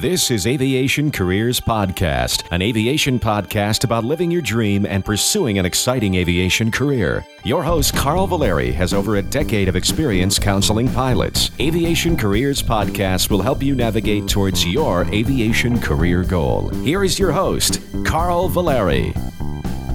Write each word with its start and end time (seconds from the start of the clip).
This 0.00 0.30
is 0.30 0.46
Aviation 0.46 1.10
Careers 1.10 1.60
Podcast, 1.60 2.44
an 2.52 2.62
aviation 2.62 3.18
podcast 3.18 3.84
about 3.84 4.02
living 4.02 4.30
your 4.30 4.40
dream 4.40 4.86
and 4.86 5.04
pursuing 5.04 5.58
an 5.58 5.66
exciting 5.66 6.14
aviation 6.14 6.70
career. 6.70 7.22
Your 7.44 7.62
host, 7.62 7.94
Carl 7.94 8.26
Valeri, 8.26 8.72
has 8.72 8.94
over 8.94 9.16
a 9.16 9.22
decade 9.22 9.68
of 9.68 9.76
experience 9.76 10.38
counseling 10.38 10.88
pilots. 10.88 11.50
Aviation 11.60 12.16
Careers 12.16 12.62
Podcast 12.62 13.28
will 13.28 13.42
help 13.42 13.62
you 13.62 13.74
navigate 13.74 14.26
towards 14.26 14.66
your 14.66 15.04
aviation 15.12 15.78
career 15.78 16.24
goal. 16.24 16.70
Here 16.76 17.04
is 17.04 17.18
your 17.18 17.32
host, 17.32 17.82
Carl 18.06 18.48
Valeri. 18.48 19.12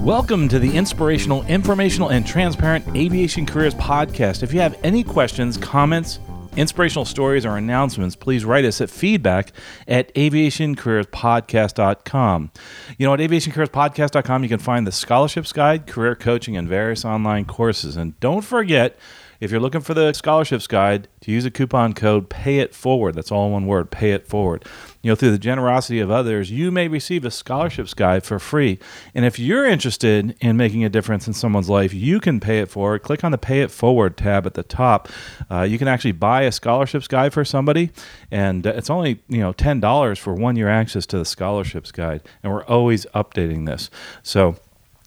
Welcome 0.02 0.48
to 0.50 0.60
the 0.60 0.78
inspirational, 0.78 1.44
informational, 1.48 2.10
and 2.10 2.28
transparent 2.28 2.86
Aviation 2.96 3.48
Careers 3.48 3.74
Podcast. 3.74 4.44
If 4.44 4.54
you 4.54 4.60
have 4.60 4.78
any 4.84 5.04
questions, 5.04 5.58
comments, 5.58 6.20
inspirational 6.56 7.06
stories 7.06 7.46
or 7.46 7.58
announcements, 7.58 8.16
please 8.16 8.46
write 8.46 8.66
us 8.66 8.82
at 8.82 8.90
feedback 8.90 9.52
at 9.88 10.12
aviationcareerspodcast.com. 10.16 12.52
You 12.98 13.08
know, 13.08 13.14
at 13.14 13.20
aviationcareerspodcast.com, 13.20 14.44
you 14.44 14.50
can 14.50 14.60
find 14.60 14.88
the 14.88 14.92
scholarships 14.92 15.54
guide, 15.54 15.88
career 15.88 16.16
coaching, 16.16 16.58
and 16.58 16.68
various 16.68 17.06
online 17.06 17.46
courses. 17.46 17.98
And 17.98 18.20
don't 18.20 18.42
forget, 18.42 18.98
if 19.40 19.52
you're 19.52 19.60
looking 19.60 19.82
for 19.82 19.94
the 19.94 20.14
scholarships 20.14 20.68
guide, 20.68 21.08
to 21.22 21.32
use 21.32 21.46
a 21.46 21.52
coupon 21.52 21.94
code 21.94 22.30
Pay 22.30 22.60
It 22.60 22.74
Forward. 22.74 23.16
That's 23.16 23.32
all 23.32 23.52
one 23.52 23.66
word, 23.66 23.92
Pay 23.92 24.12
It 24.12 24.28
Forward. 24.28 24.66
You 25.06 25.12
know, 25.12 25.16
through 25.16 25.34
the 25.34 25.38
generosity 25.38 26.00
of 26.00 26.10
others, 26.10 26.50
you 26.50 26.72
may 26.72 26.88
receive 26.88 27.26
a 27.26 27.30
scholarships 27.30 27.94
guide 27.94 28.24
for 28.24 28.40
free. 28.40 28.80
And 29.14 29.24
if 29.24 29.38
you're 29.38 29.64
interested 29.64 30.36
in 30.42 30.58
making 30.58 30.84
a 30.84 30.90
difference 30.90 31.28
in 31.28 31.34
someone's 31.34 31.70
life, 31.70 31.94
you 31.94 32.20
can 32.20 32.40
pay 32.40 32.58
it 32.58 32.72
forward. 32.72 33.04
Click 33.04 33.24
on 33.24 33.32
the 33.32 33.38
Pay 33.38 33.62
It 33.62 33.70
Forward 33.70 34.18
tab 34.18 34.48
at 34.48 34.56
the 34.56 34.64
top. 34.64 35.08
Uh, 35.52 35.62
you 35.62 35.78
can 35.78 35.88
actually 35.88 36.14
buy 36.14 36.42
a 36.42 36.52
scholarships 36.52 37.08
guide 37.08 37.34
for 37.34 37.46
somebody, 37.46 37.92
and 38.32 38.66
it's 38.66 38.90
only 38.90 39.22
you 39.28 39.42
know 39.42 39.54
ten 39.54 39.80
dollars 39.80 40.18
for 40.18 40.34
one 40.34 40.56
year 40.56 40.70
access 40.70 41.06
to 41.06 41.20
the 41.20 41.26
scholarships 41.26 41.92
guide. 41.92 42.24
And 42.42 42.52
we're 42.52 42.66
always 42.66 43.06
updating 43.14 43.68
this. 43.68 43.92
So 44.24 44.56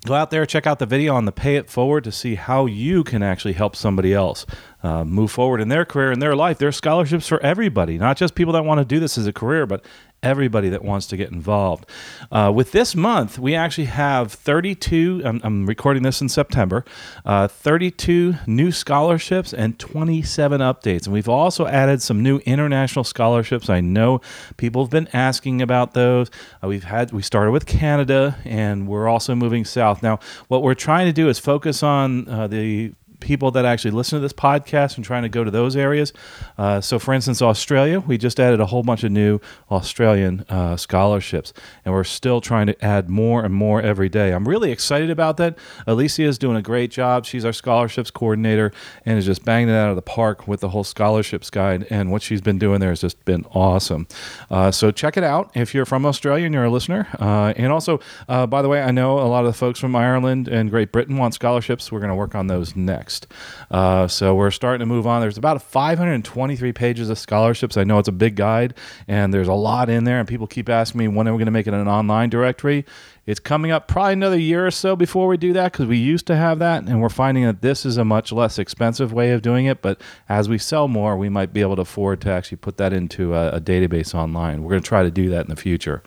go 0.07 0.15
out 0.15 0.31
there, 0.31 0.47
check 0.47 0.65
out 0.65 0.79
the 0.79 0.87
video 0.87 1.17
on 1.17 1.25
the 1.25 1.33
Pay 1.33 1.57
It 1.57 1.69
Forward 1.69 2.05
to 2.05 2.13
see 2.13 2.37
how 2.37 2.67
you 2.67 3.03
can 3.03 3.25
actually 3.25 3.55
help 3.55 3.75
somebody 3.75 4.15
else 4.15 4.47
uh, 4.83 5.05
move 5.05 5.31
forward 5.31 5.61
in 5.61 5.69
their 5.69 5.85
career, 5.85 6.13
in 6.13 6.21
their 6.21 6.37
life. 6.37 6.59
There's 6.59 6.77
scholarships 6.77 7.27
for 7.27 7.41
everybody, 7.43 7.99
not 7.99 8.17
just 8.17 8.35
people 8.35 8.53
that 8.55 8.65
want 8.65 8.79
to 8.79 8.85
do 8.85 9.01
this 9.01 9.19
as 9.19 9.27
a 9.27 9.33
career, 9.33 9.67
but 9.67 9.85
everybody 10.23 10.69
that 10.69 10.85
wants 10.85 11.07
to 11.07 11.17
get 11.17 11.31
involved. 11.31 11.89
Uh, 12.33 12.51
with 12.55 12.73
this 12.73 12.95
month, 12.97 13.39
we 13.39 13.55
actually 13.55 13.85
have 13.85 14.33
32, 14.33 15.23
I'm, 15.25 15.41
I'm 15.45 15.67
recording 15.67 16.03
this 16.03 16.21
in 16.21 16.29
September, 16.29 16.85
uh, 17.25 17.47
32 17.47 18.35
new 18.47 18.73
scholarships 18.73 19.53
and 19.53 19.79
27 19.79 20.61
updates. 20.61 21.05
And 21.05 21.13
we've 21.13 21.29
also 21.29 21.67
added 21.67 22.03
some 22.03 22.23
new 22.23 22.39
international 22.39 23.05
scholarships. 23.05 23.71
I 23.71 23.81
know 23.81 24.21
people 24.57 24.83
have 24.83 24.91
been 24.91 25.09
asking 25.13 25.63
about 25.63 25.95
those. 25.95 26.31
Uh, 26.63 26.69
we've 26.69 26.85
had, 26.85 27.13
we 27.13 27.23
started 27.23 27.53
with 27.53 27.67
Canada 27.67 28.39
and 28.45 28.89
we're 28.89 29.09
also 29.09 29.35
moving 29.35 29.65
south. 29.65 30.03
Now, 30.03 30.19
what 30.49 30.63
we're 30.63 30.75
trying 30.75 31.07
to 31.07 31.13
do 31.13 31.29
is 31.29 31.39
focus 31.39 31.83
on 31.83 32.29
uh, 32.29 32.49
the 32.49 32.93
people 33.21 33.51
that 33.51 33.65
actually 33.65 33.91
listen 33.91 34.17
to 34.17 34.21
this 34.21 34.33
podcast 34.33 34.97
and 34.97 35.05
trying 35.05 35.23
to 35.23 35.29
go 35.29 35.45
to 35.45 35.51
those 35.51 35.77
areas. 35.77 36.13
Uh, 36.57 36.81
so, 36.81 36.99
for 36.99 37.13
instance, 37.13 37.43
Australia, 37.43 38.01
we 38.01 38.19
just 38.19 38.39
added 38.39 38.61
a 38.61 38.67
whole 38.67 38.83
bunch 38.83 39.05
of 39.05 39.13
new 39.13 39.41
Australian 39.71 40.45
uh, 40.49 40.77
scholarships, 40.77 41.53
and 41.85 41.95
we're 41.95 42.05
still 42.05 42.41
trying 42.41 42.67
to 42.67 42.85
add 42.85 43.09
more 43.09 43.45
and 43.45 43.55
more 43.55 43.83
every 43.83 44.09
day. 44.09 44.33
I'm 44.33 44.47
really 44.47 44.71
excited 44.71 45.11
about 45.11 45.37
that. 45.39 45.59
Alicia 45.87 46.23
is 46.23 46.39
doing 46.39 46.57
a 46.57 46.63
great 46.63 46.91
job. 46.91 47.25
She's 47.25 47.45
our 47.45 47.53
scholarships 47.53 48.11
coordinator 48.11 48.73
and 49.05 49.19
is 49.19 49.27
just 49.27 49.45
banging 49.45 49.69
it 49.69 49.77
out 49.77 49.91
of 49.91 49.97
the 49.97 50.03
park 50.03 50.47
with 50.47 50.61
the 50.61 50.69
whole 50.71 50.85
scholarships 50.85 51.51
guide. 51.51 51.87
And 51.91 52.11
what 52.11 52.23
she's 52.23 52.41
been 52.41 52.59
doing 52.59 52.81
there 52.81 52.91
has 52.91 53.01
just 53.01 53.25
been 53.25 53.45
awesome. 53.53 54.07
Uh, 54.51 54.71
so, 54.71 54.91
check 54.91 55.17
it 55.17 55.25
out 55.25 55.51
if 55.55 55.75
you're 55.75 55.87
from 55.87 56.07
Australia 56.07 56.47
and 56.47 56.55
you're 56.55 56.65
a 56.65 56.71
listener. 56.71 57.09
Uh, 57.19 57.53
and 57.57 57.73
also, 57.73 58.01
uh, 58.29 58.47
by 58.47 58.63
the 58.63 58.69
way, 58.69 58.83
I 58.83 58.91
know 58.91 59.19
a 59.19 59.29
lot 59.29 59.45
of 59.45 59.53
the 59.53 59.59
folks 59.59 59.81
from 59.81 59.97
Ireland 59.97 60.49
and 60.49 60.71
Great 60.71 60.93
Britain 60.93 61.17
want 61.17 61.35
scholarships. 61.35 61.91
We're 61.91 62.01
going 62.01 62.11
to 62.11 62.15
work 62.15 62.35
on 62.35 62.47
those 62.47 62.77
next 62.77 63.08
next. 63.09 63.27
Uh, 63.71 64.07
so 64.07 64.35
we're 64.35 64.51
starting 64.51 64.81
to 64.81 64.87
move 64.87 65.07
on. 65.07 65.23
There's 65.23 65.39
about 65.39 65.63
523 65.63 66.73
pages 66.73 67.09
of 67.09 67.19
scholarships. 67.19 67.77
I 67.79 67.85
know 67.85 67.99
it's 67.99 68.09
a 68.09 68.13
big 68.13 68.37
guide, 68.37 68.75
and 69.07 69.33
there's 69.33 69.49
a 69.49 69.55
lot 69.55 69.89
in 69.89 70.05
there. 70.05 70.19
And 70.19 70.29
people 70.29 70.47
keep 70.47 70.69
asking 70.69 70.99
me 70.99 71.09
when 71.09 71.27
are 71.27 71.33
we 71.33 71.39
going 71.39 71.47
to 71.47 71.53
make 71.53 71.67
it 71.67 71.73
an 71.73 71.89
online 71.89 72.29
directory. 72.29 72.85
It's 73.29 73.41
coming 73.41 73.71
up 73.71 73.89
probably 73.89 74.15
another 74.15 74.39
year 74.39 74.67
or 74.67 74.71
so 74.71 74.97
before 74.97 75.27
we 75.29 75.37
do 75.37 75.53
that 75.53 75.73
because 75.73 75.85
we 75.85 75.99
used 75.99 76.27
to 76.29 76.37
have 76.37 76.61
that, 76.61 76.85
and 76.85 77.03
we're 77.03 77.11
finding 77.11 77.45
that 77.45 77.61
this 77.61 77.85
is 77.85 77.99
a 77.99 78.05
much 78.05 78.33
less 78.33 78.59
expensive 78.59 79.13
way 79.13 79.33
of 79.33 79.43
doing 79.43 79.67
it. 79.67 79.83
But 79.83 80.01
as 80.31 80.49
we 80.49 80.57
sell 80.57 80.89
more, 80.89 81.15
we 81.15 81.29
might 81.29 81.53
be 81.53 81.61
able 81.61 81.77
to 81.77 81.83
afford 81.83 82.23
to 82.23 82.31
actually 82.31 82.57
put 82.57 82.79
that 82.79 82.95
into 82.95 83.35
a, 83.35 83.57
a 83.57 83.61
database 83.61 84.15
online. 84.15 84.63
We're 84.63 84.71
going 84.71 84.83
to 84.83 84.89
try 84.89 85.03
to 85.03 85.11
do 85.11 85.29
that 85.29 85.43
in 85.43 85.51
the 85.51 85.61
future. 85.61 86.03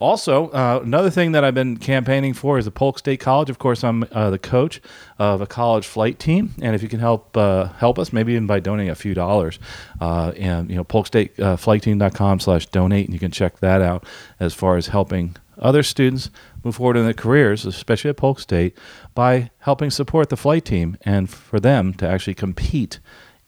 Also, 0.00 0.48
uh, 0.52 0.80
another 0.82 1.10
thing 1.10 1.32
that 1.32 1.44
I've 1.44 1.52
been 1.52 1.76
campaigning 1.76 2.32
for 2.32 2.56
is 2.56 2.64
the 2.64 2.70
Polk 2.70 2.98
State 2.98 3.20
College. 3.20 3.50
Of 3.50 3.58
course, 3.58 3.84
I'm 3.84 4.06
uh, 4.10 4.30
the 4.30 4.38
coach 4.38 4.80
of 5.18 5.42
a 5.42 5.46
college 5.46 5.86
flight 5.86 6.18
team, 6.18 6.54
and 6.62 6.74
if 6.74 6.82
you 6.82 6.88
can 6.88 7.00
help 7.00 7.36
uh, 7.36 7.66
help 7.74 7.98
us, 7.98 8.10
maybe 8.10 8.32
even 8.32 8.46
by 8.46 8.60
donating 8.60 8.88
a 8.88 8.94
few 8.94 9.12
dollars, 9.12 9.58
uh, 10.00 10.32
and 10.38 10.70
you 10.70 10.76
know, 10.76 10.84
polkstateflightteam.com 10.84 12.40
slash 12.40 12.64
donate, 12.68 13.04
and 13.04 13.12
you 13.12 13.20
can 13.20 13.30
check 13.30 13.58
that 13.58 13.82
out 13.82 14.06
as 14.40 14.54
far 14.54 14.78
as 14.78 14.86
helping 14.86 15.36
other 15.58 15.82
students 15.82 16.30
move 16.64 16.76
forward 16.76 16.96
in 16.96 17.04
their 17.04 17.12
careers, 17.12 17.64
especially 17.64 18.10
at 18.10 18.16
Polk 18.16 18.40
State, 18.40 18.76
by 19.14 19.50
helping 19.60 19.90
support 19.90 20.28
the 20.28 20.36
flight 20.36 20.64
team 20.64 20.96
and 21.02 21.28
for 21.30 21.60
them 21.60 21.92
to 21.94 22.08
actually 22.08 22.34
compete 22.34 23.00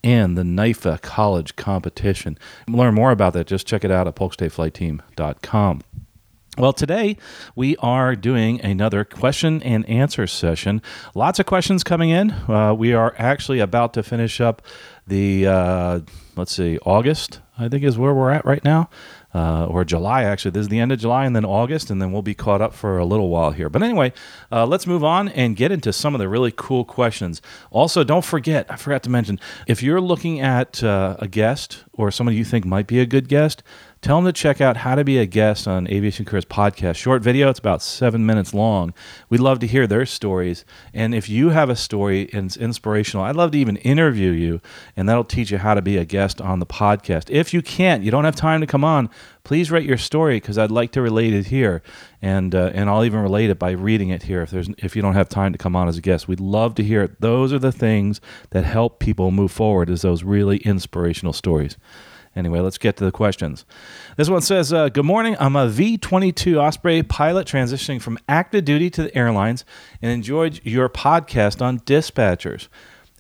in 0.03 0.34
the 0.34 0.43
NIFA 0.43 1.00
college 1.03 1.56
competition. 1.56 2.38
Learn 2.69 2.94
more 2.94 3.10
about 3.10 3.32
that. 3.32 3.47
Just 3.47 3.66
check 3.66 3.84
it 3.84 3.91
out 3.91 4.06
at 4.06 4.15
polkstateflightteam.com. 4.15 5.82
Well, 6.59 6.72
today 6.72 7.19
we 7.54 7.77
are 7.78 8.16
doing 8.16 8.62
another 8.62 9.04
question 9.04 9.62
and 9.62 9.87
answer 9.91 10.27
session. 10.27 10.81
Lots 11.15 11.38
of 11.38 11.44
questions 11.44 11.84
coming 11.84 12.09
in. 12.09 12.31
Uh, 12.31 12.72
we 12.72 12.94
are 12.94 13.15
actually 13.19 13.60
about 13.60 13.93
to 13.94 14.03
finish 14.03 14.41
up 14.41 14.62
the, 15.06 15.47
uh, 15.47 16.00
let's 16.34 16.53
see, 16.53 16.78
August, 16.78 17.41
I 17.59 17.69
think 17.69 17.84
is 17.84 17.98
where 17.98 18.15
we're 18.15 18.31
at 18.31 18.47
right 18.47 18.65
now 18.65 18.88
uh, 19.36 19.66
or 19.66 19.84
July, 19.84 20.22
actually. 20.22 20.52
This 20.52 20.62
is 20.62 20.69
the 20.69 20.80
end 20.80 20.92
of 20.92 20.98
July 20.98 21.26
and 21.26 21.36
then 21.36 21.44
August, 21.44 21.91
and 21.91 22.00
then 22.00 22.10
we'll 22.10 22.22
be 22.22 22.34
caught 22.34 22.62
up 22.62 22.72
for 22.72 22.97
a 22.97 23.04
little 23.04 23.28
while 23.28 23.50
here. 23.50 23.69
But 23.69 23.82
anyway, 23.82 24.14
uh, 24.50 24.64
let's 24.64 24.86
move 24.86 25.04
on 25.04 25.28
and 25.28 25.54
get 25.54 25.70
into 25.70 25.92
some 25.92 26.14
of 26.14 26.19
the 26.20 26.28
really 26.28 26.52
cool 26.56 26.84
questions. 26.86 27.42
Also, 27.70 28.02
don't 28.02 28.24
forget, 28.24 28.64
I 28.70 28.76
forgot 28.76 29.02
to 29.02 29.10
mention, 29.10 29.38
if 29.66 29.82
you're 29.82 30.00
looking 30.00 30.41
at 30.41 30.82
uh, 30.82 31.16
a 31.19 31.28
guest 31.28 31.84
or 31.92 32.10
somebody 32.10 32.38
you 32.38 32.44
think 32.44 32.64
might 32.64 32.86
be 32.86 32.98
a 32.98 33.06
good 33.06 33.28
guest, 33.28 33.62
tell 34.06 34.22
them 34.22 34.33
to 34.33 34.33
check 34.33 34.61
out 34.61 34.77
how 34.77 34.94
to 34.94 35.03
be 35.03 35.19
a 35.19 35.27
guest 35.27 35.67
on 35.67 35.89
Aviation 35.89 36.25
Careers 36.25 36.44
podcast. 36.44 36.94
Short 36.94 37.22
video, 37.22 37.50
it's 37.50 37.59
about 37.59 37.83
seven 37.83 38.25
minutes 38.25 38.55
long. 38.55 38.94
We'd 39.28 39.41
love 39.41 39.59
to 39.59 39.67
hear 39.67 39.89
their 39.89 40.06
stories. 40.06 40.65
And 40.94 41.12
if 41.12 41.28
you 41.28 41.49
have 41.49 41.69
a 41.69 41.75
story 41.75 42.31
and 42.33 42.47
it's 42.47 42.56
inspirational, 42.56 43.25
I'd 43.25 43.34
love 43.34 43.50
to 43.50 43.59
even 43.59 43.75
interview 43.78 44.31
you, 44.31 44.61
and 44.97 45.09
that'll 45.09 45.25
teach 45.25 45.50
you 45.50 45.59
how 45.59 45.75
to 45.75 45.83
be 45.83 45.97
a 45.97 46.05
guest 46.05 46.41
on 46.41 46.61
the 46.61 46.66
podcast. 46.66 47.31
If 47.31 47.53
you 47.53 47.62
can't, 47.62 48.05
you 48.05 48.12
don't 48.12 48.22
have 48.22 48.37
time 48.37 48.61
to 48.61 48.66
come 48.69 48.84
on, 48.84 49.11
please 49.43 49.72
write 49.72 49.83
your 49.83 49.99
story 49.99 50.37
because 50.37 50.56
I'd 50.56 50.71
like 50.71 50.93
to 50.93 51.03
relate 51.03 51.34
it 51.34 51.47
here, 51.47 51.83
and 52.22 52.55
uh, 52.55 52.71
and 52.75 52.89
I'll 52.89 53.05
even 53.05 53.19
relate 53.19 53.50
it 53.50 53.59
by 53.59 53.72
reading 53.72 54.11
it 54.11 54.22
here 54.22 54.41
if 54.41 54.53
there's 54.53 54.69
if 54.78 54.95
you 54.95 55.03
don't 55.03 55.15
have 55.15 55.28
time 55.28 55.50
to 55.50 55.59
come 55.59 55.75
on 55.75 55.89
as 55.89 55.99
a 55.99 56.00
guest. 56.00 56.28
We'd 56.28 56.39
love 56.39 56.77
to 56.77 56.84
hear 56.84 57.03
it. 57.03 57.21
Those 57.21 57.53
are 57.53 57.59
the 57.59 57.72
things 57.72 58.21
that 58.50 58.62
help 58.62 59.00
people 59.00 59.33
move 59.33 59.50
forward. 59.50 59.91
Is 59.91 60.03
those 60.03 60.22
really 60.22 60.59
inspirational 60.59 61.33
stories. 61.33 61.77
Anyway, 62.36 62.60
let's 62.60 62.76
get 62.76 62.97
to 62.98 63.04
the 63.04 63.10
questions. 63.10 63.64
This 64.16 64.28
one 64.28 64.42
says, 64.42 64.72
uh, 64.72 64.91
Good 64.91 65.06
morning. 65.06 65.36
I'm 65.41 65.56
a 65.56 65.66
V 65.69 65.97
22 65.97 66.60
Osprey 66.60 67.02
pilot 67.02 67.48
transitioning 67.48 68.00
from 68.00 68.19
active 68.28 68.66
duty 68.66 68.91
to 68.91 69.04
the 69.04 69.16
airlines 69.16 69.64
and 70.02 70.12
enjoyed 70.12 70.60
your 70.62 70.91
podcast 70.91 71.62
on 71.62 71.80
dispatchers. 71.80 72.69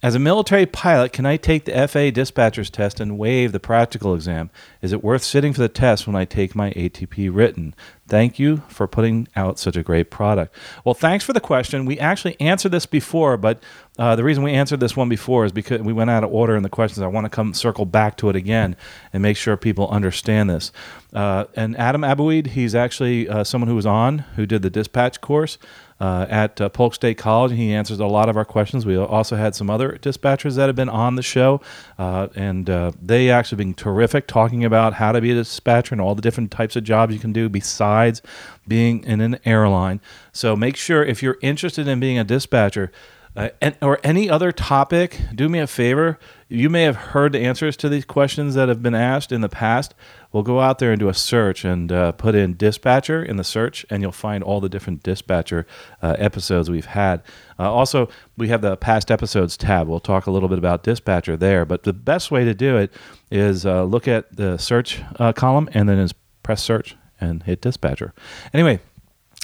As 0.06 0.14
a 0.14 0.20
military 0.20 0.66
pilot, 0.66 1.12
can 1.12 1.26
I 1.26 1.36
take 1.36 1.64
the 1.64 1.88
FAA 1.88 2.10
dispatcher's 2.10 2.70
test 2.70 3.00
and 3.00 3.18
waive 3.18 3.50
the 3.50 3.58
practical 3.58 4.14
exam? 4.14 4.50
Is 4.80 4.92
it 4.92 5.02
worth 5.02 5.24
sitting 5.24 5.52
for 5.52 5.60
the 5.60 5.68
test 5.68 6.06
when 6.06 6.14
I 6.14 6.24
take 6.24 6.54
my 6.54 6.70
ATP 6.74 7.28
written? 7.34 7.74
Thank 8.06 8.38
you 8.38 8.58
for 8.68 8.86
putting 8.86 9.26
out 9.34 9.58
such 9.58 9.74
a 9.76 9.82
great 9.82 10.12
product. 10.12 10.54
Well, 10.84 10.94
thanks 10.94 11.24
for 11.24 11.32
the 11.32 11.40
question. 11.40 11.86
We 11.86 11.98
actually 11.98 12.40
answered 12.40 12.70
this 12.70 12.86
before, 12.86 13.36
but 13.36 13.60
uh, 13.98 14.14
the 14.14 14.22
reason 14.22 14.44
we 14.44 14.52
answered 14.52 14.78
this 14.78 14.96
one 14.96 15.08
before 15.08 15.44
is 15.44 15.50
because 15.50 15.80
we 15.80 15.92
went 15.92 16.10
out 16.10 16.22
of 16.22 16.32
order 16.32 16.54
in 16.54 16.62
the 16.62 16.68
questions. 16.68 17.02
I 17.02 17.08
want 17.08 17.24
to 17.24 17.28
come 17.28 17.52
circle 17.52 17.84
back 17.84 18.16
to 18.18 18.28
it 18.28 18.36
again 18.36 18.76
and 19.12 19.24
make 19.24 19.36
sure 19.36 19.56
people 19.56 19.88
understand 19.88 20.48
this. 20.48 20.70
Uh, 21.12 21.46
and 21.56 21.76
Adam 21.78 22.02
Abuid, 22.02 22.48
he's 22.48 22.76
actually 22.76 23.28
uh, 23.28 23.42
someone 23.42 23.66
who 23.66 23.74
was 23.74 23.86
on 23.86 24.18
who 24.36 24.46
did 24.46 24.62
the 24.62 24.70
dispatch 24.70 25.20
course 25.20 25.58
uh, 26.00 26.26
at 26.28 26.60
uh, 26.60 26.68
Polk 26.68 26.94
State 26.94 27.16
College. 27.16 27.52
He 27.52 27.72
answers 27.72 28.00
a 28.00 28.06
lot 28.06 28.28
of 28.28 28.36
our 28.36 28.44
questions. 28.44 28.84
We 28.84 28.96
also 28.96 29.36
had 29.36 29.54
some 29.54 29.70
other 29.70 29.98
dispatchers 30.02 30.56
that 30.56 30.66
have 30.66 30.76
been 30.76 30.88
on 30.88 31.16
the 31.16 31.22
show, 31.22 31.60
uh, 31.98 32.28
and 32.34 32.68
uh, 32.68 32.92
they 33.00 33.30
actually 33.30 33.56
been 33.56 33.74
terrific 33.74 34.26
talking 34.26 34.64
about 34.64 34.94
how 34.94 35.12
to 35.12 35.20
be 35.20 35.30
a 35.30 35.34
dispatcher 35.34 35.94
and 35.94 36.00
all 36.00 36.14
the 36.14 36.22
different 36.22 36.50
types 36.50 36.76
of 36.76 36.84
jobs 36.84 37.14
you 37.14 37.20
can 37.20 37.32
do 37.32 37.48
besides 37.48 38.22
being 38.68 39.04
in 39.04 39.20
an 39.20 39.38
airline. 39.44 40.00
So 40.32 40.56
make 40.56 40.76
sure 40.76 41.04
if 41.04 41.22
you're 41.22 41.38
interested 41.40 41.88
in 41.88 42.00
being 42.00 42.18
a 42.18 42.24
dispatcher, 42.24 42.90
Uh, 43.36 43.50
and, 43.60 43.76
or 43.82 43.98
any 44.02 44.30
other 44.30 44.50
topic, 44.50 45.20
do 45.34 45.46
me 45.46 45.58
a 45.60 45.66
favor. 45.66 46.18
You 46.48 46.70
may 46.70 46.84
have 46.84 47.12
heard 47.12 47.32
the 47.32 47.44
answers 47.46 47.76
to 47.76 47.88
these 47.90 48.06
questions 48.06 48.54
that 48.54 48.68
have 48.68 48.80
been 48.80 48.94
asked 48.94 49.30
in 49.30 49.42
the 49.42 49.48
past. 49.50 49.94
We'll 50.36 50.42
go 50.42 50.60
out 50.60 50.80
there 50.80 50.92
and 50.92 51.00
do 51.00 51.08
a 51.08 51.14
search 51.14 51.64
and 51.64 51.90
uh, 51.90 52.12
put 52.12 52.34
in 52.34 52.58
dispatcher 52.58 53.22
in 53.22 53.38
the 53.38 53.42
search, 53.42 53.86
and 53.88 54.02
you'll 54.02 54.12
find 54.12 54.44
all 54.44 54.60
the 54.60 54.68
different 54.68 55.02
dispatcher 55.02 55.66
uh, 56.02 56.14
episodes 56.18 56.70
we've 56.70 56.84
had. 56.84 57.22
Uh, 57.58 57.72
also, 57.72 58.10
we 58.36 58.48
have 58.48 58.60
the 58.60 58.76
past 58.76 59.10
episodes 59.10 59.56
tab. 59.56 59.88
We'll 59.88 59.98
talk 59.98 60.26
a 60.26 60.30
little 60.30 60.50
bit 60.50 60.58
about 60.58 60.82
dispatcher 60.82 61.38
there. 61.38 61.64
But 61.64 61.84
the 61.84 61.94
best 61.94 62.30
way 62.30 62.44
to 62.44 62.52
do 62.52 62.76
it 62.76 62.92
is 63.30 63.64
uh, 63.64 63.84
look 63.84 64.06
at 64.06 64.36
the 64.36 64.58
search 64.58 65.00
uh, 65.18 65.32
column 65.32 65.70
and 65.72 65.88
then 65.88 65.98
is 65.98 66.12
press 66.42 66.62
search 66.62 66.96
and 67.18 67.42
hit 67.44 67.62
dispatcher. 67.62 68.12
Anyway, 68.52 68.80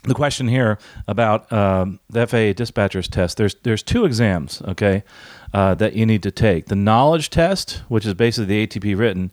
the 0.05 0.15
question 0.15 0.47
here 0.47 0.77
about 1.09 1.51
um, 1.51 2.01
the 2.11 2.27
FAA 2.27 2.53
dispatchers 2.53 3.09
test. 3.09 3.39
There's 3.39 3.55
there's 3.63 3.83
two 3.83 4.05
exams, 4.05 4.61
okay, 4.69 5.05
uh, 5.55 5.75
that 5.77 5.95
you 5.95 6.05
need 6.05 6.23
to 6.25 6.31
take. 6.31 6.67
The 6.67 6.77
knowledge 6.77 7.31
test, 7.31 7.83
which 7.89 8.05
is 8.05 8.13
basically 8.13 8.67
the 8.67 8.67
ATP 8.67 8.99
written, 8.99 9.33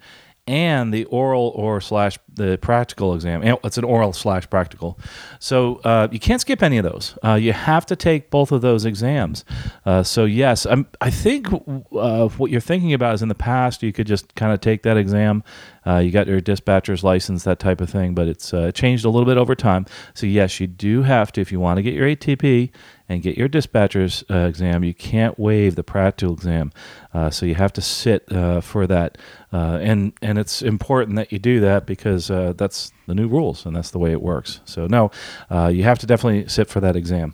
and 0.49 0.91
the 0.91 1.05
oral 1.05 1.53
or 1.55 1.79
slash 1.79 2.17
the 2.33 2.57
practical 2.57 3.13
exam. 3.13 3.43
It's 3.63 3.77
an 3.77 3.83
oral 3.83 4.13
slash 4.13 4.49
practical. 4.49 4.97
So 5.37 5.75
uh, 5.83 6.07
you 6.11 6.19
can't 6.19 6.41
skip 6.41 6.63
any 6.63 6.79
of 6.79 6.83
those. 6.83 7.15
Uh, 7.23 7.35
you 7.35 7.53
have 7.53 7.85
to 7.85 7.95
take 7.95 8.31
both 8.31 8.51
of 8.51 8.61
those 8.61 8.83
exams. 8.83 9.45
Uh, 9.85 10.01
so 10.01 10.25
yes, 10.25 10.65
I'm, 10.65 10.87
I 11.01 11.11
think 11.11 11.47
uh, 11.95 12.27
what 12.29 12.49
you're 12.49 12.61
thinking 12.61 12.93
about 12.93 13.13
is 13.13 13.21
in 13.21 13.29
the 13.29 13.35
past 13.35 13.83
you 13.83 13.93
could 13.93 14.07
just 14.07 14.33
kind 14.33 14.51
of 14.51 14.59
take 14.59 14.81
that 14.83 14.97
exam. 14.97 15.43
Uh, 15.85 15.97
you 15.97 16.11
got 16.11 16.27
your 16.27 16.41
dispatcher's 16.41 17.03
license, 17.03 17.43
that 17.43 17.59
type 17.59 17.81
of 17.81 17.89
thing, 17.89 18.13
but 18.13 18.27
it's 18.27 18.53
uh, 18.53 18.71
changed 18.71 19.05
a 19.05 19.09
little 19.09 19.25
bit 19.25 19.37
over 19.37 19.55
time. 19.55 19.85
So 20.13 20.25
yes, 20.25 20.59
you 20.59 20.67
do 20.67 21.03
have 21.03 21.31
to 21.33 21.41
if 21.41 21.51
you 21.51 21.59
want 21.59 21.77
to 21.77 21.83
get 21.83 21.93
your 21.93 22.07
ATP 22.07 22.69
and 23.07 23.23
get 23.23 23.37
your 23.37 23.47
dispatcher's 23.47 24.23
uh, 24.29 24.39
exam, 24.39 24.83
you 24.83 24.93
can't 24.93 25.39
waive 25.39 25.75
the 25.75 25.83
practical 25.83 26.33
exam. 26.33 26.71
Uh, 27.13 27.29
so 27.29 27.45
you 27.45 27.55
have 27.55 27.73
to 27.73 27.81
sit 27.81 28.31
uh, 28.31 28.61
for 28.61 28.85
that, 28.85 29.17
uh, 29.51 29.79
and 29.81 30.13
and 30.21 30.37
it's 30.37 30.61
important 30.61 31.15
that 31.15 31.31
you 31.31 31.39
do 31.39 31.59
that 31.59 31.85
because 31.87 32.27
that's 32.27 32.91
the 33.07 33.15
new 33.15 33.27
rules 33.27 33.65
and 33.65 33.75
that's 33.75 33.89
the 33.89 33.99
way 33.99 34.11
it 34.11 34.21
works. 34.21 34.59
So 34.65 34.85
no, 34.85 35.11
you 35.69 35.83
have 35.83 35.97
to 35.99 36.05
definitely 36.05 36.47
sit 36.47 36.67
for 36.67 36.79
that 36.81 36.95
exam. 36.95 37.33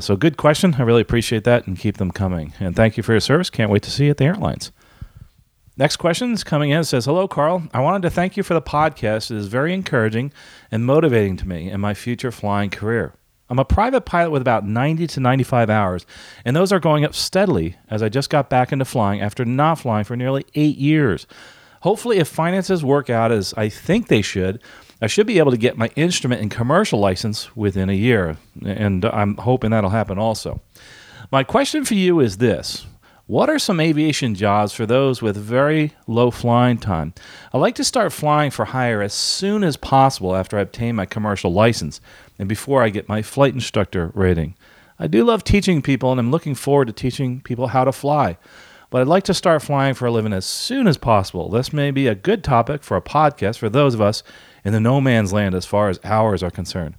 so 0.00 0.16
good 0.16 0.36
question. 0.36 0.74
I 0.78 0.82
really 0.82 1.00
appreciate 1.00 1.44
that 1.44 1.66
and 1.66 1.78
keep 1.78 1.96
them 1.96 2.10
coming. 2.10 2.52
And 2.60 2.76
thank 2.76 2.98
you 2.98 3.02
for 3.02 3.12
your 3.12 3.20
service. 3.20 3.48
Can't 3.48 3.70
wait 3.70 3.82
to 3.84 3.90
see 3.90 4.04
you 4.04 4.10
at 4.10 4.18
the 4.18 4.24
airlines. 4.24 4.72
Next 5.78 5.98
question 5.98 6.32
is 6.32 6.42
coming 6.42 6.70
in. 6.70 6.80
It 6.80 6.84
says, 6.86 7.04
Hello, 7.04 7.28
Carl. 7.28 7.62
I 7.72 7.78
wanted 7.80 8.02
to 8.02 8.10
thank 8.10 8.36
you 8.36 8.42
for 8.42 8.52
the 8.52 8.60
podcast. 8.60 9.30
It 9.30 9.36
is 9.36 9.46
very 9.46 9.72
encouraging 9.72 10.32
and 10.72 10.84
motivating 10.84 11.36
to 11.36 11.46
me 11.46 11.70
in 11.70 11.80
my 11.80 11.94
future 11.94 12.32
flying 12.32 12.68
career. 12.68 13.14
I'm 13.48 13.60
a 13.60 13.64
private 13.64 14.00
pilot 14.00 14.30
with 14.30 14.42
about 14.42 14.66
90 14.66 15.06
to 15.06 15.20
95 15.20 15.70
hours, 15.70 16.04
and 16.44 16.56
those 16.56 16.72
are 16.72 16.80
going 16.80 17.04
up 17.04 17.14
steadily 17.14 17.76
as 17.88 18.02
I 18.02 18.08
just 18.08 18.28
got 18.28 18.50
back 18.50 18.72
into 18.72 18.84
flying 18.84 19.20
after 19.20 19.44
not 19.44 19.76
flying 19.76 20.04
for 20.04 20.16
nearly 20.16 20.44
eight 20.56 20.78
years. 20.78 21.28
Hopefully, 21.82 22.18
if 22.18 22.26
finances 22.26 22.84
work 22.84 23.08
out 23.08 23.30
as 23.30 23.54
I 23.56 23.68
think 23.68 24.08
they 24.08 24.20
should, 24.20 24.60
I 25.00 25.06
should 25.06 25.28
be 25.28 25.38
able 25.38 25.52
to 25.52 25.56
get 25.56 25.78
my 25.78 25.92
instrument 25.94 26.42
and 26.42 26.50
commercial 26.50 26.98
license 26.98 27.54
within 27.54 27.88
a 27.88 27.94
year, 27.94 28.36
and 28.66 29.04
I'm 29.04 29.36
hoping 29.36 29.70
that'll 29.70 29.90
happen 29.90 30.18
also. 30.18 30.60
My 31.30 31.44
question 31.44 31.84
for 31.84 31.94
you 31.94 32.18
is 32.18 32.38
this 32.38 32.84
what 33.28 33.50
are 33.50 33.58
some 33.58 33.78
aviation 33.78 34.34
jobs 34.34 34.72
for 34.72 34.86
those 34.86 35.20
with 35.20 35.36
very 35.36 35.92
low 36.06 36.30
flying 36.30 36.78
time? 36.78 37.12
I 37.52 37.58
like 37.58 37.74
to 37.74 37.84
start 37.84 38.10
flying 38.10 38.50
for 38.50 38.64
hire 38.64 39.02
as 39.02 39.12
soon 39.12 39.62
as 39.62 39.76
possible 39.76 40.34
after 40.34 40.56
I 40.56 40.62
obtain 40.62 40.96
my 40.96 41.04
commercial 41.04 41.52
license 41.52 42.00
and 42.38 42.48
before 42.48 42.82
I 42.82 42.88
get 42.88 43.06
my 43.06 43.20
flight 43.20 43.52
instructor 43.52 44.12
rating. 44.14 44.54
I 44.98 45.08
do 45.08 45.24
love 45.24 45.44
teaching 45.44 45.82
people 45.82 46.10
and 46.10 46.18
I'm 46.18 46.30
looking 46.30 46.54
forward 46.54 46.86
to 46.86 46.94
teaching 46.94 47.42
people 47.42 47.66
how 47.66 47.84
to 47.84 47.92
fly. 47.92 48.38
But 48.88 49.02
I'd 49.02 49.08
like 49.08 49.24
to 49.24 49.34
start 49.34 49.60
flying 49.60 49.92
for 49.92 50.06
a 50.06 50.10
living 50.10 50.32
as 50.32 50.46
soon 50.46 50.86
as 50.86 50.96
possible. 50.96 51.50
This 51.50 51.70
may 51.70 51.90
be 51.90 52.06
a 52.06 52.14
good 52.14 52.42
topic 52.42 52.82
for 52.82 52.96
a 52.96 53.02
podcast 53.02 53.58
for 53.58 53.68
those 53.68 53.92
of 53.92 54.00
us 54.00 54.22
in 54.64 54.72
the 54.72 54.80
no 54.80 55.02
man's 55.02 55.34
land 55.34 55.54
as 55.54 55.66
far 55.66 55.90
as 55.90 56.00
hours 56.02 56.42
are 56.42 56.50
concerned. 56.50 56.94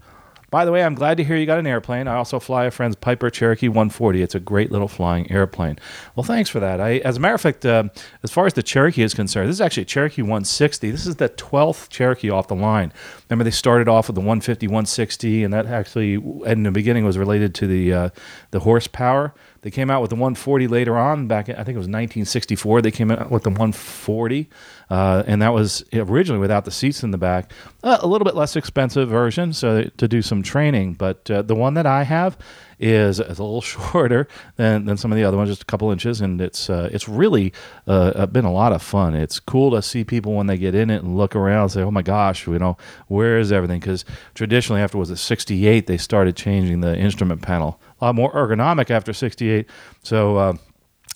By 0.50 0.66
the 0.66 0.72
way, 0.72 0.84
I'm 0.84 0.96
glad 0.96 1.18
to 1.18 1.24
hear 1.24 1.36
you 1.36 1.46
got 1.46 1.60
an 1.60 1.68
airplane. 1.68 2.08
I 2.08 2.16
also 2.16 2.40
fly 2.40 2.66
a 2.66 2.72
friend's 2.72 2.96
Piper 2.96 3.30
Cherokee 3.30 3.68
140. 3.68 4.22
It's 4.22 4.36
a 4.36 4.40
great 4.40 4.72
little 4.72 4.88
flying 4.88 5.32
airplane. 5.32 5.78
Well, 6.16 6.24
thanks 6.24 6.50
for 6.50 6.60
that. 6.60 6.82
I, 6.82 6.98
as 7.00 7.18
a 7.18 7.20
matter 7.20 7.36
of 7.36 7.42
fact, 7.42 7.66
uh, 7.66 7.86
as 8.24 8.32
far 8.32 8.48
as 8.48 8.54
the 8.54 8.64
Cherokee 8.64 9.04
is 9.04 9.14
concerned, 9.14 9.50
this 9.50 9.56
is 9.56 9.62
actually 9.62 9.84
a 9.84 9.86
Cherokee 9.86 10.22
160. 10.22 10.90
This 10.90 11.06
is 11.06 11.18
the 11.18 11.30
12th 11.30 11.90
Cherokee 11.90 12.30
off 12.30 12.48
the 12.48 12.56
line. 12.56 12.92
Remember, 13.30 13.44
they 13.44 13.52
started 13.52 13.88
off 13.88 14.08
with 14.08 14.16
the 14.16 14.22
150, 14.22 14.68
160, 14.68 15.44
and 15.44 15.54
that 15.54 15.68
actually, 15.68 16.14
in 16.46 16.64
the 16.64 16.72
beginning, 16.72 17.06
was 17.06 17.18
related 17.18 17.54
to 17.56 17.68
the 17.68 17.94
uh, 17.94 18.10
the 18.52 18.62
horsepower. 18.62 19.34
They 19.62 19.72
came 19.72 19.90
out 19.90 20.02
with 20.02 20.10
the 20.10 20.16
140 20.16 20.68
later 20.68 20.98
on. 20.98 21.28
Back, 21.28 21.50
in, 21.50 21.56
I 21.56 21.64
think 21.64 21.76
it 21.76 21.80
was 21.80 21.88
1964. 21.88 22.82
They 22.82 22.92
came 22.92 23.12
out 23.12 23.30
with 23.30 23.44
the 23.44 23.50
140, 23.50 24.50
uh, 24.90 25.24
and 25.28 25.42
that 25.42 25.54
was 25.54 25.84
originally 25.94 26.40
without 26.40 26.66
the 26.66 26.72
seats 26.72 27.04
in 27.04 27.12
the 27.12 27.18
back. 27.18 27.52
Uh, 27.84 27.98
a 28.02 28.08
little 28.08 28.26
bit 28.26 28.36
less 28.36 28.56
expensive 28.56 29.10
version, 29.10 29.52
so 29.52 29.84
to 29.98 30.08
do 30.08 30.22
some 30.22 30.42
training. 30.44 30.94
But 30.94 31.30
uh, 31.30 31.42
the 31.42 31.56
one 31.56 31.74
that 31.74 31.86
I 31.86 32.04
have 32.04 32.38
is, 32.80 33.20
is 33.20 33.40
a 33.40 33.44
little 33.44 33.62
shorter 33.92 34.28
than, 34.56 34.86
than 34.86 34.98
some 34.98 35.12
of 35.12 35.18
the 35.18 35.26
other 35.26 35.36
ones, 35.36 35.50
just 35.50 35.64
a 35.64 35.66
couple 35.66 35.92
inches, 35.92 36.22
and 36.22 36.40
it's 36.40 36.70
uh, 36.70 36.90
it's 36.92 37.10
really 37.10 37.54
uh, 37.88 38.26
been 38.28 38.46
a 38.46 38.54
lot 38.54 38.72
of 38.72 38.82
fun. 38.82 39.14
It's 39.14 39.40
cool 39.40 39.72
to 39.72 39.82
see 39.82 40.04
people 40.04 40.34
when 40.36 40.48
they 40.48 40.58
get 40.58 40.74
in 40.74 40.90
it 40.90 41.04
and 41.04 41.18
look 41.18 41.36
around 41.36 41.64
and 41.64 41.72
say, 41.72 41.82
"Oh 41.82 41.92
my 41.92 42.02
gosh, 42.02 42.48
you 42.48 42.58
know, 42.60 42.78
where 43.08 43.38
is 43.38 43.52
everything?" 43.52 43.80
Because 43.80 44.06
traditionally, 44.36 44.82
after 44.82 44.98
was 44.98 45.12
it 45.12 45.18
'68, 45.18 45.88
they 45.88 45.98
started 45.98 46.36
changing 46.38 46.82
the 46.82 46.98
instrument 46.98 47.42
panel 47.42 47.80
a 48.00 48.06
lot 48.06 48.16
more 48.16 48.32
ergonomic 48.34 48.90
after 48.90 49.14
68. 49.14 49.70
So 50.04 50.38
uh, 50.38 50.54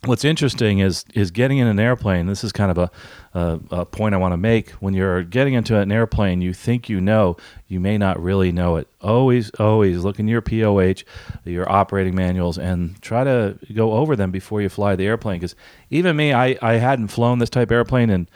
what's 0.05 0.25
interesting 0.25 0.79
is 0.79 1.05
is 1.13 1.31
getting 1.31 1.57
in 1.57 1.67
an 1.67 1.79
airplane. 1.79 2.27
This 2.27 2.43
is 2.43 2.51
kind 2.51 2.71
of 2.71 2.77
a, 2.77 2.91
a, 3.33 3.59
a 3.71 3.85
point 3.85 4.13
I 4.13 4.17
want 4.17 4.33
to 4.33 4.37
make. 4.37 4.71
When 4.71 4.93
you're 4.93 5.23
getting 5.23 5.53
into 5.53 5.77
an 5.77 5.91
airplane, 5.91 6.41
you 6.41 6.53
think 6.53 6.89
you 6.89 6.99
know, 6.99 7.37
you 7.67 7.79
may 7.79 7.97
not 7.97 8.21
really 8.21 8.51
know 8.51 8.75
it. 8.75 8.87
Always, 9.01 9.49
always 9.51 10.03
look 10.03 10.19
in 10.19 10.27
your 10.27 10.41
POH, 10.41 11.03
your 11.45 11.69
operating 11.71 12.15
manuals, 12.15 12.57
and 12.57 13.01
try 13.01 13.23
to 13.23 13.57
go 13.73 13.93
over 13.93 14.15
them 14.15 14.31
before 14.31 14.61
you 14.61 14.69
fly 14.69 14.95
the 14.95 15.07
airplane. 15.07 15.39
Because 15.39 15.55
even 15.89 16.15
me, 16.15 16.33
I, 16.33 16.57
I 16.61 16.73
hadn't 16.73 17.07
flown 17.07 17.39
this 17.39 17.49
type 17.49 17.71
airplane 17.71 18.09
in, 18.09 18.27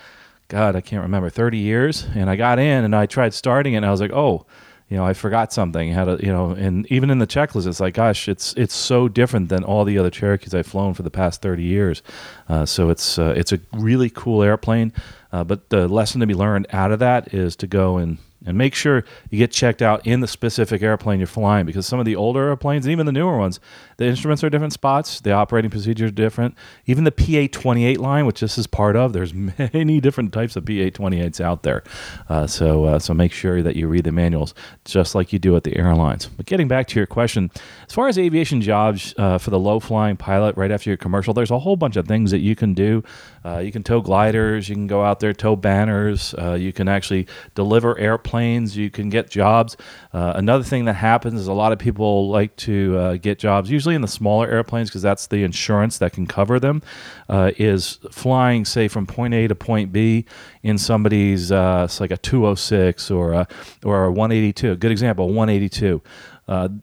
God, 0.47 0.75
I 0.75 0.81
can't 0.81 1.03
remember, 1.03 1.29
30 1.29 1.57
years. 1.57 2.07
And 2.15 2.29
I 2.29 2.35
got 2.35 2.59
in 2.59 2.85
and 2.85 2.95
I 2.95 3.05
tried 3.05 3.33
starting 3.33 3.73
it, 3.73 3.77
and 3.77 3.85
I 3.85 3.91
was 3.91 4.01
like, 4.01 4.13
oh, 4.13 4.45
you 4.89 4.95
know, 4.95 5.05
I 5.05 5.13
forgot 5.13 5.51
something. 5.51 5.91
Had 5.91 6.07
a, 6.07 6.17
you 6.21 6.31
know, 6.31 6.51
and 6.51 6.89
even 6.89 7.09
in 7.09 7.19
the 7.19 7.27
checklist, 7.27 7.67
it's 7.67 7.79
like, 7.79 7.93
gosh, 7.93 8.29
it's 8.29 8.53
it's 8.53 8.73
so 8.73 9.07
different 9.09 9.49
than 9.49 9.63
all 9.63 9.83
the 9.83 9.97
other 9.97 10.09
Cherokees 10.09 10.53
I've 10.55 10.67
flown 10.67 10.93
for 10.93 11.03
the 11.03 11.09
past 11.11 11.41
thirty 11.41 11.63
years. 11.63 12.01
Uh, 12.47 12.65
so 12.65 12.89
it's 12.89 13.19
uh, 13.19 13.33
it's 13.35 13.51
a 13.51 13.59
really 13.73 14.09
cool 14.09 14.41
airplane. 14.41 14.93
Uh, 15.31 15.43
but 15.43 15.69
the 15.69 15.89
lesson 15.89 16.21
to 16.21 16.27
be 16.27 16.33
learned 16.33 16.67
out 16.71 16.91
of 16.91 16.99
that 16.99 17.33
is 17.33 17.55
to 17.57 17.67
go 17.67 17.97
and 17.97 18.17
and 18.45 18.57
make 18.57 18.75
sure 18.75 19.03
you 19.29 19.37
get 19.37 19.51
checked 19.51 19.81
out 19.81 20.05
in 20.05 20.19
the 20.19 20.27
specific 20.27 20.81
airplane 20.81 21.19
you're 21.19 21.27
flying 21.27 21.65
because 21.65 21.87
some 21.87 21.99
of 21.99 22.05
the 22.05 22.15
older 22.15 22.47
airplanes, 22.49 22.85
and 22.85 22.91
even 22.91 23.05
the 23.05 23.11
newer 23.11 23.37
ones, 23.37 23.59
the 23.97 24.05
instruments 24.05 24.43
are 24.43 24.49
different 24.49 24.73
spots, 24.73 25.19
the 25.21 25.31
operating 25.31 25.71
procedures 25.71 26.09
are 26.09 26.13
different. 26.13 26.55
Even 26.85 27.03
the 27.03 27.11
PA28 27.11 27.97
line, 27.97 28.25
which 28.25 28.39
this 28.39 28.57
is 28.57 28.67
part 28.67 28.95
of, 28.95 29.13
there's 29.13 29.33
many 29.73 29.99
different 29.99 30.33
types 30.33 30.55
of 30.55 30.65
PA28s 30.65 31.41
out 31.41 31.63
there. 31.63 31.83
Uh, 32.29 32.45
so 32.47 32.85
uh, 32.85 32.99
so 32.99 33.13
make 33.13 33.31
sure 33.31 33.61
that 33.63 33.75
you 33.75 33.87
read 33.87 34.03
the 34.03 34.11
manuals 34.11 34.53
just 34.85 35.15
like 35.15 35.33
you 35.33 35.39
do 35.39 35.55
at 35.55 35.63
the 35.63 35.75
airlines. 35.77 36.27
But 36.27 36.45
getting 36.45 36.67
back 36.67 36.87
to 36.87 36.99
your 36.99 37.07
question, 37.07 37.51
as 37.87 37.93
far 37.93 38.07
as 38.07 38.17
aviation 38.17 38.61
jobs 38.61 39.13
uh, 39.17 39.37
for 39.37 39.49
the 39.49 39.59
low 39.59 39.79
flying 39.79 40.17
pilot 40.17 40.55
right 40.57 40.71
after 40.71 40.89
your 40.89 40.97
commercial, 40.97 41.33
there's 41.33 41.51
a 41.51 41.59
whole 41.59 41.75
bunch 41.75 41.95
of 41.95 42.07
things 42.07 42.31
that 42.31 42.39
you 42.39 42.55
can 42.55 42.73
do. 42.73 43.03
Uh, 43.43 43.59
you 43.59 43.71
can 43.71 43.83
tow 43.83 44.01
gliders, 44.01 44.67
you 44.67 44.75
can 44.75 44.87
go 44.87 45.03
out 45.03 45.19
there 45.19 45.33
tow 45.33 45.55
banners, 45.55 46.33
uh, 46.37 46.53
you 46.53 46.73
can 46.73 46.87
actually 46.87 47.27
deliver 47.55 47.97
airplanes, 47.97 48.27
you 48.45 48.89
can 48.89 49.09
get 49.09 49.29
jobs. 49.29 49.77
Uh, 50.13 50.33
another 50.35 50.63
thing 50.63 50.85
that 50.85 50.93
happens 50.93 51.39
is 51.39 51.47
a 51.47 51.53
lot 51.53 51.71
of 51.71 51.79
people 51.79 52.29
like 52.29 52.55
to 52.57 52.97
uh, 52.97 53.17
get 53.17 53.39
jobs, 53.39 53.69
usually 53.69 53.95
in 53.95 54.01
the 54.01 54.07
smaller 54.07 54.47
airplanes 54.47 54.89
because 54.89 55.01
that's 55.01 55.27
the 55.27 55.43
insurance 55.43 55.97
that 55.97 56.13
can 56.13 56.27
cover 56.27 56.59
them, 56.59 56.81
uh, 57.29 57.51
is 57.57 57.99
flying, 58.11 58.65
say, 58.65 58.87
from 58.87 59.05
point 59.05 59.33
A 59.33 59.47
to 59.47 59.55
point 59.55 59.91
B 59.91 60.25
in 60.63 60.77
somebody's, 60.77 61.51
uh, 61.51 61.83
it's 61.85 61.99
like 61.99 62.11
a 62.11 62.17
206 62.17 63.11
or 63.11 63.33
a, 63.33 63.47
or 63.83 64.05
a 64.05 64.11
182. 64.11 64.71
A 64.71 64.75
good 64.75 64.91
example, 64.91 65.27
182. 65.33 66.01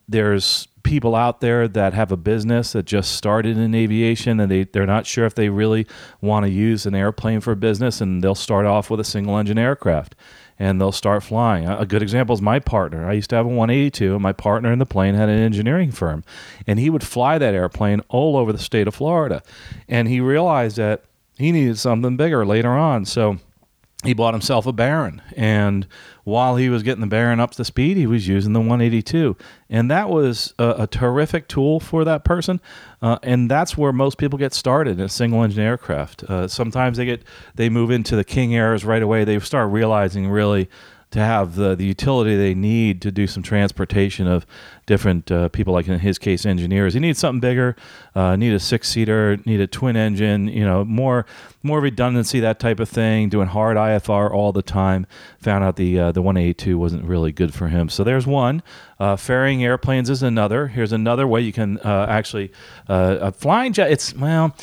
there's 0.08 0.68
people 0.84 1.16
out 1.16 1.40
there 1.40 1.66
that 1.66 1.94
have 1.94 2.12
a 2.12 2.16
business 2.16 2.72
that 2.72 2.84
just 2.84 3.12
started 3.12 3.56
in 3.58 3.74
aviation 3.74 4.38
and 4.38 4.50
they, 4.50 4.64
they're 4.64 4.86
not 4.86 5.06
sure 5.06 5.24
if 5.24 5.34
they 5.34 5.48
really 5.48 5.86
want 6.20 6.44
to 6.44 6.50
use 6.50 6.86
an 6.86 6.94
airplane 6.94 7.40
for 7.40 7.54
business 7.56 8.00
and 8.00 8.22
they'll 8.22 8.34
start 8.34 8.66
off 8.66 8.90
with 8.90 9.00
a 9.00 9.04
single 9.04 9.36
engine 9.36 9.58
aircraft 9.58 10.14
and 10.58 10.80
they'll 10.80 10.92
start 10.92 11.22
flying. 11.22 11.66
A 11.66 11.86
good 11.86 12.02
example 12.02 12.34
is 12.34 12.42
my 12.42 12.58
partner. 12.58 13.08
I 13.08 13.12
used 13.12 13.30
to 13.30 13.36
have 13.36 13.46
a 13.46 13.48
182 13.48 14.14
and 14.14 14.22
my 14.22 14.32
partner 14.32 14.72
in 14.72 14.78
the 14.78 14.86
plane 14.86 15.14
had 15.14 15.28
an 15.28 15.38
engineering 15.38 15.90
firm 15.90 16.24
and 16.66 16.78
he 16.78 16.90
would 16.90 17.04
fly 17.04 17.38
that 17.38 17.54
airplane 17.54 18.00
all 18.08 18.36
over 18.36 18.52
the 18.52 18.58
state 18.58 18.86
of 18.86 18.94
Florida 18.94 19.42
and 19.88 20.08
he 20.08 20.20
realized 20.20 20.76
that 20.76 21.04
he 21.36 21.50
needed 21.50 21.78
something 21.78 22.16
bigger 22.16 22.46
later 22.46 22.70
on. 22.70 23.04
So 23.04 23.38
he 24.04 24.14
bought 24.14 24.34
himself 24.34 24.66
a 24.66 24.72
Baron, 24.72 25.22
and 25.36 25.86
while 26.24 26.56
he 26.56 26.68
was 26.68 26.82
getting 26.82 27.00
the 27.00 27.06
Baron 27.06 27.40
up 27.40 27.52
to 27.52 27.64
speed, 27.64 27.96
he 27.96 28.06
was 28.06 28.26
using 28.28 28.52
the 28.52 28.60
182, 28.60 29.36
and 29.68 29.90
that 29.90 30.08
was 30.08 30.54
a, 30.58 30.74
a 30.80 30.86
terrific 30.86 31.48
tool 31.48 31.80
for 31.80 32.04
that 32.04 32.24
person. 32.24 32.60
Uh, 33.02 33.18
and 33.22 33.50
that's 33.50 33.76
where 33.76 33.92
most 33.92 34.16
people 34.16 34.38
get 34.38 34.54
started 34.54 34.98
in 34.98 35.04
a 35.04 35.08
single 35.08 35.42
engine 35.42 35.62
aircraft. 35.62 36.24
Uh, 36.24 36.48
sometimes 36.48 36.96
they 36.96 37.04
get 37.04 37.22
they 37.54 37.68
move 37.68 37.90
into 37.90 38.16
the 38.16 38.24
King 38.24 38.54
Airs 38.54 38.84
right 38.84 39.02
away. 39.02 39.24
They 39.24 39.38
start 39.40 39.70
realizing 39.70 40.28
really 40.28 40.68
to 41.14 41.20
have 41.20 41.54
the, 41.54 41.76
the 41.76 41.84
utility 41.84 42.34
they 42.34 42.54
need 42.54 43.00
to 43.00 43.12
do 43.12 43.28
some 43.28 43.40
transportation 43.40 44.26
of 44.26 44.44
different 44.84 45.30
uh, 45.30 45.48
people, 45.48 45.72
like 45.72 45.86
in 45.86 46.00
his 46.00 46.18
case, 46.18 46.44
engineers. 46.44 46.94
He 46.94 46.98
needs 46.98 47.20
something 47.20 47.38
bigger, 47.38 47.76
uh, 48.16 48.34
need 48.34 48.52
a 48.52 48.58
six 48.58 48.88
seater, 48.88 49.38
need 49.46 49.60
a 49.60 49.68
twin 49.68 49.94
engine, 49.94 50.48
you 50.48 50.64
know, 50.64 50.84
more 50.84 51.24
more 51.62 51.80
redundancy, 51.80 52.40
that 52.40 52.58
type 52.58 52.80
of 52.80 52.88
thing. 52.88 53.28
Doing 53.28 53.46
hard 53.46 53.76
IFR 53.76 54.28
all 54.32 54.50
the 54.50 54.60
time. 54.60 55.06
Found 55.38 55.62
out 55.62 55.76
the 55.76 56.00
uh, 56.00 56.10
the 56.10 56.20
182 56.20 56.76
wasn't 56.76 57.04
really 57.04 57.30
good 57.30 57.54
for 57.54 57.68
him. 57.68 57.88
So 57.88 58.02
there's 58.02 58.26
one. 58.26 58.60
Uh, 58.98 59.14
ferrying 59.14 59.62
airplanes 59.62 60.10
is 60.10 60.20
another. 60.20 60.66
Here's 60.66 60.92
another 60.92 61.28
way 61.28 61.42
you 61.42 61.52
can 61.52 61.78
uh, 61.78 62.06
actually 62.08 62.50
uh, 62.88 63.18
a 63.20 63.30
flying 63.30 63.72
jet. 63.72 63.92
It's 63.92 64.12
well, 64.16 64.56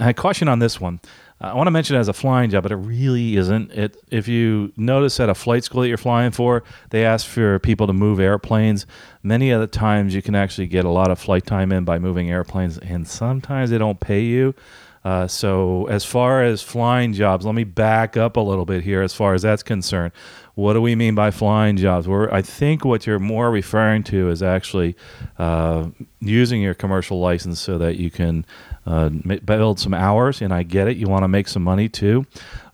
I 0.00 0.12
caution 0.14 0.48
on 0.48 0.58
this 0.58 0.80
one. 0.80 0.98
I 1.42 1.54
want 1.54 1.68
to 1.68 1.70
mention 1.70 1.96
it 1.96 2.00
as 2.00 2.08
a 2.08 2.12
flying 2.12 2.50
job, 2.50 2.64
but 2.64 2.72
it 2.72 2.76
really 2.76 3.36
isn't. 3.36 3.72
It 3.72 3.96
if 4.10 4.28
you 4.28 4.72
notice 4.76 5.18
at 5.20 5.30
a 5.30 5.34
flight 5.34 5.64
school 5.64 5.80
that 5.80 5.88
you're 5.88 5.96
flying 5.96 6.32
for, 6.32 6.62
they 6.90 7.04
ask 7.04 7.26
for 7.26 7.58
people 7.58 7.86
to 7.86 7.94
move 7.94 8.20
airplanes. 8.20 8.86
Many 9.22 9.50
of 9.50 9.60
the 9.60 9.66
times 9.66 10.14
you 10.14 10.20
can 10.20 10.34
actually 10.34 10.66
get 10.66 10.84
a 10.84 10.90
lot 10.90 11.10
of 11.10 11.18
flight 11.18 11.46
time 11.46 11.72
in 11.72 11.84
by 11.84 11.98
moving 11.98 12.30
airplanes, 12.30 12.76
and 12.76 13.08
sometimes 13.08 13.70
they 13.70 13.78
don't 13.78 14.00
pay 14.00 14.20
you. 14.20 14.54
Uh, 15.02 15.26
so 15.26 15.86
as 15.86 16.04
far 16.04 16.44
as 16.44 16.60
flying 16.60 17.14
jobs, 17.14 17.46
let 17.46 17.54
me 17.54 17.64
back 17.64 18.18
up 18.18 18.36
a 18.36 18.40
little 18.40 18.66
bit 18.66 18.82
here. 18.82 19.00
As 19.00 19.14
far 19.14 19.32
as 19.32 19.40
that's 19.40 19.62
concerned, 19.62 20.12
what 20.54 20.74
do 20.74 20.82
we 20.82 20.94
mean 20.94 21.14
by 21.14 21.30
flying 21.30 21.78
jobs? 21.78 22.06
Where 22.06 22.32
I 22.32 22.42
think 22.42 22.84
what 22.84 23.06
you're 23.06 23.18
more 23.18 23.50
referring 23.50 24.02
to 24.04 24.28
is 24.28 24.42
actually 24.42 24.94
uh, 25.38 25.88
using 26.20 26.60
your 26.60 26.74
commercial 26.74 27.18
license 27.18 27.60
so 27.60 27.78
that 27.78 27.96
you 27.96 28.10
can 28.10 28.44
uh, 28.86 29.08
build 29.44 29.78
some 29.78 29.94
hours. 29.94 30.40
And 30.42 30.52
I 30.52 30.62
get 30.62 30.88
it, 30.88 30.96
you 30.96 31.06
want 31.06 31.22
to 31.24 31.28
make 31.28 31.48
some 31.48 31.62
money 31.62 31.88
too. 31.88 32.26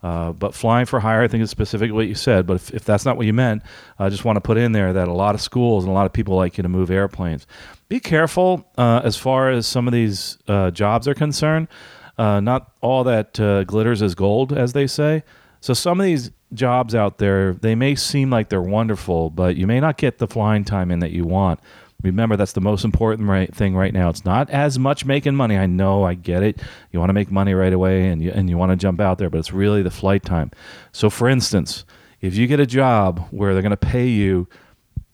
Uh, 0.02 0.32
but 0.32 0.54
flying 0.54 0.86
for 0.86 1.00
hire, 1.00 1.22
I 1.22 1.28
think 1.28 1.42
is 1.42 1.50
specifically 1.50 1.92
what 1.92 2.06
you 2.06 2.14
said. 2.14 2.46
But 2.46 2.54
if, 2.54 2.74
if 2.74 2.84
that's 2.84 3.04
not 3.04 3.16
what 3.16 3.26
you 3.26 3.32
meant, 3.32 3.62
I 3.98 4.08
just 4.08 4.24
want 4.24 4.36
to 4.36 4.40
put 4.40 4.56
in 4.56 4.72
there 4.72 4.92
that 4.92 5.08
a 5.08 5.12
lot 5.12 5.34
of 5.34 5.40
schools 5.40 5.84
and 5.84 5.90
a 5.90 5.94
lot 5.94 6.06
of 6.06 6.12
people 6.12 6.36
like 6.36 6.56
you 6.56 6.62
to 6.62 6.68
move 6.68 6.90
airplanes. 6.90 7.46
Be 7.88 8.00
careful 8.00 8.68
uh, 8.78 9.00
as 9.04 9.16
far 9.16 9.50
as 9.50 9.66
some 9.66 9.86
of 9.86 9.92
these 9.92 10.38
uh, 10.48 10.70
jobs 10.70 11.08
are 11.08 11.14
concerned. 11.14 11.68
Uh, 12.18 12.40
not 12.40 12.72
all 12.80 13.04
that 13.04 13.38
uh, 13.38 13.64
glitters 13.64 14.00
is 14.00 14.14
gold, 14.14 14.52
as 14.52 14.72
they 14.72 14.86
say. 14.86 15.22
So 15.60 15.74
some 15.74 16.00
of 16.00 16.04
these 16.04 16.30
jobs 16.52 16.94
out 16.94 17.18
there, 17.18 17.54
they 17.54 17.74
may 17.74 17.94
seem 17.94 18.30
like 18.30 18.48
they're 18.48 18.62
wonderful, 18.62 19.30
but 19.30 19.56
you 19.56 19.66
may 19.66 19.80
not 19.80 19.96
get 19.96 20.18
the 20.18 20.26
flying 20.26 20.64
time 20.64 20.90
in 20.90 21.00
that 21.00 21.10
you 21.10 21.24
want. 21.24 21.60
Remember, 22.06 22.36
that's 22.36 22.52
the 22.52 22.60
most 22.60 22.84
important 22.84 23.28
right 23.28 23.54
thing 23.54 23.76
right 23.76 23.92
now. 23.92 24.08
It's 24.08 24.24
not 24.24 24.48
as 24.50 24.78
much 24.78 25.04
making 25.04 25.34
money. 25.34 25.56
I 25.56 25.66
know, 25.66 26.04
I 26.04 26.14
get 26.14 26.42
it. 26.42 26.60
You 26.92 26.98
want 26.98 27.10
to 27.10 27.14
make 27.14 27.30
money 27.30 27.54
right 27.54 27.72
away, 27.72 28.08
and 28.08 28.22
you 28.22 28.30
and 28.30 28.48
you 28.48 28.56
want 28.56 28.70
to 28.70 28.76
jump 28.76 29.00
out 29.00 29.18
there, 29.18 29.30
but 29.30 29.38
it's 29.38 29.52
really 29.52 29.82
the 29.82 29.90
flight 29.90 30.24
time. 30.24 30.50
So, 30.92 31.10
for 31.10 31.28
instance, 31.28 31.84
if 32.20 32.34
you 32.36 32.46
get 32.46 32.60
a 32.60 32.66
job 32.66 33.26
where 33.30 33.52
they're 33.52 33.62
going 33.62 33.70
to 33.70 33.76
pay 33.76 34.06
you 34.06 34.48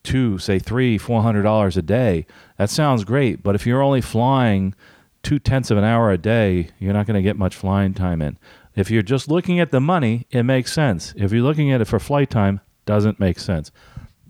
two, 0.02 0.38
say 0.38 0.58
three, 0.58 0.98
four 0.98 1.22
hundred 1.22 1.42
dollars 1.42 1.76
a 1.76 1.82
day, 1.82 2.26
that 2.58 2.70
sounds 2.70 3.04
great. 3.04 3.42
But 3.42 3.54
if 3.54 3.66
you're 3.66 3.82
only 3.82 4.00
flying 4.00 4.74
two 5.22 5.38
tenths 5.38 5.70
of 5.70 5.78
an 5.78 5.84
hour 5.84 6.10
a 6.10 6.18
day, 6.18 6.68
you're 6.78 6.92
not 6.92 7.06
going 7.06 7.16
to 7.16 7.22
get 7.22 7.36
much 7.36 7.54
flying 7.56 7.94
time 7.94 8.20
in. 8.20 8.38
If 8.74 8.90
you're 8.90 9.02
just 9.02 9.28
looking 9.28 9.60
at 9.60 9.70
the 9.70 9.80
money, 9.80 10.26
it 10.30 10.42
makes 10.44 10.72
sense. 10.72 11.14
If 11.16 11.32
you're 11.32 11.42
looking 11.42 11.70
at 11.70 11.80
it 11.80 11.86
for 11.86 11.98
flight 11.98 12.30
time, 12.30 12.60
doesn't 12.86 13.20
make 13.20 13.38
sense. 13.38 13.70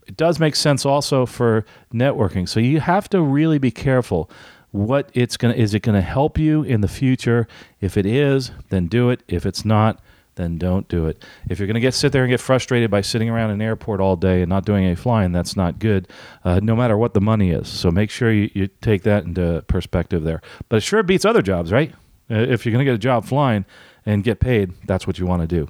It 0.07 0.17
does 0.17 0.39
make 0.39 0.57
sense 0.57 0.85
also 0.85 1.27
for 1.27 1.65
networking. 1.93 2.49
So 2.49 2.61
you 2.61 2.81
have 2.81 3.09
to 3.11 3.23
really 3.23 3.59
be 3.59 3.71
careful 3.71 4.31
what 4.73 5.11
it's 5.13 5.37
going 5.37 5.55
to 5.55 5.61
is 5.61 5.75
it 5.75 5.81
going 5.81 5.95
to 5.95 6.01
help 6.01 6.39
you 6.39 6.63
in 6.63 6.81
the 6.81 6.89
future? 6.89 7.47
If 7.81 7.97
it 7.97 8.07
is, 8.07 8.51
then 8.71 8.87
do 8.87 9.11
it. 9.11 9.23
If 9.29 9.47
it's 9.47 9.65
not, 9.65 10.01
then 10.37 10.57
don't 10.57 10.89
do 10.89 11.07
it. 11.07 11.23
If 11.49 11.59
you're 11.59 11.67
going 11.67 11.75
to 11.75 11.81
get 11.81 11.93
sit 11.93 12.11
there 12.11 12.25
and 12.25 12.31
get 12.31 12.41
frustrated 12.41 12.91
by 12.91 13.03
sitting 13.03 13.29
around 13.29 13.51
an 13.51 13.61
airport 13.61 14.01
all 14.01 14.17
day 14.17 14.41
and 14.41 14.49
not 14.49 14.65
doing 14.65 14.85
any 14.85 14.95
flying, 14.95 15.31
that's 15.31 15.57
not 15.57 15.79
good. 15.79 16.09
Uh, 16.43 16.59
no 16.63 16.75
matter 16.75 16.97
what 16.97 17.13
the 17.13 17.21
money 17.21 17.51
is. 17.51 17.69
So 17.69 17.91
make 17.91 18.11
sure 18.11 18.33
you, 18.33 18.51
you 18.55 18.69
take 18.81 19.03
that 19.03 19.25
into 19.25 19.63
perspective 19.69 20.23
there. 20.23 20.41
But 20.71 20.77
it 20.77 20.81
sure 20.81 21.03
beats 21.03 21.27
other 21.27 21.43
jobs, 21.43 21.71
right? 21.71 21.93
Uh, 22.31 22.37
if 22.37 22.65
you're 22.65 22.73
going 22.73 22.85
to 22.85 22.91
get 22.91 22.95
a 22.95 22.99
job 22.99 23.27
flying 23.27 23.67
and 24.07 24.25
get 24.25 24.41
paid, 24.41 24.73
that's 24.87 25.07
what 25.07 25.19
you 25.19 25.27
want 25.27 25.43
to 25.43 25.47
do. 25.47 25.69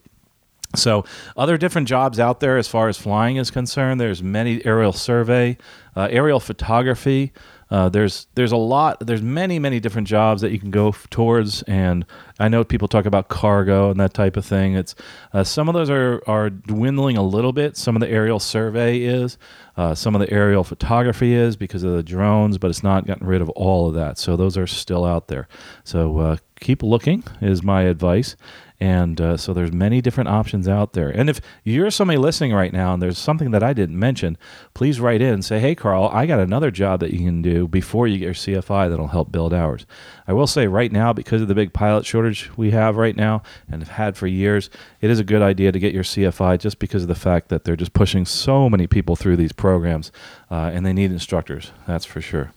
So, 0.74 1.04
other 1.36 1.58
different 1.58 1.88
jobs 1.88 2.18
out 2.18 2.40
there 2.40 2.56
as 2.56 2.66
far 2.66 2.88
as 2.88 2.96
flying 2.96 3.36
is 3.36 3.50
concerned. 3.50 4.00
There's 4.00 4.22
many 4.22 4.64
aerial 4.64 4.92
survey, 4.92 5.58
uh, 5.94 6.08
aerial 6.10 6.40
photography. 6.40 7.32
Uh, 7.72 7.88
there's 7.88 8.26
there's 8.34 8.52
a 8.52 8.56
lot. 8.56 8.98
There's 9.00 9.22
many 9.22 9.58
many 9.58 9.80
different 9.80 10.06
jobs 10.06 10.42
that 10.42 10.52
you 10.52 10.58
can 10.58 10.70
go 10.70 10.88
f- 10.88 11.08
towards, 11.08 11.62
and 11.62 12.04
I 12.38 12.48
know 12.48 12.64
people 12.64 12.86
talk 12.86 13.06
about 13.06 13.28
cargo 13.28 13.90
and 13.90 13.98
that 13.98 14.12
type 14.12 14.36
of 14.36 14.44
thing. 14.44 14.74
It's 14.74 14.94
uh, 15.32 15.42
some 15.42 15.68
of 15.70 15.74
those 15.74 15.88
are 15.88 16.22
are 16.26 16.50
dwindling 16.50 17.16
a 17.16 17.22
little 17.22 17.54
bit. 17.54 17.78
Some 17.78 17.96
of 17.96 18.00
the 18.00 18.10
aerial 18.10 18.38
survey 18.38 19.00
is, 19.00 19.38
uh, 19.78 19.94
some 19.94 20.14
of 20.14 20.20
the 20.20 20.30
aerial 20.30 20.64
photography 20.64 21.34
is 21.34 21.56
because 21.56 21.82
of 21.82 21.92
the 21.92 22.02
drones, 22.02 22.58
but 22.58 22.68
it's 22.68 22.82
not 22.82 23.06
gotten 23.06 23.26
rid 23.26 23.40
of 23.40 23.48
all 23.50 23.88
of 23.88 23.94
that. 23.94 24.18
So 24.18 24.36
those 24.36 24.58
are 24.58 24.66
still 24.66 25.06
out 25.06 25.28
there. 25.28 25.48
So 25.82 26.18
uh, 26.18 26.36
keep 26.60 26.82
looking 26.82 27.24
is 27.40 27.62
my 27.62 27.82
advice 27.82 28.36
and 28.82 29.20
uh, 29.20 29.36
so 29.36 29.54
there's 29.54 29.70
many 29.70 30.00
different 30.00 30.28
options 30.28 30.66
out 30.66 30.92
there. 30.92 31.08
And 31.08 31.30
if 31.30 31.40
you're 31.62 31.92
somebody 31.92 32.18
listening 32.18 32.52
right 32.52 32.72
now 32.72 32.92
and 32.92 33.00
there's 33.00 33.16
something 33.16 33.52
that 33.52 33.62
I 33.62 33.72
didn't 33.72 33.96
mention, 33.96 34.36
please 34.74 34.98
write 34.98 35.22
in 35.22 35.32
and 35.32 35.44
say, 35.44 35.60
hey, 35.60 35.76
Carl, 35.76 36.10
I 36.12 36.26
got 36.26 36.40
another 36.40 36.72
job 36.72 36.98
that 36.98 37.12
you 37.12 37.20
can 37.20 37.42
do 37.42 37.68
before 37.68 38.08
you 38.08 38.18
get 38.18 38.24
your 38.24 38.34
CFI 38.34 38.90
that'll 38.90 39.06
help 39.06 39.30
build 39.30 39.54
hours. 39.54 39.86
I 40.26 40.32
will 40.32 40.48
say 40.48 40.66
right 40.66 40.90
now, 40.90 41.12
because 41.12 41.40
of 41.40 41.46
the 41.46 41.54
big 41.54 41.72
pilot 41.72 42.04
shortage 42.04 42.50
we 42.56 42.72
have 42.72 42.96
right 42.96 43.14
now 43.14 43.44
and 43.70 43.82
have 43.82 43.96
had 43.96 44.16
for 44.16 44.26
years, 44.26 44.68
it 45.00 45.10
is 45.10 45.20
a 45.20 45.24
good 45.24 45.42
idea 45.42 45.70
to 45.70 45.78
get 45.78 45.94
your 45.94 46.02
CFI 46.02 46.58
just 46.58 46.80
because 46.80 47.02
of 47.02 47.08
the 47.08 47.14
fact 47.14 47.50
that 47.50 47.62
they're 47.62 47.76
just 47.76 47.92
pushing 47.92 48.26
so 48.26 48.68
many 48.68 48.88
people 48.88 49.14
through 49.14 49.36
these 49.36 49.52
programs 49.52 50.10
uh, 50.50 50.72
and 50.74 50.84
they 50.84 50.92
need 50.92 51.12
instructors. 51.12 51.70
That's 51.86 52.04
for 52.04 52.20
sure. 52.20 52.52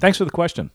Thanks 0.00 0.16
for 0.16 0.24
the 0.24 0.30
question. 0.30 0.70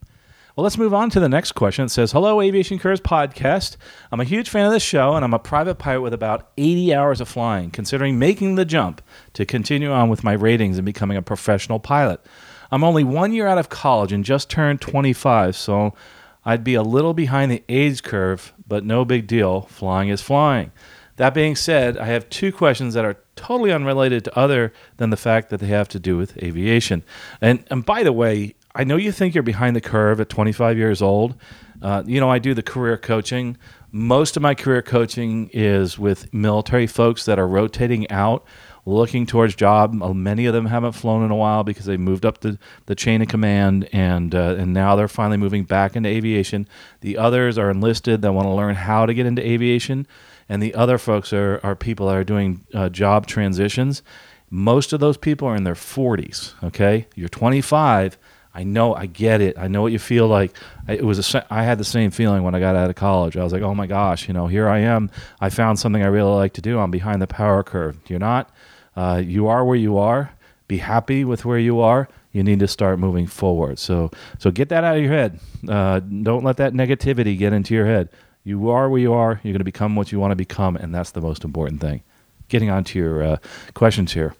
Well, 0.55 0.63
let's 0.63 0.77
move 0.77 0.93
on 0.93 1.10
to 1.10 1.19
the 1.19 1.29
next 1.29 1.53
question. 1.53 1.86
It 1.86 1.89
says, 1.89 2.12
Hello, 2.12 2.39
Aviation 2.39 2.77
Careers 2.77 3.01
Podcast. 3.01 3.75
I'm 4.12 4.19
a 4.19 4.24
huge 4.24 4.51
fan 4.51 4.67
of 4.67 4.72
this 4.72 4.83
show, 4.83 5.15
and 5.15 5.25
I'm 5.25 5.33
a 5.33 5.39
private 5.39 5.79
pilot 5.79 6.01
with 6.01 6.13
about 6.13 6.51
80 6.57 6.93
hours 6.93 7.19
of 7.19 7.27
flying, 7.27 7.72
considering 7.72 8.19
making 8.19 8.53
the 8.53 8.63
jump 8.63 9.01
to 9.33 9.48
continue 9.48 9.91
on 9.91 10.10
with 10.10 10.24
my 10.24 10.33
ratings 10.33 10.77
and 10.77 10.86
becoming 10.86 11.17
a 11.17 11.24
professional 11.24 11.79
pilot. 11.79 12.24
I'm 12.72 12.83
only 12.83 13.03
one 13.03 13.33
year 13.33 13.48
out 13.48 13.57
of 13.57 13.69
college 13.69 14.13
and 14.13 14.24
just 14.24 14.48
turned 14.48 14.79
25, 14.79 15.55
so 15.55 15.95
I'd 16.45 16.63
be 16.63 16.75
a 16.75 16.83
little 16.83 17.15
behind 17.15 17.51
the 17.51 17.63
age 17.67 18.03
curve, 18.03 18.53
but 18.67 18.86
no 18.86 19.05
big 19.05 19.25
deal. 19.25 19.62
Flying 19.62 20.10
is 20.10 20.22
flying. 20.22 20.72
That 21.15 21.33
being 21.33 21.55
said, 21.55 21.98
I 21.98 22.05
have 22.05 22.29
two 22.29 22.51
questions 22.51 22.93
that 22.93 23.05
are 23.05 23.17
totally 23.36 23.72
unrelated 23.72 24.24
to 24.25 24.38
other 24.38 24.72
than 24.98 25.10
the 25.10 25.17
fact 25.17 25.50
that 25.50 25.62
they 25.62 25.67
have 25.67 25.88
to 25.89 26.00
do 26.00 26.15
with 26.15 26.38
aviation. 26.43 27.03
And, 27.41 27.65
and 27.72 27.83
by 27.83 28.03
the 28.03 28.13
way, 28.13 28.53
I 28.75 28.84
know 28.84 28.96
you 28.96 29.12
think 29.12 29.36
you're 29.36 29.44
behind 29.44 29.75
the 29.75 29.82
curve 29.82 30.20
at 30.20 30.30
25 30.30 30.77
years 30.77 31.01
old. 31.01 31.36
Uh, 31.82 32.01
you 32.06 32.20
know, 32.20 32.30
I 32.30 32.39
do 32.39 32.53
the 32.53 32.63
career 32.63 32.98
coaching. 32.98 33.58
Most 33.92 34.36
of 34.36 34.42
my 34.42 34.56
career 34.56 34.82
coaching 34.82 35.50
is 35.53 36.00
with 36.00 36.34
military 36.34 36.88
folks 36.88 37.25
that 37.25 37.38
are 37.38 37.48
rotating 37.48 38.10
out, 38.10 38.44
looking 38.86 39.27
towards 39.27 39.53
job. 39.53 40.01
Uh, 40.01 40.13
many 40.13 40.48
of 40.48 40.53
them 40.53 40.65
haven't 40.65 40.94
flown 40.94 41.24
in 41.24 41.30
a 41.30 41.36
while 41.36 41.63
because 41.63 41.86
they 41.86 41.98
moved 41.98 42.25
up 42.25 42.39
the, 42.39 42.58
the 42.88 42.96
chain 42.96 43.22
of 43.22 43.27
command, 43.27 43.88
and 43.94 44.34
uh, 44.34 44.56
and 44.58 44.74
now 44.74 44.96
they're 44.96 45.08
finally 45.08 45.38
moving 45.38 45.65
back 45.65 45.96
into 45.96 46.10
aviation. 46.10 46.68
The 47.01 47.18
others 47.18 47.60
are 47.60 47.70
enlisted 47.70 48.24
that 48.24 48.34
want 48.34 48.48
to 48.48 48.53
learn 48.53 48.74
how 48.74 49.06
to 49.06 49.13
get 49.13 49.27
into 49.27 49.48
aviation, 49.48 50.08
and 50.50 50.63
the 50.63 50.74
other 50.74 50.98
folks 50.98 51.32
are 51.32 51.60
are 51.63 51.75
people 51.75 52.08
that 52.08 52.15
are 52.15 52.24
doing 52.24 52.65
uh, 52.74 52.89
job 52.89 53.27
transitions. 53.27 54.01
Most 54.50 54.94
of 54.94 55.00
those 55.00 55.18
people 55.18 55.48
are 55.48 55.56
in 55.56 55.63
their 55.63 55.75
40s. 55.75 56.53
Okay, 56.63 57.08
you're 57.15 57.30
25 57.30 58.18
I 58.55 58.63
know, 58.63 58.93
I 58.93 59.07
get 59.07 59.41
it. 59.41 59.57
I 59.57 59.67
know 59.67 59.81
what 59.81 59.91
you 59.91 60.00
feel 60.00 60.27
like. 60.27 60.55
It 60.88 61.03
was 61.03 61.33
a, 61.33 61.53
I 61.53 61.63
had 61.63 61.79
the 61.79 61.83
same 61.83 62.12
feeling 62.12 62.43
when 62.43 62.53
I 62.53 62.60
got 62.60 62.75
out 62.75 62.89
of 62.89 62.95
college. 62.95 63.36
I 63.36 63.43
was 63.43 63.51
like, 63.51 63.63
oh 63.63 63.74
my 63.74 63.88
gosh, 63.88 64.27
you 64.27 64.33
know, 64.33 64.45
here 64.48 64.69
I 64.69 64.79
am. 64.79 65.10
I 65.41 65.50
found 65.50 65.79
something 65.79 66.03
I 66.03 66.07
really 66.07 66.31
like 66.31 66.53
to 66.53 66.62
do. 66.62 66.79
I'm 66.79 66.91
behind 66.91 67.22
the 67.22 67.27
power 67.27 67.63
curve. 67.63 67.98
You're 68.07 68.19
not. 68.19 68.51
Uh, 68.95 69.22
you 69.25 69.48
are 69.48 69.65
where 69.65 69.75
you 69.75 69.98
are. 69.98 70.31
Be 70.67 70.77
happy 70.77 71.25
with 71.25 71.45
where 71.45 71.57
you 71.57 71.79
are. 71.79 72.07
You 72.31 72.43
need 72.43 72.60
to 72.60 72.67
start 72.67 73.00
moving 73.00 73.27
forward. 73.27 73.79
So, 73.79 74.12
so 74.38 74.51
get 74.51 74.69
that 74.69 74.83
out 74.83 74.98
of 74.98 75.03
your 75.03 75.12
head. 75.12 75.39
Uh, 75.67 76.00
don't 76.00 76.43
let 76.43 76.57
that 76.57 76.74
negativity 76.74 77.38
get 77.38 77.53
into 77.53 77.74
your 77.74 77.86
head. 77.86 78.10
You 78.43 78.69
are 78.69 78.89
where 78.89 79.00
you 79.00 79.13
are. 79.13 79.39
You're 79.43 79.53
going 79.53 79.60
to 79.60 79.63
become 79.63 79.95
what 79.95 80.12
you 80.12 80.19
want 80.19 80.31
to 80.31 80.36
become, 80.36 80.75
and 80.75 80.93
that's 80.93 81.12
the 81.12 81.22
most 81.22 81.43
important 81.43 81.81
thing. 81.81 82.03
Getting 82.50 82.69
on 82.69 82.83
to 82.86 83.00
your 83.00 83.24
uh, 83.24 83.38
questions 83.74 84.13
here. 84.13 84.36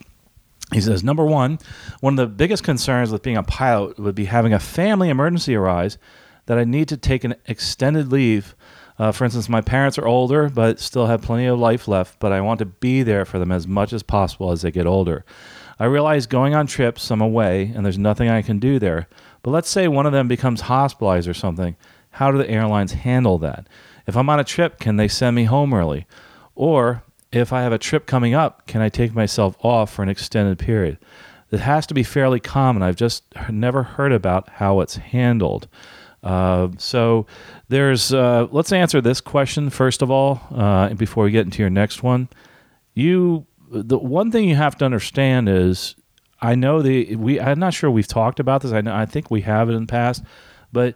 He 0.74 0.82
says, 0.82 1.04
number 1.04 1.26
one, 1.26 1.60
one 2.02 2.14
of 2.14 2.18
the 2.18 2.36
biggest 2.36 2.64
concerns 2.64 3.12
with 3.12 3.22
being 3.22 3.38
a 3.38 3.44
pilot 3.44 4.00
would 4.00 4.16
be 4.16 4.26
having 4.26 4.54
a 4.54 4.60
family 4.60 5.10
emergency 5.10 5.56
arise 5.56 5.98
that 6.48 6.58
I 6.58 6.64
need 6.64 6.90
to 6.90 6.98
take 6.98 7.24
an 7.24 7.36
extended 7.46 8.12
leave 8.12 8.56
Uh, 9.00 9.12
for 9.12 9.26
instance, 9.26 9.50
my 9.50 9.62
parents 9.62 9.98
are 9.98 10.08
older, 10.08 10.50
but 10.50 10.80
still 10.80 11.08
have 11.08 11.22
plenty 11.22 11.48
of 11.48 11.58
life 11.58 11.88
left, 11.88 12.20
but 12.20 12.32
I 12.32 12.42
want 12.42 12.60
to 12.60 12.66
be 12.66 13.02
there 13.04 13.26
for 13.26 13.40
them 13.40 13.52
as 13.52 13.68
much 13.68 13.92
as 13.92 14.04
possible 14.04 14.52
as 14.52 14.62
they 14.62 14.72
get 14.72 14.86
older. 14.86 15.26
I 15.80 15.86
realize 15.86 16.28
going 16.28 16.54
on 16.54 16.68
trips, 16.68 17.10
I'm 17.10 17.22
away, 17.22 17.72
and 17.76 17.84
there's 17.84 17.98
nothing 17.98 18.30
I 18.30 18.44
can 18.44 18.60
do 18.60 18.78
there. 18.78 19.08
But 19.42 19.52
let's 19.52 19.70
say 19.70 19.88
one 19.88 20.06
of 20.06 20.14
them 20.14 20.28
becomes 20.28 20.62
hospitalized 20.62 21.28
or 21.28 21.34
something. 21.34 21.76
How 22.12 22.32
do 22.32 22.38
the 22.38 22.50
airlines 22.50 22.94
handle 22.94 23.40
that? 23.40 23.68
If 24.06 24.16
I'm 24.16 24.30
on 24.30 24.40
a 24.40 24.44
trip, 24.44 24.80
can 24.80 24.98
they 24.98 25.08
send 25.08 25.36
me 25.36 25.46
home 25.46 25.74
early? 25.74 26.06
Or 26.54 27.02
if 27.34 27.52
I 27.52 27.62
have 27.62 27.74
a 27.74 27.78
trip 27.78 28.06
coming 28.06 28.34
up, 28.34 28.66
can 28.68 28.82
I 28.82 28.90
take 28.90 29.14
myself 29.14 29.56
off 29.62 29.92
for 29.92 30.04
an 30.04 30.10
extended 30.10 30.60
period? 30.60 30.98
It 31.52 31.60
has 31.60 31.86
to 31.88 31.94
be 31.94 32.04
fairly 32.04 32.40
common. 32.40 32.82
I've 32.82 32.96
just 32.96 33.24
never 33.50 33.84
heard 33.84 34.12
about 34.12 34.50
how 34.50 34.80
it's 34.80 34.96
handled. 34.96 35.68
Uh, 36.24 36.70
so 36.78 37.28
there's, 37.68 38.14
uh, 38.14 38.48
let's 38.52 38.72
answer 38.72 39.02
this 39.02 39.22
question 39.22 39.70
first 39.70 40.02
of 40.02 40.10
all, 40.10 40.42
uh, 40.52 40.94
before 40.94 41.26
we 41.26 41.32
get 41.32 41.46
into 41.46 41.62
your 41.62 41.70
next 41.70 42.02
one. 42.02 42.30
You, 42.94 43.46
the 43.70 43.98
one 43.98 44.32
thing 44.32 44.48
you 44.48 44.56
have 44.56 44.78
to 44.78 44.86
understand 44.86 45.50
is, 45.50 45.96
I 46.42 46.56
know 46.56 46.82
the 46.82 47.16
we. 47.16 47.40
I'm 47.40 47.60
not 47.60 47.74
sure 47.74 47.90
we've 47.90 48.08
talked 48.08 48.40
about 48.42 48.62
this. 48.62 48.74
I 48.74 48.82
know, 48.82 48.94
I 48.94 49.06
think 49.06 49.32
we 49.32 49.42
have 49.42 49.70
it 49.70 49.74
in 49.74 49.84
the 49.84 49.92
past, 49.92 50.24
but 50.74 50.96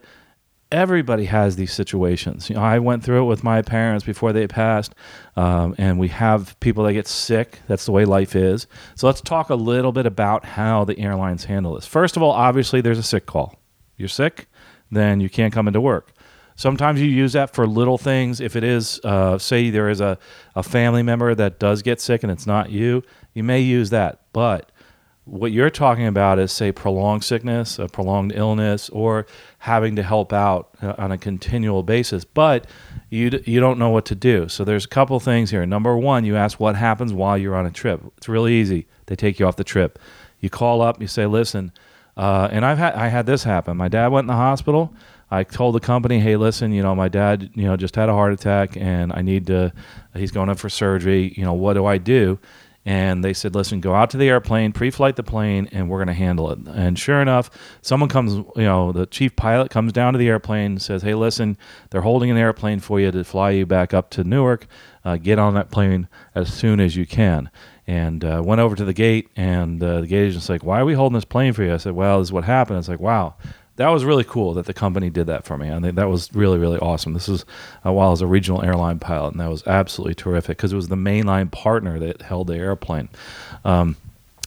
everybody 0.71 1.25
has 1.25 1.55
these 1.55 1.71
situations. 1.73 2.49
You 2.49 2.55
know, 2.55 2.61
I 2.61 2.79
went 2.79 3.03
through 3.03 3.23
it 3.23 3.27
with 3.27 3.43
my 3.43 3.61
parents 3.61 4.05
before 4.05 4.33
they 4.33 4.47
passed, 4.47 4.93
um, 5.35 5.75
and 5.77 5.99
we 5.99 6.09
have 6.09 6.59
people 6.59 6.83
that 6.85 6.93
get 6.93 7.07
sick. 7.07 7.59
That's 7.67 7.85
the 7.85 7.91
way 7.91 8.05
life 8.05 8.35
is. 8.35 8.67
So 8.95 9.07
let's 9.07 9.21
talk 9.21 9.49
a 9.49 9.55
little 9.55 9.91
bit 9.91 10.05
about 10.05 10.45
how 10.45 10.83
the 10.85 10.99
airlines 10.99 11.45
handle 11.45 11.75
this. 11.75 11.85
First 11.85 12.17
of 12.17 12.23
all, 12.23 12.31
obviously, 12.31 12.81
there's 12.81 12.99
a 12.99 13.03
sick 13.03 13.25
call. 13.25 13.55
You're 13.95 14.09
sick, 14.09 14.47
then 14.91 15.19
you 15.19 15.29
can't 15.29 15.53
come 15.53 15.67
into 15.67 15.81
work. 15.81 16.11
Sometimes 16.55 16.99
you 16.99 17.07
use 17.07 17.33
that 17.33 17.53
for 17.53 17.67
little 17.67 17.99
things. 17.99 18.41
If 18.41 18.55
it 18.55 18.63
is, 18.63 18.99
uh, 19.03 19.37
say, 19.37 19.69
there 19.69 19.89
is 19.89 20.01
a, 20.01 20.17
a 20.55 20.63
family 20.63 21.03
member 21.03 21.35
that 21.35 21.59
does 21.59 21.83
get 21.83 22.01
sick 22.01 22.23
and 22.23 22.31
it's 22.31 22.47
not 22.47 22.71
you, 22.71 23.03
you 23.35 23.43
may 23.43 23.59
use 23.59 23.91
that. 23.91 24.21
But 24.33 24.71
what 25.27 25.51
you're 25.51 25.69
talking 25.69 26.07
about 26.07 26.39
is, 26.39 26.51
say, 26.51 26.71
prolonged 26.71 27.23
sickness, 27.23 27.79
a 27.79 27.87
prolonged 27.87 28.31
illness, 28.33 28.89
or 28.89 29.27
having 29.59 29.95
to 29.97 30.03
help 30.03 30.31
out 30.31 30.69
uh, 30.81 30.93
on 30.97 31.11
a 31.11 31.17
continual 31.17 31.83
basis, 31.83 32.23
but 32.23 32.65
you 33.09 33.41
you 33.45 33.59
don't 33.59 33.77
know 33.77 33.89
what 33.89 34.05
to 34.05 34.15
do. 34.15 34.47
So 34.47 34.63
there's 34.63 34.85
a 34.85 34.89
couple 34.89 35.19
things 35.19 35.51
here. 35.51 35.65
Number 35.65 35.97
one, 35.97 36.23
you 36.25 36.35
ask 36.35 36.59
what 36.59 36.75
happens 36.75 37.13
while 37.13 37.37
you're 37.37 37.55
on 37.55 37.65
a 37.65 37.71
trip. 37.71 38.01
It's 38.17 38.29
really 38.29 38.53
easy. 38.53 38.87
They 39.07 39.15
take 39.15 39.39
you 39.39 39.45
off 39.45 39.57
the 39.57 39.63
trip. 39.63 39.99
You 40.39 40.49
call 40.49 40.81
up. 40.81 41.01
You 41.01 41.07
say, 41.07 41.25
listen, 41.25 41.71
uh, 42.15 42.47
and 42.51 42.65
I've 42.65 42.77
had 42.77 42.93
I 42.93 43.07
had 43.07 43.25
this 43.25 43.43
happen. 43.43 43.77
My 43.77 43.89
dad 43.89 44.07
went 44.07 44.23
in 44.23 44.27
the 44.27 44.33
hospital. 44.33 44.93
I 45.29 45.43
told 45.43 45.75
the 45.75 45.81
company, 45.81 46.19
hey, 46.19 46.37
listen, 46.37 46.71
you 46.71 46.81
know, 46.81 46.95
my 46.95 47.09
dad, 47.09 47.49
you 47.53 47.65
know, 47.65 47.75
just 47.75 47.97
had 47.97 48.07
a 48.07 48.13
heart 48.13 48.31
attack, 48.31 48.77
and 48.77 49.11
I 49.13 49.21
need 49.21 49.47
to. 49.47 49.73
He's 50.15 50.31
going 50.31 50.49
in 50.49 50.55
for 50.55 50.69
surgery. 50.69 51.33
You 51.35 51.43
know, 51.43 51.53
what 51.53 51.73
do 51.73 51.85
I 51.85 51.97
do? 51.97 52.39
And 52.87 53.21
they 53.21 53.33
said, 53.33 53.53
"Listen, 53.53 53.81
go 53.81 53.93
out 53.93 54.09
to 54.11 54.17
the 54.17 54.29
airplane, 54.29 54.71
pre-flight 54.71 55.17
the 55.17 55.23
plane, 55.23 55.67
and 55.73 55.89
we're 55.89 55.97
going 55.97 56.07
to 56.07 56.13
handle 56.13 56.49
it." 56.51 56.59
And 56.67 56.97
sure 56.97 57.21
enough, 57.21 57.51
someone 57.81 58.07
comes, 58.07 58.35
you 58.55 58.63
know, 58.63 58.93
the 58.93 59.05
chief 59.05 59.35
pilot 59.35 59.69
comes 59.69 59.91
down 59.91 60.13
to 60.13 60.19
the 60.19 60.29
airplane 60.29 60.79
says, 60.79 61.01
"Hey, 61.01 61.13
listen, 61.13 61.57
they're 61.89 62.01
holding 62.01 62.31
an 62.31 62.37
airplane 62.37 62.79
for 62.79 62.97
you 63.01 63.11
to 63.11 63.25
fly 63.25 63.51
you 63.51 63.65
back 63.65 63.93
up 63.93 64.09
to 64.11 64.23
Newark. 64.23 64.67
Uh, 65.03 65.17
get 65.17 65.37
on 65.37 65.53
that 65.55 65.69
plane 65.69 66.07
as 66.33 66.51
soon 66.51 66.79
as 66.79 66.95
you 66.95 67.05
can." 67.05 67.49
And 67.85 68.23
uh, 68.23 68.41
went 68.45 68.61
over 68.61 68.75
to 68.77 68.85
the 68.85 68.93
gate, 68.93 69.29
and 69.35 69.83
uh, 69.83 70.01
the 70.01 70.07
gate 70.07 70.27
agent's 70.27 70.47
like, 70.47 70.63
"Why 70.63 70.79
are 70.79 70.85
we 70.85 70.93
holding 70.93 71.15
this 71.15 71.25
plane 71.25 71.51
for 71.51 71.63
you?" 71.63 71.73
I 71.73 71.77
said, 71.77 71.93
"Well, 71.93 72.19
this 72.19 72.29
is 72.29 72.33
what 72.33 72.45
happened." 72.45 72.79
It's 72.79 72.87
like, 72.87 73.01
"Wow." 73.01 73.35
That 73.77 73.89
was 73.89 74.03
really 74.03 74.23
cool 74.23 74.53
that 74.55 74.65
the 74.65 74.73
company 74.73 75.09
did 75.09 75.27
that 75.27 75.45
for 75.45 75.57
me. 75.57 75.71
I 75.71 75.79
think 75.79 75.95
that 75.95 76.09
was 76.09 76.33
really, 76.33 76.57
really 76.57 76.79
awesome. 76.79 77.13
This 77.13 77.29
is 77.29 77.45
uh, 77.85 77.93
while 77.93 78.09
I 78.09 78.11
was 78.11 78.21
a 78.21 78.27
regional 78.27 78.63
airline 78.63 78.99
pilot, 78.99 79.31
and 79.31 79.39
that 79.39 79.49
was 79.49 79.65
absolutely 79.65 80.15
terrific 80.15 80.57
because 80.57 80.73
it 80.73 80.75
was 80.75 80.89
the 80.89 80.95
mainline 80.95 81.51
partner 81.51 81.99
that 81.99 82.23
held 82.23 82.47
the 82.47 82.55
airplane. 82.55 83.09
Um, 83.63 83.95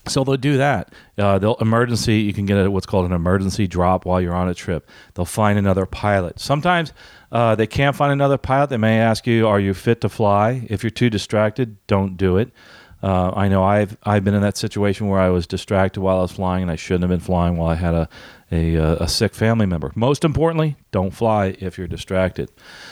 so 0.07 0.25
they'll 0.25 0.37
do 0.37 0.57
that. 0.57 0.93
Uh, 1.17 1.39
they'll 1.39 1.57
emergency. 1.57 2.21
You 2.21 2.33
can 2.33 2.47
get 2.47 2.57
a, 2.57 2.71
what's 2.71 2.87
called 2.87 3.07
an 3.07 3.13
emergency 3.13 3.67
drop 3.67 4.05
while 4.05 4.21
you're 4.21 4.35
on 4.35 4.49
a 4.49 4.55
trip. 4.55 4.89
They'll 5.15 5.25
find 5.25 5.59
another 5.59 5.87
pilot. 5.87 6.41
Sometimes 6.41 6.93
uh, 7.31 7.55
they 7.55 7.67
can't 7.67 7.95
find 7.95 8.13
another 8.13 8.39
pilot. 8.39 8.71
They 8.71 8.79
may 8.79 8.99
ask 8.99 9.27
you, 9.27 9.47
"Are 9.47 9.61
you 9.61 9.75
fit 9.75 10.01
to 10.01 10.09
fly?" 10.09 10.67
If 10.69 10.83
you're 10.83 10.91
too 10.91 11.11
distracted, 11.11 11.77
don't 11.87 12.17
do 12.17 12.37
it. 12.39 12.51
Uh, 13.03 13.31
I 13.35 13.49
know 13.49 13.63
I've 13.63 13.97
I've 14.03 14.25
been 14.25 14.35
in 14.35 14.43
that 14.43 14.57
situation 14.57 15.09
where 15.09 15.21
I 15.21 15.31
was 15.31 15.47
distracted 15.47 16.01
while 16.01 16.19
I 16.19 16.23
was 16.23 16.33
flying, 16.33 16.63
and 16.63 16.71
I 16.71 16.77
shouldn't 16.77 17.03
have 17.03 17.11
been 17.11 17.21
flying 17.21 17.57
while 17.57 17.71
I 17.71 17.77
had 17.77 17.95
a 17.95 18.09
a, 18.51 18.77
uh, 18.77 18.97
a 18.97 19.09
sick 19.09 19.35
family 19.35 19.67
member. 19.67 19.93
Most 19.95 20.25
importantly, 20.25 20.77
don't 20.91 21.13
fly 21.13 21.57
if 21.61 21.79
you're 21.79 21.87
distracted. 21.87 22.51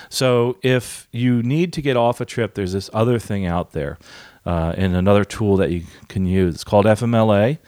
So 0.08 0.58
if 0.62 1.08
you 1.12 1.42
need 1.42 1.72
to 1.74 1.82
get 1.82 1.96
off 1.96 2.20
a 2.20 2.24
trip, 2.24 2.54
there's 2.54 2.72
this 2.72 2.90
other 2.92 3.18
thing 3.18 3.46
out 3.46 3.72
there, 3.72 3.98
uh, 4.46 4.74
and 4.76 4.94
another 4.94 5.24
tool 5.24 5.56
that 5.56 5.70
you 5.70 5.84
can 6.08 6.26
use. 6.26 6.54
It's 6.56 6.64
called 6.64 6.86
FMLA. 6.86 7.58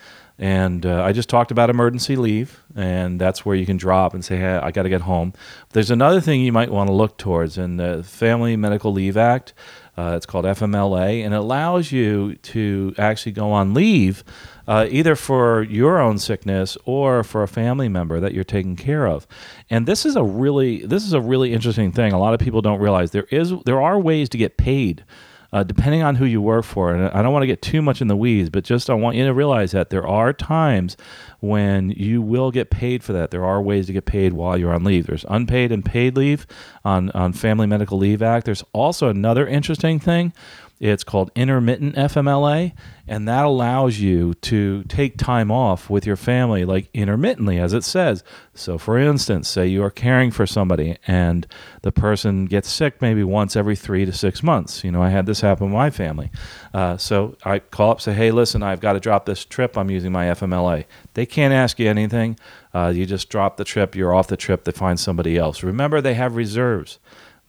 And 0.42 0.86
uh, 0.86 1.04
I 1.04 1.12
just 1.12 1.28
talked 1.28 1.50
about 1.50 1.68
emergency 1.68 2.16
leave, 2.16 2.62
and 2.74 3.20
that's 3.20 3.44
where 3.44 3.54
you 3.54 3.66
can 3.66 3.76
drop 3.76 4.14
and 4.14 4.24
say, 4.24 4.38
hey, 4.38 4.54
I 4.54 4.70
got 4.70 4.84
to 4.84 4.88
get 4.88 5.02
home. 5.02 5.34
There's 5.74 5.90
another 5.90 6.22
thing 6.22 6.40
you 6.40 6.50
might 6.50 6.70
want 6.70 6.88
to 6.88 6.94
look 6.94 7.18
towards 7.18 7.58
in 7.58 7.76
the 7.76 8.02
Family 8.02 8.56
Medical 8.56 8.90
Leave 8.90 9.18
Act. 9.18 9.52
Uh, 9.98 10.14
it's 10.16 10.24
called 10.24 10.46
FMLA, 10.46 11.22
and 11.22 11.34
it 11.34 11.36
allows 11.36 11.92
you 11.92 12.36
to 12.36 12.94
actually 12.96 13.32
go 13.32 13.52
on 13.52 13.74
leave 13.74 14.24
uh, 14.70 14.86
either 14.88 15.16
for 15.16 15.64
your 15.64 15.98
own 15.98 16.16
sickness 16.16 16.78
or 16.84 17.24
for 17.24 17.42
a 17.42 17.48
family 17.48 17.88
member 17.88 18.20
that 18.20 18.32
you're 18.32 18.44
taking 18.44 18.76
care 18.76 19.04
of. 19.04 19.26
And 19.68 19.84
this 19.84 20.06
is 20.06 20.14
a 20.14 20.22
really 20.22 20.86
this 20.86 21.04
is 21.04 21.12
a 21.12 21.20
really 21.20 21.52
interesting 21.52 21.90
thing. 21.90 22.12
A 22.12 22.18
lot 22.20 22.34
of 22.34 22.40
people 22.40 22.62
don't 22.62 22.78
realize 22.78 23.10
there 23.10 23.26
is 23.32 23.52
there 23.66 23.82
are 23.82 23.98
ways 23.98 24.28
to 24.28 24.38
get 24.38 24.56
paid 24.56 25.04
uh, 25.52 25.64
depending 25.64 26.02
on 26.02 26.14
who 26.14 26.24
you 26.24 26.40
work 26.40 26.64
for. 26.64 26.94
And 26.94 27.08
I 27.10 27.20
don't 27.20 27.32
want 27.32 27.42
to 27.42 27.48
get 27.48 27.62
too 27.62 27.82
much 27.82 28.00
in 28.00 28.06
the 28.06 28.14
weeds, 28.14 28.48
but 28.48 28.62
just 28.62 28.88
I 28.88 28.94
want 28.94 29.16
you 29.16 29.26
to 29.26 29.34
realize 29.34 29.72
that 29.72 29.90
there 29.90 30.06
are 30.06 30.32
times 30.32 30.96
when 31.40 31.90
you 31.90 32.22
will 32.22 32.52
get 32.52 32.70
paid 32.70 33.02
for 33.02 33.12
that. 33.12 33.32
There 33.32 33.44
are 33.44 33.60
ways 33.60 33.86
to 33.86 33.92
get 33.92 34.04
paid 34.04 34.34
while 34.34 34.56
you're 34.56 34.72
on 34.72 34.84
leave. 34.84 35.08
There's 35.08 35.24
unpaid 35.28 35.72
and 35.72 35.84
paid 35.84 36.16
leave 36.16 36.46
on, 36.84 37.10
on 37.10 37.32
Family 37.32 37.66
Medical 37.66 37.98
Leave 37.98 38.22
Act. 38.22 38.46
There's 38.46 38.62
also 38.72 39.08
another 39.08 39.48
interesting 39.48 39.98
thing 39.98 40.32
it's 40.80 41.04
called 41.04 41.30
intermittent 41.36 41.94
FMLA, 41.94 42.72
and 43.06 43.28
that 43.28 43.44
allows 43.44 44.00
you 44.00 44.32
to 44.34 44.82
take 44.84 45.18
time 45.18 45.50
off 45.50 45.90
with 45.90 46.06
your 46.06 46.16
family, 46.16 46.64
like 46.64 46.88
intermittently, 46.94 47.58
as 47.58 47.74
it 47.74 47.84
says. 47.84 48.24
So, 48.54 48.78
for 48.78 48.96
instance, 48.98 49.46
say 49.46 49.66
you 49.66 49.84
are 49.84 49.90
caring 49.90 50.30
for 50.30 50.46
somebody 50.46 50.96
and 51.06 51.46
the 51.82 51.92
person 51.92 52.46
gets 52.46 52.70
sick 52.70 53.02
maybe 53.02 53.22
once 53.22 53.56
every 53.56 53.76
three 53.76 54.06
to 54.06 54.12
six 54.12 54.42
months. 54.42 54.82
You 54.82 54.90
know, 54.90 55.02
I 55.02 55.10
had 55.10 55.26
this 55.26 55.42
happen 55.42 55.66
with 55.66 55.74
my 55.74 55.90
family. 55.90 56.30
Uh, 56.72 56.96
so 56.96 57.36
I 57.44 57.58
call 57.58 57.90
up, 57.90 58.00
say, 58.00 58.14
hey, 58.14 58.30
listen, 58.30 58.62
I've 58.62 58.80
got 58.80 58.94
to 58.94 59.00
drop 59.00 59.26
this 59.26 59.44
trip. 59.44 59.76
I'm 59.76 59.90
using 59.90 60.12
my 60.12 60.26
FMLA. 60.26 60.86
They 61.12 61.26
can't 61.26 61.52
ask 61.52 61.78
you 61.78 61.90
anything. 61.90 62.38
Uh, 62.72 62.92
you 62.94 63.04
just 63.04 63.28
drop 63.28 63.56
the 63.56 63.64
trip, 63.64 63.96
you're 63.96 64.14
off 64.14 64.28
the 64.28 64.36
trip, 64.36 64.64
they 64.64 64.72
find 64.72 64.98
somebody 64.98 65.36
else. 65.36 65.62
Remember, 65.62 66.00
they 66.00 66.14
have 66.14 66.36
reserves. 66.36 66.98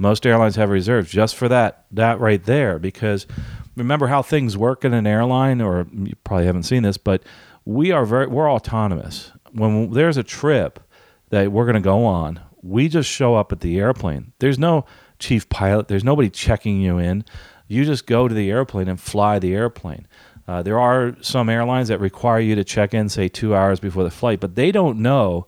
Most 0.02 0.26
airlines 0.26 0.56
have 0.56 0.72
reserves 0.72 1.12
just 1.12 1.36
for 1.36 1.48
that 1.50 1.86
that 1.92 2.20
right 2.20 2.44
there 2.44 2.80
because 2.80 3.28
remember 3.76 4.08
how 4.08 4.24
things 4.24 4.58
work 4.58 4.84
in 4.84 4.96
an 4.96 5.06
airline 5.06 5.62
or 5.62 5.86
you 5.94 6.16
probably 6.24 6.48
haven't 6.48 6.64
seen 6.64 6.82
this 6.82 6.98
but 6.98 7.22
we 7.66 7.92
are 7.92 8.04
very 8.04 8.26
we're 8.26 8.52
autonomous. 8.52 9.32
When 9.52 9.92
there's 9.92 10.18
a 10.18 10.24
trip 10.24 10.80
that 11.30 11.52
we're 11.52 11.66
going 11.66 11.76
to 11.76 11.82
go 11.82 12.04
on, 12.04 12.40
we 12.64 12.90
just 12.90 13.12
show 13.12 13.36
up 13.36 13.52
at 13.52 13.60
the 13.60 13.78
airplane. 13.78 14.34
There's 14.40 14.58
no 14.58 14.86
chief 15.20 15.48
pilot, 15.50 15.88
there's 15.88 16.04
nobody 16.04 16.32
checking 16.32 16.82
you 16.82 16.98
in. 16.98 17.24
You 17.68 17.86
just 17.86 18.08
go 18.08 18.28
to 18.28 18.34
the 18.34 18.50
airplane 18.50 18.88
and 18.88 19.00
fly 19.00 19.38
the 19.38 19.54
airplane. 19.54 20.08
Uh, 20.48 20.64
there 20.64 20.80
are 20.80 21.16
some 21.22 21.48
airlines 21.48 21.90
that 21.90 22.00
require 22.00 22.40
you 22.40 22.56
to 22.56 22.64
check 22.64 22.96
in, 22.96 23.08
say, 23.08 23.28
two 23.28 23.56
hours 23.56 23.80
before 23.80 24.04
the 24.04 24.10
flight, 24.10 24.40
but 24.40 24.56
they 24.56 24.72
don't 24.72 24.98
know 24.98 25.46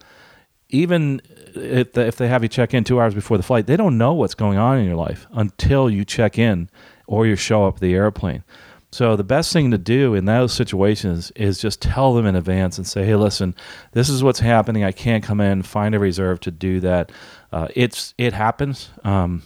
even 0.73 1.21
if, 1.55 1.93
the, 1.93 2.05
if 2.05 2.17
they 2.17 2.27
have 2.27 2.43
you 2.43 2.49
check 2.49 2.73
in 2.73 2.83
two 2.83 2.99
hours 2.99 3.13
before 3.13 3.37
the 3.37 3.43
flight, 3.43 3.67
they 3.67 3.77
don't 3.77 3.97
know 3.97 4.13
what's 4.13 4.33
going 4.33 4.57
on 4.57 4.79
in 4.79 4.85
your 4.85 4.95
life 4.95 5.27
until 5.31 5.89
you 5.89 6.03
check 6.03 6.37
in 6.37 6.69
or 7.07 7.25
you 7.25 7.35
show 7.35 7.65
up 7.65 7.75
at 7.75 7.81
the 7.81 7.93
airplane. 7.93 8.43
So 8.91 9.15
the 9.15 9.23
best 9.23 9.53
thing 9.53 9.71
to 9.71 9.77
do 9.77 10.13
in 10.13 10.25
those 10.25 10.53
situations 10.53 11.31
is 11.31 11.59
just 11.59 11.81
tell 11.81 12.13
them 12.13 12.25
in 12.25 12.35
advance 12.35 12.77
and 12.77 12.85
say, 12.85 13.05
"Hey, 13.05 13.15
listen, 13.15 13.55
this 13.91 14.07
is 14.07 14.23
what's 14.23 14.39
happening. 14.39 14.83
I 14.83 14.91
can't 14.91 15.23
come 15.23 15.41
in. 15.41 15.63
Find 15.63 15.95
a 15.95 15.99
reserve 15.99 16.39
to 16.41 16.51
do 16.51 16.79
that." 16.81 17.11
Uh, 17.51 17.69
it's 17.75 18.13
it 18.19 18.33
happens. 18.33 18.91
Um, 19.03 19.41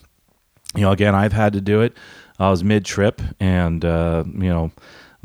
you 0.76 0.82
know, 0.82 0.92
again, 0.92 1.16
I've 1.16 1.32
had 1.32 1.54
to 1.54 1.62
do 1.62 1.80
it. 1.80 1.96
I 2.40 2.50
was 2.50 2.62
mid 2.62 2.84
trip, 2.84 3.22
and 3.40 3.86
uh, 3.86 4.26
you 4.28 4.50
know, 4.50 4.72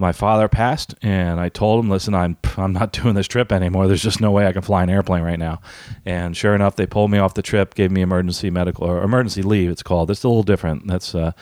my 0.03 0.13
father 0.13 0.49
passed, 0.49 0.95
and 1.01 1.41
I 1.41 1.49
told 1.49 1.83
him, 1.83 1.91
"Listen, 1.91 2.15
I'm 2.15 2.37
I'm 2.59 2.73
not 2.73 2.93
doing 3.03 3.15
this 3.15 3.29
trip 3.29 3.51
anymore. 3.53 3.87
There's 3.87 4.03
just 4.03 4.21
no 4.21 4.31
way 4.31 4.47
I 4.47 4.53
can 4.53 4.61
fly 4.61 4.83
an 4.83 4.91
airplane 4.91 5.23
right 5.23 5.39
now." 5.39 5.63
And 6.05 6.37
sure 6.37 6.55
enough, 6.55 6.77
they 6.77 6.87
pulled 6.87 7.11
me 7.11 7.19
off 7.19 7.35
the 7.35 7.43
trip, 7.43 7.75
gave 7.75 7.91
me 7.91 8.03
emergency 8.03 8.51
medical 8.51 8.85
or 8.85 9.03
emergency 9.03 9.43
leave. 9.43 9.71
It's 9.71 9.83
called. 9.83 10.11
It's 10.11 10.25
a 10.25 10.29
little 10.29 10.43
different. 10.43 10.87
That's 10.87 11.15
uh, 11.15 11.33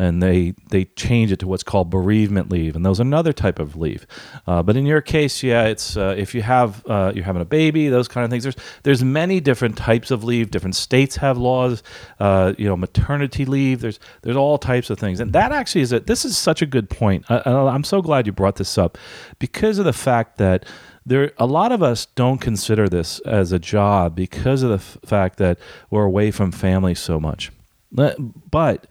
and 0.00 0.22
they 0.22 0.54
they 0.70 0.86
change 0.96 1.30
it 1.30 1.38
to 1.40 1.46
what's 1.46 1.62
called 1.62 1.90
bereavement 1.90 2.50
leave, 2.50 2.74
and 2.74 2.84
those 2.86 3.00
another 3.00 3.34
type 3.34 3.58
of 3.58 3.76
leave. 3.76 4.06
Uh, 4.46 4.62
but 4.62 4.74
in 4.74 4.86
your 4.86 5.02
case, 5.02 5.42
yeah, 5.42 5.64
it's 5.64 5.94
uh, 5.96 6.14
if 6.16 6.34
you 6.34 6.40
have 6.40 6.82
uh, 6.86 7.12
you're 7.14 7.24
having 7.24 7.42
a 7.42 7.46
baby, 7.46 7.88
those 7.88 8.08
kind 8.08 8.24
of 8.24 8.30
things. 8.30 8.42
There's 8.42 8.56
there's 8.82 9.04
many 9.04 9.40
different 9.40 9.76
types 9.76 10.10
of 10.10 10.24
leave. 10.24 10.50
Different 10.50 10.74
states 10.74 11.16
have 11.16 11.36
laws. 11.36 11.82
Uh, 12.18 12.54
you 12.56 12.66
know, 12.66 12.76
maternity 12.76 13.44
leave. 13.44 13.82
There's 13.82 14.00
there's 14.22 14.36
all 14.36 14.56
types 14.56 14.88
of 14.88 14.98
things, 14.98 15.20
and 15.20 15.34
that 15.34 15.52
actually 15.52 15.82
is 15.82 15.92
it. 15.92 16.06
This 16.06 16.24
is 16.24 16.38
such 16.38 16.62
a 16.62 16.66
good 16.66 16.88
point. 16.88 17.26
I, 17.28 17.42
I'm 17.44 17.84
so 17.84 18.00
glad 18.00 18.26
you 18.26 18.32
brought 18.32 18.56
this 18.56 18.78
up 18.78 18.96
because 19.38 19.78
of 19.78 19.84
the 19.84 19.92
fact 19.92 20.38
that 20.38 20.64
there 21.04 21.32
a 21.36 21.46
lot 21.46 21.72
of 21.72 21.82
us 21.82 22.06
don't 22.06 22.38
consider 22.38 22.88
this 22.88 23.20
as 23.20 23.52
a 23.52 23.58
job 23.58 24.16
because 24.16 24.62
of 24.62 24.70
the 24.70 24.76
f- 24.76 24.98
fact 25.04 25.36
that 25.38 25.58
we're 25.90 26.04
away 26.04 26.30
from 26.30 26.52
family 26.52 26.94
so 26.94 27.20
much. 27.20 27.50
But 27.92 28.86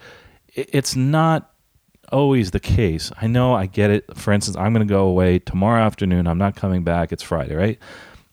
it's 0.54 0.96
not 0.96 1.52
always 2.12 2.52
the 2.52 2.60
case. 2.60 3.12
I 3.22 3.28
know 3.28 3.54
I 3.54 3.66
get 3.66 3.92
it. 3.92 4.18
For 4.18 4.32
instance, 4.32 4.58
I'm 4.58 4.74
going 4.74 4.88
to 4.88 4.92
go 4.92 5.06
away 5.06 5.40
tomorrow 5.40 5.82
afternoon. 5.84 6.28
I'm 6.28 6.38
not 6.38 6.56
coming 6.56 6.84
back. 6.84 7.12
It's 7.12 7.24
Friday, 7.24 7.56
right? 7.56 7.80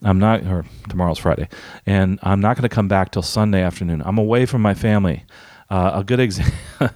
I'm 0.02 0.18
not, 0.18 0.44
or 0.46 0.64
tomorrow's 0.88 1.18
Friday, 1.18 1.48
and 1.86 2.18
I'm 2.22 2.40
not 2.40 2.56
going 2.56 2.68
to 2.68 2.74
come 2.74 2.86
back 2.86 3.12
till 3.12 3.22
Sunday 3.22 3.62
afternoon. 3.62 4.02
I'm 4.04 4.18
away 4.18 4.44
from 4.44 4.60
my 4.60 4.74
family. 4.74 5.24
Uh, 5.70 5.92
a 5.94 6.04
good 6.04 6.20
example, 6.20 6.54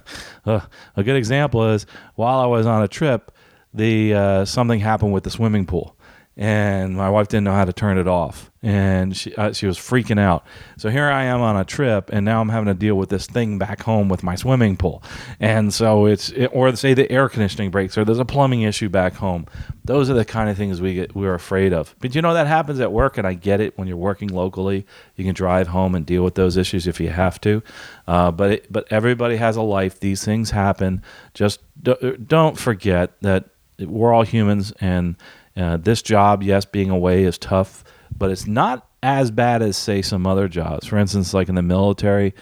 uh, 0.45 0.61
a 0.95 1.03
good 1.03 1.15
example 1.15 1.67
is 1.71 1.85
while 2.15 2.39
I 2.39 2.45
was 2.45 2.65
on 2.65 2.83
a 2.83 2.87
trip, 2.87 3.31
the 3.73 4.13
uh, 4.13 4.45
something 4.45 4.79
happened 4.79 5.13
with 5.13 5.23
the 5.23 5.31
swimming 5.31 5.65
pool, 5.65 5.97
and 6.41 6.97
my 6.97 7.07
wife 7.07 7.27
didn't 7.27 7.43
know 7.43 7.53
how 7.53 7.65
to 7.65 7.71
turn 7.71 7.99
it 7.99 8.07
off 8.07 8.49
and 8.63 9.17
she 9.17 9.33
uh, 9.35 9.53
she 9.53 9.65
was 9.65 9.77
freaking 9.77 10.19
out. 10.19 10.45
So 10.77 10.89
here 10.89 11.09
I 11.09 11.23
am 11.23 11.41
on 11.41 11.57
a 11.57 11.65
trip, 11.65 12.09
and 12.13 12.23
now 12.23 12.41
I'm 12.41 12.49
having 12.49 12.67
to 12.67 12.73
deal 12.73 12.95
with 12.95 13.09
this 13.09 13.25
thing 13.25 13.57
back 13.57 13.81
home 13.81 14.07
with 14.07 14.23
my 14.23 14.35
swimming 14.35 14.77
pool, 14.77 15.01
and 15.39 15.73
so 15.73 16.05
it's 16.05 16.29
it, 16.29 16.47
or 16.47 16.75
say 16.75 16.93
the 16.93 17.11
air 17.11 17.27
conditioning 17.27 17.71
breaks, 17.71 17.97
or 17.97 18.05
there's 18.05 18.19
a 18.19 18.25
plumbing 18.25 18.61
issue 18.61 18.89
back 18.89 19.13
home. 19.13 19.47
Those 19.83 20.09
are 20.09 20.13
the 20.13 20.25
kind 20.25 20.49
of 20.49 20.57
things 20.57 20.79
we 20.79 20.93
get 20.93 21.15
we're 21.15 21.33
afraid 21.33 21.73
of. 21.73 21.95
But 21.99 22.13
you 22.13 22.21
know 22.21 22.33
that 22.35 22.47
happens 22.47 22.79
at 22.79 22.91
work, 22.91 23.17
and 23.17 23.25
I 23.25 23.33
get 23.33 23.61
it. 23.61 23.77
When 23.77 23.87
you're 23.87 23.97
working 23.97 24.29
locally, 24.29 24.85
you 25.15 25.25
can 25.25 25.33
drive 25.33 25.67
home 25.69 25.95
and 25.95 26.05
deal 26.05 26.23
with 26.23 26.35
those 26.35 26.55
issues 26.55 26.85
if 26.85 26.99
you 26.99 27.09
have 27.09 27.41
to. 27.41 27.63
Uh, 28.07 28.31
but 28.31 28.51
it, 28.51 28.71
but 28.71 28.91
everybody 28.91 29.37
has 29.37 29.55
a 29.55 29.61
life. 29.63 29.99
These 29.99 30.23
things 30.23 30.51
happen. 30.51 31.01
Just 31.33 31.61
don't 31.81 32.59
forget 32.59 33.19
that 33.21 33.45
we're 33.79 34.13
all 34.13 34.23
humans, 34.23 34.71
and 34.79 35.15
uh, 35.55 35.77
this 35.77 36.01
job, 36.01 36.43
yes, 36.43 36.65
being 36.65 36.89
away 36.89 37.23
is 37.23 37.37
tough 37.37 37.83
but 38.17 38.31
it's 38.31 38.47
not 38.47 38.87
as 39.03 39.31
bad 39.31 39.61
as 39.61 39.77
say 39.77 40.01
some 40.01 40.27
other 40.27 40.47
jobs. 40.47 40.85
For 40.87 40.97
instance, 40.97 41.33
like 41.33 41.49
in 41.49 41.55
the 41.55 41.61
military, 41.61 42.33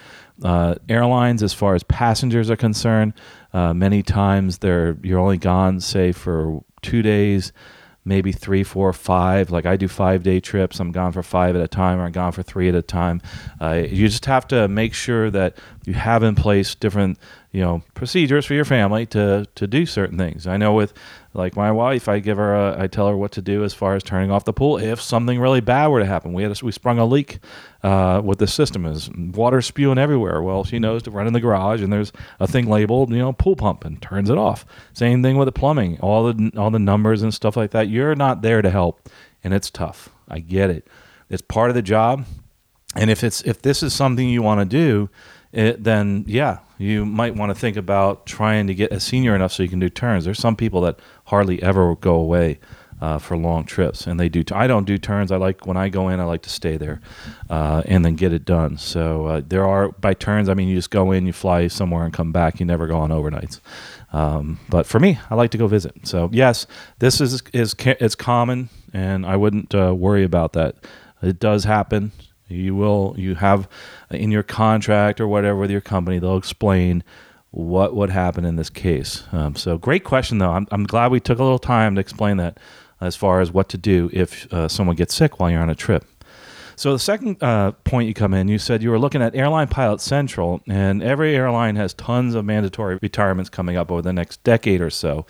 uh, 0.42 0.74
airlines, 0.88 1.42
as 1.42 1.52
far 1.52 1.74
as 1.74 1.82
passengers 1.84 2.50
are 2.50 2.56
concerned, 2.56 3.14
uh, 3.52 3.72
many 3.74 4.02
times 4.02 4.58
they're 4.58 4.96
you're 5.02 5.18
only 5.18 5.38
gone 5.38 5.80
say 5.80 6.12
for 6.12 6.62
two 6.82 7.02
days, 7.02 7.52
maybe 8.04 8.32
three, 8.32 8.62
four, 8.62 8.92
five. 8.92 9.50
Like 9.50 9.66
I 9.66 9.76
do 9.76 9.88
five 9.88 10.22
day 10.22 10.40
trips. 10.40 10.80
I'm 10.80 10.92
gone 10.92 11.12
for 11.12 11.22
five 11.22 11.56
at 11.56 11.62
a 11.62 11.68
time, 11.68 11.98
or 11.98 12.04
I'm 12.04 12.12
gone 12.12 12.32
for 12.32 12.42
three 12.42 12.68
at 12.68 12.74
a 12.74 12.82
time. 12.82 13.22
Uh, 13.60 13.82
you 13.88 14.08
just 14.08 14.26
have 14.26 14.46
to 14.48 14.68
make 14.68 14.94
sure 14.94 15.30
that 15.30 15.56
you 15.84 15.94
have 15.94 16.22
in 16.22 16.34
place 16.34 16.74
different 16.74 17.18
you 17.52 17.60
know 17.60 17.82
procedures 17.94 18.46
for 18.46 18.54
your 18.54 18.64
family 18.64 19.06
to 19.06 19.46
to 19.54 19.66
do 19.66 19.86
certain 19.86 20.18
things. 20.18 20.46
I 20.46 20.56
know 20.56 20.74
with 20.74 20.92
like 21.32 21.54
my 21.54 21.70
wife, 21.70 22.08
I 22.08 22.18
give 22.18 22.38
her 22.38 22.54
a, 22.54 22.82
I 22.82 22.86
tell 22.88 23.06
her 23.08 23.16
what 23.16 23.32
to 23.32 23.42
do 23.42 23.62
as 23.62 23.72
far 23.72 23.94
as 23.94 24.02
turning 24.02 24.32
off 24.32 24.44
the 24.44 24.52
pool 24.52 24.78
if 24.78 25.00
something 25.00 25.38
really 25.38 25.60
bad 25.60 25.88
were 25.88 26.00
to 26.00 26.06
happen. 26.06 26.32
We 26.32 26.42
had 26.42 26.50
a, 26.50 26.64
we 26.64 26.72
sprung 26.72 26.98
a 26.98 27.04
leak 27.04 27.38
uh, 27.84 28.20
with 28.24 28.38
the 28.38 28.48
system 28.48 28.84
is 28.84 29.08
water 29.10 29.62
spewing 29.62 29.98
everywhere. 29.98 30.42
Well, 30.42 30.64
she 30.64 30.80
knows 30.80 31.04
to 31.04 31.10
run 31.10 31.28
in 31.28 31.32
the 31.32 31.40
garage 31.40 31.82
and 31.82 31.92
there's 31.92 32.12
a 32.40 32.48
thing 32.48 32.68
labeled 32.68 33.10
you 33.10 33.18
know 33.18 33.32
pool 33.32 33.54
pump 33.54 33.84
and 33.84 34.02
turns 34.02 34.28
it 34.28 34.38
off. 34.38 34.66
Same 34.92 35.22
thing 35.22 35.36
with 35.36 35.46
the 35.46 35.52
plumbing, 35.52 35.98
all 36.00 36.32
the 36.32 36.50
all 36.56 36.70
the 36.70 36.78
numbers 36.80 37.22
and 37.22 37.32
stuff 37.32 37.56
like 37.56 37.70
that. 37.70 37.88
You're 37.88 38.16
not 38.16 38.42
there 38.42 38.60
to 38.60 38.70
help, 38.70 39.08
and 39.44 39.54
it's 39.54 39.70
tough. 39.70 40.10
I 40.28 40.40
get 40.40 40.70
it. 40.70 40.88
It's 41.28 41.42
part 41.42 41.70
of 41.70 41.76
the 41.76 41.82
job, 41.82 42.24
and 42.96 43.08
if 43.08 43.22
it's 43.22 43.40
if 43.42 43.62
this 43.62 43.82
is 43.84 43.94
something 43.94 44.28
you 44.28 44.42
want 44.42 44.60
to 44.60 44.64
do, 44.64 45.08
it, 45.52 45.82
then 45.82 46.24
yeah, 46.26 46.58
you 46.78 47.04
might 47.04 47.34
want 47.34 47.50
to 47.50 47.54
think 47.54 47.76
about 47.76 48.26
trying 48.26 48.66
to 48.68 48.74
get 48.74 48.92
a 48.92 49.00
senior 49.00 49.34
enough 49.34 49.52
so 49.52 49.62
you 49.62 49.68
can 49.68 49.80
do 49.80 49.88
turns. 49.88 50.24
There's 50.24 50.38
some 50.38 50.56
people 50.56 50.80
that 50.82 50.98
hardly 51.26 51.62
ever 51.62 51.96
go 51.96 52.14
away 52.14 52.58
uh, 53.00 53.18
for 53.18 53.36
long 53.36 53.64
trips, 53.64 54.06
and 54.06 54.20
they 54.20 54.28
do. 54.28 54.42
T- 54.42 54.54
I 54.54 54.66
don't 54.66 54.84
do 54.84 54.98
turns. 54.98 55.32
I 55.32 55.36
like 55.36 55.66
when 55.66 55.76
I 55.76 55.88
go 55.88 56.08
in, 56.08 56.20
I 56.20 56.24
like 56.24 56.42
to 56.42 56.50
stay 56.50 56.76
there 56.76 57.00
uh, 57.48 57.82
and 57.86 58.04
then 58.04 58.14
get 58.14 58.32
it 58.32 58.44
done. 58.44 58.76
So 58.76 59.26
uh, 59.26 59.42
there 59.46 59.66
are 59.66 59.88
by 59.88 60.14
turns. 60.14 60.48
I 60.48 60.54
mean, 60.54 60.68
you 60.68 60.76
just 60.76 60.90
go 60.90 61.10
in, 61.10 61.26
you 61.26 61.32
fly 61.32 61.66
somewhere, 61.68 62.04
and 62.04 62.12
come 62.12 62.30
back. 62.30 62.60
You 62.60 62.66
never 62.66 62.86
go 62.86 62.98
on 62.98 63.10
overnights. 63.10 63.60
Um, 64.12 64.60
but 64.68 64.86
for 64.86 65.00
me, 65.00 65.18
I 65.30 65.34
like 65.34 65.50
to 65.52 65.58
go 65.58 65.66
visit. 65.66 66.06
So 66.06 66.28
yes, 66.32 66.66
this 66.98 67.20
is 67.20 67.42
is 67.52 67.74
it's 67.78 68.14
common, 68.14 68.68
and 68.92 69.24
I 69.24 69.36
wouldn't 69.36 69.74
uh, 69.74 69.94
worry 69.96 70.24
about 70.24 70.52
that. 70.52 70.76
It 71.22 71.38
does 71.40 71.64
happen. 71.64 72.12
You 72.50 72.74
will 72.74 73.14
you 73.16 73.36
have 73.36 73.68
in 74.10 74.30
your 74.30 74.42
contract 74.42 75.20
or 75.20 75.28
whatever 75.28 75.58
with 75.58 75.70
your 75.70 75.80
company, 75.80 76.18
they'll 76.18 76.36
explain 76.36 77.04
what 77.50 77.94
would 77.94 78.10
happen 78.10 78.44
in 78.44 78.56
this 78.56 78.70
case. 78.70 79.24
Um, 79.32 79.56
so 79.56 79.76
great 79.78 80.04
question 80.04 80.38
though. 80.38 80.52
I'm, 80.52 80.66
I'm 80.70 80.84
glad 80.84 81.10
we 81.10 81.20
took 81.20 81.38
a 81.38 81.42
little 81.42 81.58
time 81.58 81.94
to 81.96 82.00
explain 82.00 82.36
that 82.36 82.58
as 83.00 83.16
far 83.16 83.40
as 83.40 83.50
what 83.50 83.68
to 83.70 83.78
do 83.78 84.10
if 84.12 84.52
uh, 84.52 84.68
someone 84.68 84.96
gets 84.96 85.14
sick 85.14 85.40
while 85.40 85.50
you're 85.50 85.62
on 85.62 85.70
a 85.70 85.74
trip. 85.74 86.04
So 86.76 86.92
the 86.94 86.98
second 86.98 87.42
uh, 87.42 87.72
point 87.72 88.08
you 88.08 88.14
come 88.14 88.32
in, 88.32 88.48
you 88.48 88.58
said 88.58 88.82
you 88.82 88.90
were 88.90 88.98
looking 88.98 89.20
at 89.20 89.34
Airline 89.34 89.68
Pilot 89.68 90.00
Central, 90.00 90.62
and 90.66 91.02
every 91.02 91.36
airline 91.36 91.76
has 91.76 91.92
tons 91.92 92.34
of 92.34 92.46
mandatory 92.46 92.98
retirements 93.02 93.50
coming 93.50 93.76
up 93.76 93.90
over 93.90 94.00
the 94.00 94.14
next 94.14 94.42
decade 94.44 94.80
or 94.80 94.88
so. 94.88 95.26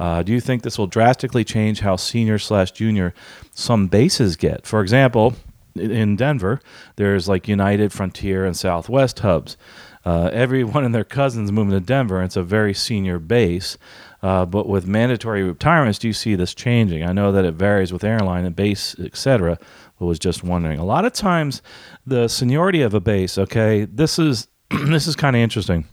Uh, 0.00 0.24
do 0.24 0.32
you 0.32 0.40
think 0.40 0.62
this 0.62 0.76
will 0.76 0.88
drastically 0.88 1.44
change 1.44 1.80
how 1.80 1.94
senior 1.94 2.36
slash 2.36 2.72
junior 2.72 3.14
some 3.52 3.86
bases 3.86 4.34
get? 4.34 4.66
For 4.66 4.80
example, 4.80 5.34
in 5.78 6.16
Denver, 6.16 6.60
there's 6.96 7.28
like 7.28 7.48
United, 7.48 7.92
Frontier, 7.92 8.44
and 8.44 8.56
Southwest 8.56 9.20
hubs. 9.20 9.56
Uh, 10.04 10.30
everyone 10.32 10.84
and 10.84 10.94
their 10.94 11.04
cousins 11.04 11.52
moving 11.52 11.72
to 11.72 11.84
Denver. 11.84 12.22
It's 12.22 12.36
a 12.36 12.42
very 12.42 12.72
senior 12.72 13.18
base. 13.18 13.76
Uh, 14.22 14.44
but 14.44 14.68
with 14.68 14.86
mandatory 14.86 15.42
retirements, 15.42 15.98
do 15.98 16.08
you 16.08 16.12
see 16.12 16.34
this 16.34 16.54
changing? 16.54 17.04
I 17.04 17.12
know 17.12 17.30
that 17.30 17.44
it 17.44 17.54
varies 17.54 17.92
with 17.92 18.02
airline 18.02 18.44
and 18.44 18.56
base, 18.56 18.98
etc. 18.98 19.58
But 19.98 20.06
was 20.06 20.18
just 20.18 20.42
wondering. 20.42 20.78
A 20.78 20.84
lot 20.84 21.04
of 21.04 21.12
times, 21.12 21.62
the 22.06 22.26
seniority 22.28 22.82
of 22.82 22.94
a 22.94 23.00
base. 23.00 23.38
Okay, 23.38 23.84
this 23.84 24.18
is 24.18 24.48
this 24.70 25.06
is 25.06 25.14
kind 25.14 25.36
of 25.36 25.42
interesting. 25.42 25.86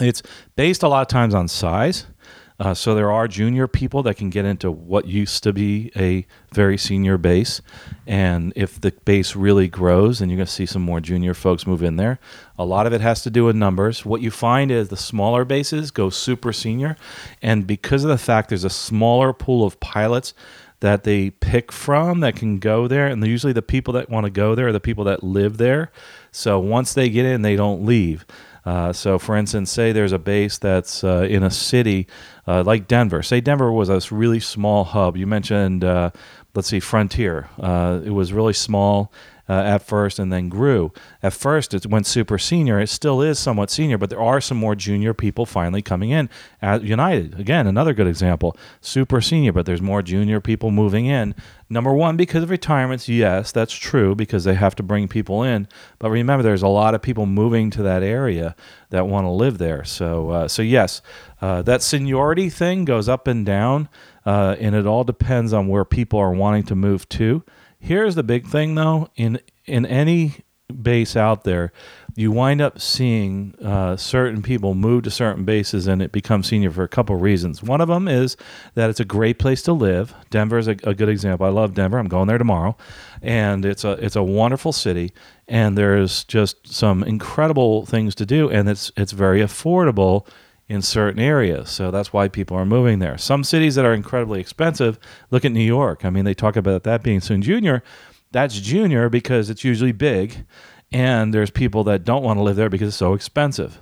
It's 0.00 0.22
based 0.56 0.82
a 0.82 0.88
lot 0.88 1.02
of 1.02 1.08
times 1.08 1.34
on 1.34 1.48
size. 1.48 2.06
Uh, 2.58 2.72
so 2.72 2.94
there 2.94 3.12
are 3.12 3.28
junior 3.28 3.66
people 3.66 4.02
that 4.02 4.16
can 4.16 4.30
get 4.30 4.46
into 4.46 4.70
what 4.70 5.06
used 5.06 5.42
to 5.42 5.52
be 5.52 5.92
a 5.94 6.26
very 6.52 6.78
senior 6.78 7.18
base, 7.18 7.60
and 8.06 8.52
if 8.56 8.80
the 8.80 8.92
base 9.04 9.36
really 9.36 9.68
grows, 9.68 10.18
then 10.18 10.30
you're 10.30 10.38
going 10.38 10.46
to 10.46 10.52
see 10.52 10.64
some 10.64 10.82
more 10.82 11.00
junior 11.00 11.34
folks 11.34 11.66
move 11.66 11.82
in 11.82 11.96
there. 11.96 12.18
A 12.58 12.64
lot 12.64 12.86
of 12.86 12.94
it 12.94 13.02
has 13.02 13.22
to 13.24 13.30
do 13.30 13.44
with 13.44 13.56
numbers. 13.56 14.06
What 14.06 14.22
you 14.22 14.30
find 14.30 14.70
is 14.70 14.88
the 14.88 14.96
smaller 14.96 15.44
bases 15.44 15.90
go 15.90 16.08
super 16.08 16.52
senior, 16.52 16.96
and 17.42 17.66
because 17.66 18.04
of 18.04 18.08
the 18.10 18.18
fact 18.18 18.48
there's 18.48 18.64
a 18.64 18.70
smaller 18.70 19.34
pool 19.34 19.66
of 19.66 19.78
pilots 19.80 20.32
that 20.80 21.04
they 21.04 21.30
pick 21.30 21.72
from 21.72 22.20
that 22.20 22.36
can 22.36 22.58
go 22.58 22.88
there, 22.88 23.06
and 23.06 23.24
usually 23.26 23.52
the 23.52 23.62
people 23.62 23.92
that 23.94 24.08
want 24.08 24.24
to 24.24 24.30
go 24.30 24.54
there 24.54 24.68
are 24.68 24.72
the 24.72 24.80
people 24.80 25.04
that 25.04 25.22
live 25.22 25.58
there. 25.58 25.90
So 26.32 26.58
once 26.58 26.94
they 26.94 27.08
get 27.08 27.26
in, 27.26 27.42
they 27.42 27.56
don't 27.56 27.84
leave. 27.84 28.26
Uh, 28.66 28.92
so, 28.92 29.16
for 29.18 29.36
instance, 29.36 29.70
say 29.70 29.92
there's 29.92 30.12
a 30.12 30.18
base 30.18 30.58
that's 30.58 31.04
uh, 31.04 31.26
in 31.30 31.44
a 31.44 31.50
city 31.50 32.08
uh, 32.48 32.64
like 32.64 32.88
Denver. 32.88 33.22
Say 33.22 33.40
Denver 33.40 33.70
was 33.70 33.88
a 33.88 34.02
really 34.12 34.40
small 34.40 34.82
hub. 34.82 35.16
You 35.16 35.26
mentioned, 35.26 35.84
uh, 35.84 36.10
let's 36.54 36.68
see, 36.68 36.80
Frontier. 36.80 37.48
Uh, 37.60 38.00
it 38.04 38.10
was 38.10 38.32
really 38.32 38.52
small 38.52 39.12
at 39.48 39.78
first 39.78 40.18
and 40.18 40.32
then 40.32 40.48
grew. 40.48 40.92
At 41.22 41.32
first, 41.32 41.72
it 41.72 41.86
went 41.86 42.04
super 42.04 42.36
senior. 42.36 42.80
It 42.80 42.88
still 42.88 43.22
is 43.22 43.38
somewhat 43.38 43.70
senior, 43.70 43.96
but 43.96 44.10
there 44.10 44.20
are 44.20 44.40
some 44.40 44.56
more 44.56 44.74
junior 44.74 45.14
people 45.14 45.46
finally 45.46 45.82
coming 45.82 46.10
in 46.10 46.28
at 46.60 46.82
United. 46.82 47.38
Again, 47.38 47.68
another 47.68 47.94
good 47.94 48.08
example. 48.08 48.56
Super 48.80 49.20
senior, 49.20 49.52
but 49.52 49.64
there's 49.64 49.80
more 49.80 50.02
junior 50.02 50.40
people 50.40 50.72
moving 50.72 51.06
in. 51.06 51.32
Number 51.68 51.92
one, 51.92 52.16
because 52.16 52.44
of 52.44 52.50
retirements, 52.50 53.08
yes, 53.08 53.50
that's 53.50 53.74
true 53.74 54.14
because 54.14 54.44
they 54.44 54.54
have 54.54 54.76
to 54.76 54.84
bring 54.84 55.08
people 55.08 55.42
in. 55.42 55.66
But 55.98 56.10
remember, 56.10 56.44
there's 56.44 56.62
a 56.62 56.68
lot 56.68 56.94
of 56.94 57.02
people 57.02 57.26
moving 57.26 57.70
to 57.70 57.82
that 57.82 58.04
area 58.04 58.54
that 58.90 59.08
want 59.08 59.24
to 59.24 59.30
live 59.30 59.58
there. 59.58 59.82
So, 59.82 60.30
uh, 60.30 60.48
so 60.48 60.62
yes, 60.62 61.02
uh, 61.40 61.62
that 61.62 61.82
seniority 61.82 62.50
thing 62.50 62.84
goes 62.84 63.08
up 63.08 63.26
and 63.26 63.44
down, 63.44 63.88
uh, 64.24 64.54
and 64.60 64.76
it 64.76 64.86
all 64.86 65.02
depends 65.02 65.52
on 65.52 65.66
where 65.66 65.84
people 65.84 66.20
are 66.20 66.32
wanting 66.32 66.62
to 66.64 66.76
move 66.76 67.08
to. 67.10 67.42
Here's 67.80 68.14
the 68.14 68.22
big 68.22 68.46
thing 68.46 68.74
though, 68.74 69.08
in 69.16 69.40
in 69.64 69.84
any 69.86 70.44
base 70.82 71.16
out 71.16 71.44
there, 71.44 71.72
you 72.18 72.32
wind 72.32 72.62
up 72.62 72.80
seeing 72.80 73.54
uh, 73.62 73.94
certain 73.94 74.42
people 74.42 74.74
move 74.74 75.02
to 75.02 75.10
certain 75.10 75.44
bases 75.44 75.86
and 75.86 76.00
it 76.00 76.12
becomes 76.12 76.48
senior 76.48 76.70
for 76.70 76.82
a 76.82 76.88
couple 76.88 77.14
of 77.14 77.20
reasons. 77.20 77.62
One 77.62 77.82
of 77.82 77.88
them 77.88 78.08
is 78.08 78.38
that 78.74 78.88
it's 78.88 79.00
a 79.00 79.04
great 79.04 79.38
place 79.38 79.60
to 79.62 79.74
live. 79.74 80.14
Denver 80.30 80.56
is 80.56 80.66
a, 80.66 80.76
a 80.84 80.94
good 80.94 81.10
example. 81.10 81.46
I 81.46 81.50
love 81.50 81.74
Denver. 81.74 81.98
I'm 81.98 82.08
going 82.08 82.26
there 82.26 82.38
tomorrow, 82.38 82.74
and 83.20 83.66
it's 83.66 83.84
a 83.84 83.92
it's 83.92 84.16
a 84.16 84.22
wonderful 84.22 84.72
city, 84.72 85.12
and 85.46 85.76
there's 85.76 86.24
just 86.24 86.66
some 86.66 87.04
incredible 87.04 87.84
things 87.84 88.14
to 88.14 88.24
do, 88.24 88.48
and 88.48 88.66
it's 88.66 88.90
it's 88.96 89.12
very 89.12 89.40
affordable 89.40 90.26
in 90.68 90.80
certain 90.80 91.20
areas. 91.20 91.68
So 91.68 91.90
that's 91.90 92.14
why 92.14 92.28
people 92.28 92.56
are 92.56 92.66
moving 92.66 92.98
there. 92.98 93.18
Some 93.18 93.44
cities 93.44 93.74
that 93.74 93.84
are 93.84 93.94
incredibly 93.94 94.40
expensive, 94.40 94.98
look 95.30 95.44
at 95.44 95.52
New 95.52 95.60
York. 95.60 96.04
I 96.04 96.10
mean, 96.10 96.24
they 96.24 96.34
talk 96.34 96.56
about 96.56 96.82
that 96.84 97.02
being 97.02 97.20
soon 97.20 97.42
junior. 97.42 97.82
That's 98.32 98.58
junior 98.58 99.08
because 99.08 99.50
it's 99.50 99.64
usually 99.64 99.92
big 99.92 100.44
and 100.92 101.32
there's 101.32 101.50
people 101.50 101.84
that 101.84 102.04
don't 102.04 102.22
want 102.22 102.38
to 102.38 102.42
live 102.42 102.56
there 102.56 102.70
because 102.70 102.88
it's 102.88 102.96
so 102.96 103.14
expensive. 103.14 103.80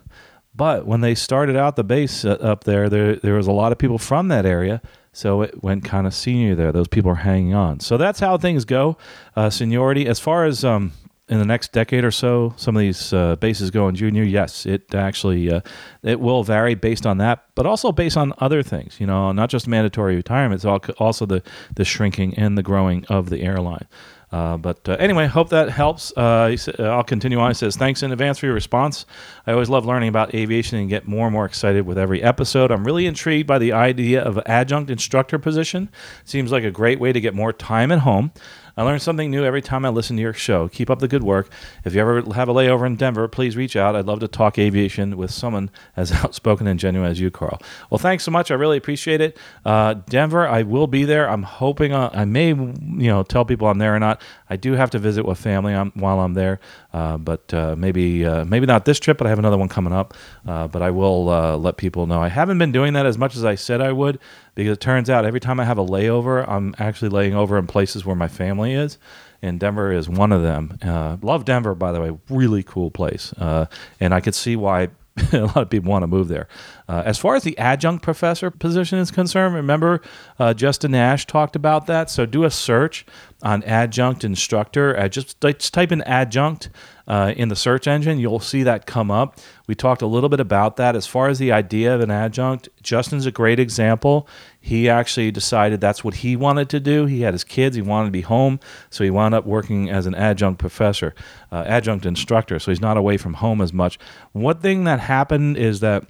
But 0.54 0.86
when 0.86 1.00
they 1.00 1.14
started 1.14 1.56
out 1.56 1.76
the 1.76 1.84
base 1.84 2.24
uh, 2.24 2.38
up 2.40 2.64
there, 2.64 2.88
there 2.88 3.16
there 3.16 3.34
was 3.34 3.46
a 3.46 3.52
lot 3.52 3.72
of 3.72 3.78
people 3.78 3.98
from 3.98 4.28
that 4.28 4.46
area, 4.46 4.80
so 5.12 5.42
it 5.42 5.62
went 5.62 5.84
kind 5.84 6.06
of 6.06 6.14
senior 6.14 6.54
there. 6.54 6.70
Those 6.72 6.88
people 6.88 7.10
are 7.10 7.16
hanging 7.16 7.54
on. 7.54 7.80
So 7.80 7.96
that's 7.96 8.20
how 8.20 8.38
things 8.38 8.64
go. 8.64 8.96
Uh, 9.34 9.50
seniority, 9.50 10.06
as 10.06 10.20
far 10.20 10.44
as 10.44 10.64
um, 10.64 10.92
in 11.28 11.38
the 11.38 11.44
next 11.44 11.72
decade 11.72 12.04
or 12.04 12.10
so, 12.10 12.52
some 12.56 12.76
of 12.76 12.80
these 12.80 13.12
uh, 13.12 13.34
bases 13.36 13.70
go 13.70 13.88
in 13.88 13.96
junior. 13.96 14.22
Yes, 14.22 14.64
it 14.66 14.94
actually 14.94 15.50
uh, 15.50 15.60
it 16.02 16.20
will 16.20 16.44
vary 16.44 16.76
based 16.76 17.06
on 17.06 17.18
that, 17.18 17.46
but 17.54 17.66
also 17.66 17.90
based 17.90 18.16
on 18.16 18.32
other 18.38 18.62
things. 18.62 19.00
You 19.00 19.06
know, 19.06 19.32
not 19.32 19.50
just 19.50 19.66
mandatory 19.66 20.14
retirement. 20.14 20.64
It's 20.64 20.92
also 20.98 21.26
the 21.26 21.42
the 21.74 21.84
shrinking 21.84 22.34
and 22.34 22.56
the 22.56 22.62
growing 22.62 23.04
of 23.06 23.30
the 23.30 23.40
airline. 23.40 23.88
Uh, 24.32 24.56
but 24.56 24.88
uh, 24.88 24.92
anyway, 24.98 25.26
hope 25.26 25.50
that 25.50 25.70
helps. 25.70 26.12
Uh, 26.16 26.56
I'll 26.78 27.04
continue 27.04 27.38
on. 27.38 27.50
He 27.50 27.54
says, 27.54 27.76
Thanks 27.76 28.02
in 28.02 28.10
advance 28.12 28.38
for 28.38 28.46
your 28.46 28.54
response. 28.54 29.06
I 29.46 29.52
always 29.52 29.68
love 29.68 29.86
learning 29.86 30.08
about 30.08 30.34
aviation 30.34 30.78
and 30.78 30.88
get 30.88 31.06
more 31.06 31.26
and 31.26 31.32
more 31.32 31.44
excited 31.44 31.86
with 31.86 31.98
every 31.98 32.22
episode. 32.22 32.70
I'm 32.70 32.84
really 32.84 33.06
intrigued 33.06 33.46
by 33.46 33.58
the 33.58 33.72
idea 33.72 34.22
of 34.22 34.38
adjunct 34.46 34.90
instructor 34.90 35.38
position. 35.38 35.88
Seems 36.24 36.50
like 36.50 36.64
a 36.64 36.70
great 36.70 36.98
way 36.98 37.12
to 37.12 37.20
get 37.20 37.34
more 37.34 37.52
time 37.52 37.92
at 37.92 38.00
home. 38.00 38.32
I 38.76 38.82
learn 38.82 38.98
something 38.98 39.30
new 39.30 39.44
every 39.44 39.62
time 39.62 39.84
I 39.84 39.88
listen 39.88 40.16
to 40.16 40.22
your 40.22 40.32
show. 40.32 40.68
Keep 40.68 40.90
up 40.90 40.98
the 40.98 41.08
good 41.08 41.22
work. 41.22 41.48
If 41.84 41.94
you 41.94 42.00
ever 42.00 42.22
have 42.32 42.48
a 42.48 42.54
layover 42.54 42.86
in 42.86 42.96
Denver, 42.96 43.28
please 43.28 43.56
reach 43.56 43.76
out. 43.76 43.94
I'd 43.94 44.06
love 44.06 44.20
to 44.20 44.28
talk 44.28 44.58
aviation 44.58 45.16
with 45.16 45.30
someone 45.30 45.70
as 45.96 46.10
outspoken 46.12 46.66
and 46.66 46.78
genuine 46.80 47.10
as 47.10 47.20
you, 47.20 47.30
Carl. 47.30 47.60
Well, 47.90 47.98
thanks 47.98 48.24
so 48.24 48.30
much. 48.30 48.50
I 48.50 48.54
really 48.54 48.76
appreciate 48.76 49.20
it. 49.20 49.38
Uh, 49.64 49.94
Denver, 50.08 50.48
I 50.48 50.62
will 50.62 50.86
be 50.86 51.04
there. 51.04 51.28
I'm 51.28 51.44
hoping 51.44 51.92
uh, 51.92 52.10
I 52.12 52.24
may, 52.24 52.48
you 52.48 52.74
know, 53.08 53.22
tell 53.22 53.44
people 53.44 53.68
I'm 53.68 53.78
there 53.78 53.94
or 53.94 54.00
not. 54.00 54.20
I 54.54 54.56
do 54.56 54.74
have 54.74 54.90
to 54.90 55.00
visit 55.00 55.26
with 55.26 55.36
family 55.38 55.74
while 55.94 56.20
I'm 56.20 56.34
there, 56.34 56.60
uh, 56.92 57.16
but 57.18 57.52
uh, 57.52 57.74
maybe 57.76 58.24
uh, 58.24 58.44
maybe 58.44 58.66
not 58.66 58.84
this 58.84 59.00
trip. 59.00 59.18
But 59.18 59.26
I 59.26 59.30
have 59.30 59.40
another 59.40 59.58
one 59.58 59.68
coming 59.68 59.92
up. 59.92 60.14
Uh, 60.46 60.68
but 60.68 60.80
I 60.80 60.90
will 60.90 61.24
let 61.58 61.76
people 61.76 62.06
know. 62.06 62.22
I 62.22 62.28
haven't 62.28 62.58
been 62.58 62.70
doing 62.70 62.92
that 62.92 63.04
as 63.04 63.18
much 63.18 63.34
as 63.34 63.44
I 63.44 63.56
said 63.56 63.80
I 63.80 63.90
would 63.90 64.20
because 64.54 64.74
it 64.74 64.80
turns 64.80 65.10
out 65.10 65.24
every 65.24 65.40
time 65.40 65.58
I 65.58 65.64
have 65.64 65.78
a 65.78 65.84
layover, 65.84 66.48
I'm 66.48 66.74
actually 66.78 67.08
laying 67.08 67.34
over 67.34 67.58
in 67.58 67.66
places 67.66 68.06
where 68.06 68.16
my 68.16 68.28
family 68.28 68.74
is. 68.74 68.98
And 69.42 69.60
Denver 69.60 69.92
is 69.92 70.08
one 70.08 70.32
of 70.32 70.42
them. 70.42 70.78
Uh, 70.80 71.18
love 71.20 71.44
Denver, 71.44 71.74
by 71.74 71.92
the 71.92 72.00
way. 72.00 72.16
Really 72.30 72.62
cool 72.62 72.90
place. 72.90 73.34
Uh, 73.34 73.66
and 74.00 74.14
I 74.14 74.20
could 74.20 74.34
see 74.34 74.56
why 74.56 74.88
a 75.32 75.40
lot 75.40 75.56
of 75.58 75.70
people 75.70 75.90
want 75.90 76.02
to 76.02 76.06
move 76.06 76.28
there. 76.28 76.48
Uh, 76.88 77.02
as 77.04 77.18
far 77.18 77.34
as 77.34 77.44
the 77.44 77.56
adjunct 77.56 78.02
professor 78.02 78.50
position 78.50 78.98
is 78.98 79.10
concerned, 79.10 79.54
remember 79.54 80.02
uh, 80.38 80.52
Justin 80.52 80.90
Nash 80.90 81.26
talked 81.26 81.56
about 81.56 81.86
that. 81.86 82.10
So 82.10 82.26
do 82.26 82.44
a 82.44 82.50
search 82.50 83.06
on 83.42 83.62
adjunct 83.64 84.24
instructor. 84.24 84.96
Uh, 84.98 85.08
just, 85.08 85.40
just 85.40 85.72
type 85.72 85.92
in 85.92 86.02
adjunct 86.02 86.68
uh, 87.06 87.34
in 87.36 87.48
the 87.48 87.56
search 87.56 87.86
engine, 87.86 88.18
you'll 88.18 88.40
see 88.40 88.62
that 88.62 88.86
come 88.86 89.10
up. 89.10 89.38
We 89.66 89.74
talked 89.74 90.00
a 90.00 90.06
little 90.06 90.30
bit 90.30 90.40
about 90.40 90.76
that. 90.76 90.96
As 90.96 91.06
far 91.06 91.28
as 91.28 91.38
the 91.38 91.52
idea 91.52 91.94
of 91.94 92.00
an 92.00 92.10
adjunct, 92.10 92.68
Justin's 92.82 93.26
a 93.26 93.30
great 93.30 93.60
example. 93.60 94.26
He 94.58 94.88
actually 94.88 95.30
decided 95.30 95.80
that's 95.80 96.02
what 96.02 96.14
he 96.14 96.34
wanted 96.36 96.70
to 96.70 96.80
do. 96.80 97.04
He 97.04 97.20
had 97.20 97.34
his 97.34 97.44
kids, 97.44 97.76
he 97.76 97.82
wanted 97.82 98.06
to 98.06 98.12
be 98.12 98.22
home, 98.22 98.58
so 98.88 99.04
he 99.04 99.10
wound 99.10 99.34
up 99.34 99.44
working 99.44 99.90
as 99.90 100.06
an 100.06 100.14
adjunct 100.14 100.58
professor, 100.58 101.14
uh, 101.52 101.64
adjunct 101.66 102.06
instructor, 102.06 102.58
so 102.58 102.70
he's 102.70 102.80
not 102.80 102.96
away 102.96 103.18
from 103.18 103.34
home 103.34 103.60
as 103.60 103.72
much. 103.72 103.98
One 104.32 104.58
thing 104.58 104.84
that 104.84 105.00
happened 105.00 105.58
is 105.58 105.80
that 105.80 106.06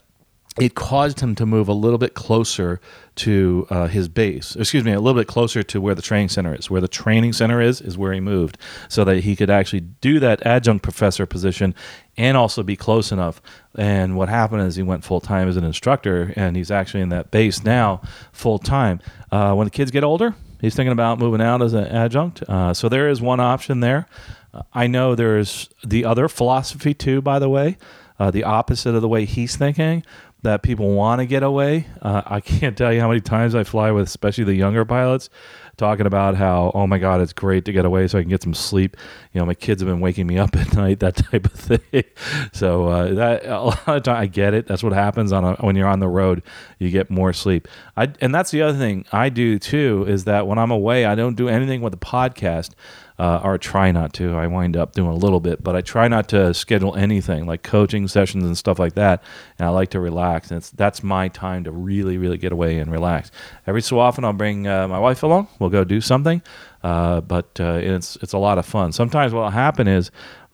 it 0.61 0.77
caused 0.77 1.19
him 1.19 1.35
to 1.35 1.45
move 1.45 1.69
a 1.69 1.73
little 1.73 1.99
bit 1.99 2.15
closer 2.15 2.81
to 3.17 3.67
uh, 3.71 3.89
his 3.89 4.09
base. 4.09 4.55
Excuse 4.55 4.85
me, 4.85 4.93
a 4.93 5.01
little 5.01 5.21
bit 5.21 5.27
closer 5.27 5.65
to 5.65 5.81
where 5.81 5.97
the 5.97 6.03
training 6.03 6.29
center 6.29 6.55
is. 6.55 6.71
Where 6.71 6.81
the 6.81 6.89
training 6.89 7.33
center 7.33 7.61
is, 7.61 7.81
is 7.81 7.99
where 7.99 8.13
he 8.13 8.21
moved, 8.21 8.57
so 8.89 9.03
that 9.05 9.25
he 9.25 9.35
could 9.35 9.51
actually 9.51 9.81
do 9.81 10.21
that 10.21 10.47
adjunct 10.47 10.85
professor 10.85 11.27
position 11.27 11.75
and 12.17 12.37
also 12.37 12.63
be 12.63 12.77
close 12.77 13.11
enough. 13.11 13.43
And 13.77 14.17
what 14.17 14.29
happened 14.29 14.63
is 14.63 14.77
he 14.77 14.83
went 14.85 15.03
full 15.03 15.21
time 15.21 15.49
as 15.49 15.57
an 15.57 15.65
instructor, 15.65 16.33
and 16.37 16.57
he's 16.57 16.71
actually 16.71 17.03
in 17.03 17.09
that 17.09 17.33
base 17.33 17.65
now 17.65 18.01
full 18.33 18.61
time. 18.61 19.01
Uh, 19.33 19.55
when 19.55 19.65
the 19.65 19.73
kids 19.73 19.91
get 19.91 20.05
older, 20.05 20.37
he's 20.61 20.77
thinking 20.77 20.93
about 20.93 21.19
moving 21.19 21.41
out 21.41 21.63
as 21.63 21.73
an 21.73 21.87
adjunct. 21.87 22.45
Uh, 22.45 22.73
so 22.73 22.89
there 22.89 23.09
is 23.09 23.21
one 23.21 23.41
option 23.41 23.81
there. 23.81 24.07
Uh, 24.53 24.63
I 24.73 24.87
know 24.87 25.17
there's 25.17 25.69
the 25.85 26.05
other 26.05 26.29
philosophy 26.29 26.95
too, 26.95 27.21
by 27.21 27.41
the 27.41 27.49
way. 27.49 27.77
Uh, 28.17 28.31
the 28.31 28.45
opposite 28.45 28.95
of 28.95 29.03
the 29.03 29.09
way 29.09 29.25
he's 29.25 29.57
thinking, 29.57 30.05
that 30.45 30.63
people 30.63 30.91
want 30.91 31.21
to 31.21 31.27
get 31.27 31.43
away. 31.43 31.87
Uh, 32.01 32.23
I 32.25 32.41
can't 32.41 32.77
tell 32.77 32.93
you 32.93 33.01
how 33.01 33.09
many 33.09 33.21
times 33.21 33.55
I 33.55 33.65
fly 33.65 33.91
with, 33.91 34.07
especially 34.07 34.45
the 34.45 34.55
younger 34.55 34.85
pilots, 34.85 35.31
talking 35.77 36.07
about 36.07 36.37
how, 36.37 36.71
oh 36.75 36.87
my 36.87 36.99
God, 36.99 37.21
it's 37.21 37.33
great 37.33 37.65
to 37.65 37.73
get 37.73 37.85
away 37.85 38.07
so 38.07 38.19
I 38.19 38.23
can 38.23 38.31
get 38.31 38.43
some 38.43 38.55
sleep. 38.55 38.97
You 39.33 39.41
know, 39.41 39.47
my 39.47 39.55
kids 39.55 39.83
have 39.83 39.89
been 39.89 40.01
waking 40.01 40.27
me 40.27 40.39
up 40.39 40.55
at 40.57 40.75
night, 40.77 41.01
that 41.01 41.17
type 41.17 41.47
of 41.47 41.53
thing. 41.53 42.05
so 42.53 42.89
uh, 42.89 43.15
that 43.15 43.47
a 43.47 43.63
lot 43.63 43.89
of 43.89 44.03
time 44.05 44.17
I 44.17 44.27
get 44.27 44.55
it. 44.55 44.67
That's 44.67 44.83
what 44.83 44.93
happens 44.93 45.33
on 45.33 45.45
a, 45.45 45.55
when 45.57 45.77
you're 45.77 45.89
on 45.89 46.01
the 46.01 46.09
road. 46.09 46.43
You 46.79 46.91
get 46.91 47.11
more 47.11 47.33
sleep. 47.33 47.67
I, 47.97 48.13
and 48.21 48.35
that's 48.35 48.51
the 48.51 48.63
other 48.63 48.79
thing 48.79 49.07
I 49.13 49.31
do 49.31 49.59
too 49.59 50.05
is 50.07 50.25
that 50.25 50.47
when 50.47 50.59
I'm 50.59 50.71
away, 50.71 51.07
I 51.07 51.15
don't 51.15 51.37
do 51.37 51.49
anything 51.49 51.81
with 51.81 51.93
the 51.93 51.99
podcast 51.99 52.71
uh, 53.19 53.41
or 53.45 53.59
try 53.59 53.93
not 53.93 54.13
to. 54.15 54.35
I 54.35 54.47
wind 54.47 54.77
up 54.77 54.93
doing 54.93 55.11
a 55.11 55.15
little 55.15 55.41
bit, 55.41 55.63
but 55.63 55.77
I 55.77 55.81
try 55.81 56.09
not 56.09 56.29
to 56.31 56.53
schedule 56.53 56.95
anything 56.97 57.47
like 57.47 57.63
coaching 57.63 58.09
sessions 58.09 58.45
and 58.45 58.59
stuff 58.59 58.79
like 58.79 58.95
that. 58.95 59.23
And 59.59 59.67
I 59.67 59.71
like 59.71 59.91
to 59.91 60.01
relax, 60.01 60.51
and 60.51 60.63
that's 60.75 61.03
my 61.03 61.29
time 61.29 61.65
to 61.65 61.73
really, 61.73 62.19
really 62.19 62.39
get 62.39 62.53
away 62.53 62.79
and 62.79 62.91
relax. 62.91 63.31
Every 63.67 63.83
so 63.83 63.99
often, 63.99 64.25
I'll 64.25 64.33
bring 64.33 64.67
uh, 64.67 64.89
my 64.89 64.99
wife 64.99 65.23
along. 65.23 65.49
We'll 65.59 65.71
go 65.71 65.85
do 65.85 66.01
something, 66.01 66.43
uh, 66.83 67.21
but 67.21 67.61
uh, 67.61 67.79
it's 67.81 68.17
it's 68.17 68.33
a 68.33 68.39
lot 68.39 68.59
of 68.59 68.67
fun. 68.67 68.93
Sometimes 68.93 69.33
what'll 69.33 69.51
happen 69.51 69.87
is 69.87 70.11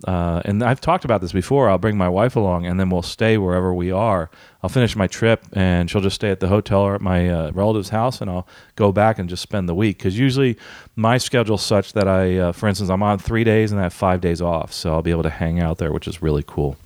uh, 0.06 0.40
and 0.44 0.62
I've 0.62 0.80
talked 0.80 1.04
about 1.04 1.20
this 1.20 1.32
before. 1.32 1.68
I'll 1.68 1.78
bring 1.78 1.96
my 1.96 2.08
wife 2.08 2.36
along, 2.36 2.66
and 2.66 2.80
then 2.80 2.90
we'll 2.90 3.02
stay 3.02 3.36
wherever 3.38 3.74
we 3.74 3.90
are. 3.90 4.30
I'll 4.62 4.70
finish 4.70 4.94
my 4.94 5.06
trip, 5.06 5.44
and 5.52 5.90
she'll 5.90 6.00
just 6.00 6.16
stay 6.16 6.30
at 6.30 6.40
the 6.40 6.48
hotel 6.48 6.80
or 6.80 6.94
at 6.94 7.00
my 7.00 7.28
uh, 7.28 7.50
relative's 7.52 7.88
house, 7.88 8.20
and 8.20 8.30
I'll 8.30 8.46
go 8.76 8.92
back 8.92 9.18
and 9.18 9.28
just 9.28 9.42
spend 9.42 9.68
the 9.68 9.74
week. 9.74 9.98
Because 9.98 10.18
usually 10.18 10.58
my 10.96 11.18
schedule's 11.18 11.62
such 11.62 11.94
that 11.94 12.06
I, 12.06 12.36
uh, 12.36 12.52
for 12.52 12.68
instance, 12.68 12.90
I'm 12.90 13.02
on 13.02 13.18
three 13.18 13.44
days 13.44 13.72
and 13.72 13.80
I 13.80 13.84
have 13.84 13.94
five 13.94 14.20
days 14.20 14.42
off, 14.42 14.72
so 14.72 14.92
I'll 14.92 15.02
be 15.02 15.10
able 15.10 15.22
to 15.22 15.30
hang 15.30 15.60
out 15.60 15.78
there, 15.78 15.92
which 15.92 16.06
is 16.06 16.20
really 16.20 16.44
cool. 16.46 16.76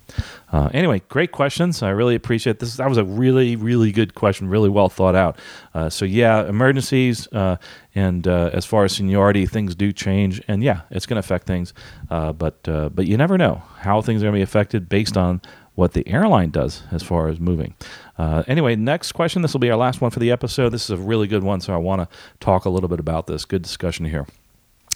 Uh, 0.52 0.68
anyway, 0.72 1.02
great 1.08 1.32
questions. 1.32 1.82
I 1.82 1.90
really 1.90 2.14
appreciate 2.14 2.60
this. 2.60 2.76
That 2.76 2.88
was 2.88 2.98
a 2.98 3.04
really, 3.04 3.56
really 3.56 3.90
good 3.90 4.14
question, 4.14 4.48
really 4.48 4.68
well 4.68 4.88
thought 4.88 5.16
out. 5.16 5.38
Uh, 5.74 5.90
so 5.90 6.04
yeah, 6.04 6.46
emergencies 6.46 7.26
uh, 7.32 7.56
and 7.94 8.28
uh, 8.28 8.50
as 8.52 8.64
far 8.64 8.84
as 8.84 8.92
seniority, 8.92 9.46
things 9.46 9.74
do 9.74 9.92
change, 9.92 10.40
and 10.46 10.62
yeah, 10.62 10.82
it's 10.90 11.06
going 11.06 11.16
to 11.16 11.20
affect 11.20 11.46
things. 11.46 11.74
Uh, 12.10 12.32
but 12.32 12.68
uh, 12.68 12.88
but 12.90 13.06
you 13.06 13.16
never 13.16 13.37
know 13.37 13.62
how 13.78 14.00
things 14.00 14.22
are 14.22 14.26
going 14.26 14.34
to 14.34 14.38
be 14.38 14.42
affected 14.42 14.88
based 14.88 15.16
on 15.16 15.40
what 15.74 15.92
the 15.92 16.06
airline 16.08 16.50
does 16.50 16.82
as 16.90 17.02
far 17.02 17.28
as 17.28 17.40
moving. 17.40 17.74
Uh, 18.16 18.44
anyway, 18.46 18.76
next 18.76 19.12
question. 19.12 19.42
This 19.42 19.52
will 19.52 19.60
be 19.60 19.70
our 19.70 19.76
last 19.76 20.00
one 20.00 20.10
for 20.10 20.20
the 20.20 20.30
episode. 20.30 20.70
This 20.70 20.84
is 20.84 20.90
a 20.90 20.96
really 20.96 21.26
good 21.26 21.42
one, 21.42 21.60
so 21.60 21.74
I 21.74 21.78
want 21.78 22.08
to 22.08 22.16
talk 22.40 22.64
a 22.64 22.70
little 22.70 22.88
bit 22.88 23.00
about 23.00 23.26
this. 23.26 23.44
Good 23.44 23.62
discussion 23.62 24.06
here. 24.06 24.26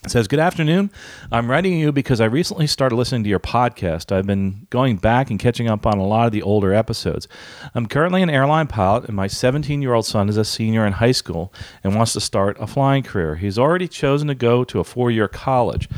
Says, 0.07 0.29
Good 0.29 0.39
afternoon. 0.39 0.91
I'm 1.31 1.51
writing 1.51 1.77
you 1.79 1.93
because 1.93 2.21
I 2.21 2.27
recently 2.27 2.67
started 2.67 2.95
listening 2.95 3.25
to 3.25 3.29
your 3.29 3.41
podcast. 3.41 4.13
I've 4.13 4.27
been 4.27 4.67
going 4.71 4.97
back 4.97 5.29
and 5.29 5.39
catching 5.41 5.69
up 5.69 5.85
on 5.87 5.99
a 5.99 6.07
lot 6.07 6.27
of 6.27 6.33
the 6.33 6.41
older 6.41 6.73
episodes. 6.73 7.27
I'm 7.75 7.87
currently 7.87 8.23
an 8.23 8.31
airline 8.31 8.69
pilot, 8.69 9.07
and 9.07 9.17
my 9.17 9.27
17 9.27 9.83
year 9.83 9.93
old 9.93 10.07
son 10.07 10.29
is 10.29 10.37
a 10.37 10.45
senior 10.45 10.87
in 10.87 10.95
high 10.95 11.13
school 11.13 11.53
and 11.83 11.97
wants 11.97 12.13
to 12.15 12.21
start 12.21 12.57
a 12.61 12.67
flying 12.67 13.03
career. 13.03 13.35
He's 13.35 13.59
already 13.59 13.89
chosen 13.89 14.29
to 14.29 14.35
go 14.35 14.63
to 14.65 14.79
a 14.79 14.85
four 14.85 15.11
year 15.11 15.29
college. 15.29 15.89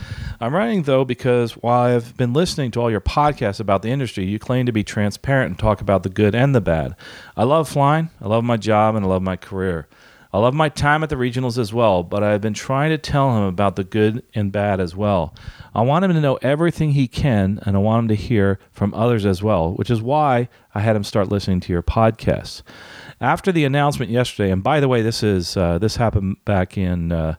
I'm 0.40 0.54
writing, 0.54 0.84
though, 0.84 1.04
because 1.04 1.52
while 1.52 1.82
I've 1.82 2.16
been 2.16 2.32
listening 2.32 2.70
to 2.72 2.80
all 2.80 2.90
your 2.90 3.02
podcasts 3.02 3.60
about 3.60 3.82
the 3.82 3.90
industry, 3.90 4.24
you 4.24 4.38
claim 4.38 4.66
to 4.66 4.72
be 4.72 4.82
transparent 4.82 5.50
and 5.50 5.58
talk 5.58 5.80
about 5.80 6.02
the 6.02 6.08
good 6.08 6.34
and 6.34 6.54
the 6.54 6.62
bad. 6.62 6.96
I 7.36 7.44
love 7.44 7.68
flying, 7.68 8.10
I 8.20 8.28
love 8.28 8.44
my 8.44 8.56
job, 8.56 8.96
and 8.96 9.04
I 9.04 9.08
love 9.08 9.22
my 9.22 9.36
career. 9.36 9.86
I 10.32 10.38
love 10.38 10.54
my 10.54 10.68
time 10.68 11.02
at 11.02 11.08
the 11.08 11.16
regionals 11.16 11.58
as 11.58 11.72
well, 11.72 12.04
but 12.04 12.22
I've 12.22 12.40
been 12.40 12.54
trying 12.54 12.90
to 12.90 12.98
tell 12.98 13.36
him 13.36 13.42
about 13.42 13.74
the 13.74 13.82
good 13.82 14.22
and 14.32 14.52
bad 14.52 14.78
as 14.78 14.94
well. 14.94 15.34
I 15.74 15.82
want 15.82 16.04
him 16.04 16.12
to 16.12 16.20
know 16.20 16.36
everything 16.36 16.92
he 16.92 17.08
can, 17.08 17.58
and 17.66 17.74
I 17.74 17.80
want 17.80 18.04
him 18.04 18.08
to 18.08 18.14
hear 18.14 18.60
from 18.70 18.94
others 18.94 19.26
as 19.26 19.42
well, 19.42 19.72
which 19.72 19.90
is 19.90 20.00
why 20.00 20.48
I 20.72 20.80
had 20.80 20.94
him 20.94 21.02
start 21.02 21.30
listening 21.30 21.58
to 21.60 21.72
your 21.72 21.82
podcasts. 21.82 22.62
After 23.20 23.50
the 23.50 23.64
announcement 23.64 24.12
yesterday, 24.12 24.52
and 24.52 24.62
by 24.62 24.78
the 24.78 24.88
way, 24.88 25.02
this 25.02 25.24
is 25.24 25.56
uh, 25.56 25.78
this 25.78 25.96
happened 25.96 26.36
back 26.44 26.78
in 26.78 27.10
uh, 27.10 27.34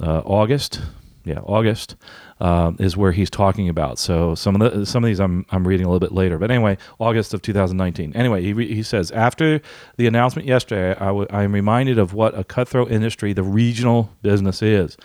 uh, 0.00 0.22
August, 0.24 0.80
yeah, 1.24 1.40
August 1.40 1.96
uh, 2.40 2.72
is 2.78 2.96
where 2.96 3.12
he's 3.12 3.30
talking 3.30 3.68
about. 3.68 3.98
So 3.98 4.34
some 4.34 4.60
of 4.60 4.72
the 4.72 4.86
some 4.86 5.04
of 5.04 5.08
these 5.08 5.20
I'm 5.20 5.44
I'm 5.50 5.66
reading 5.66 5.86
a 5.86 5.90
little 5.90 6.00
bit 6.00 6.12
later, 6.12 6.38
but 6.38 6.50
anyway, 6.50 6.78
August 6.98 7.34
of 7.34 7.42
2019. 7.42 8.12
Anyway, 8.14 8.42
he 8.42 8.54
he 8.74 8.82
says 8.82 9.10
after 9.10 9.60
the 9.96 10.06
announcement 10.06 10.48
yesterday, 10.48 10.92
I 10.98 11.06
w- 11.06 11.26
I'm 11.30 11.52
reminded 11.52 11.98
of 11.98 12.14
what 12.14 12.38
a 12.38 12.44
cutthroat 12.44 12.90
industry 12.90 13.32
the 13.32 13.42
regional 13.42 14.10
business 14.22 14.62
is. 14.62 14.96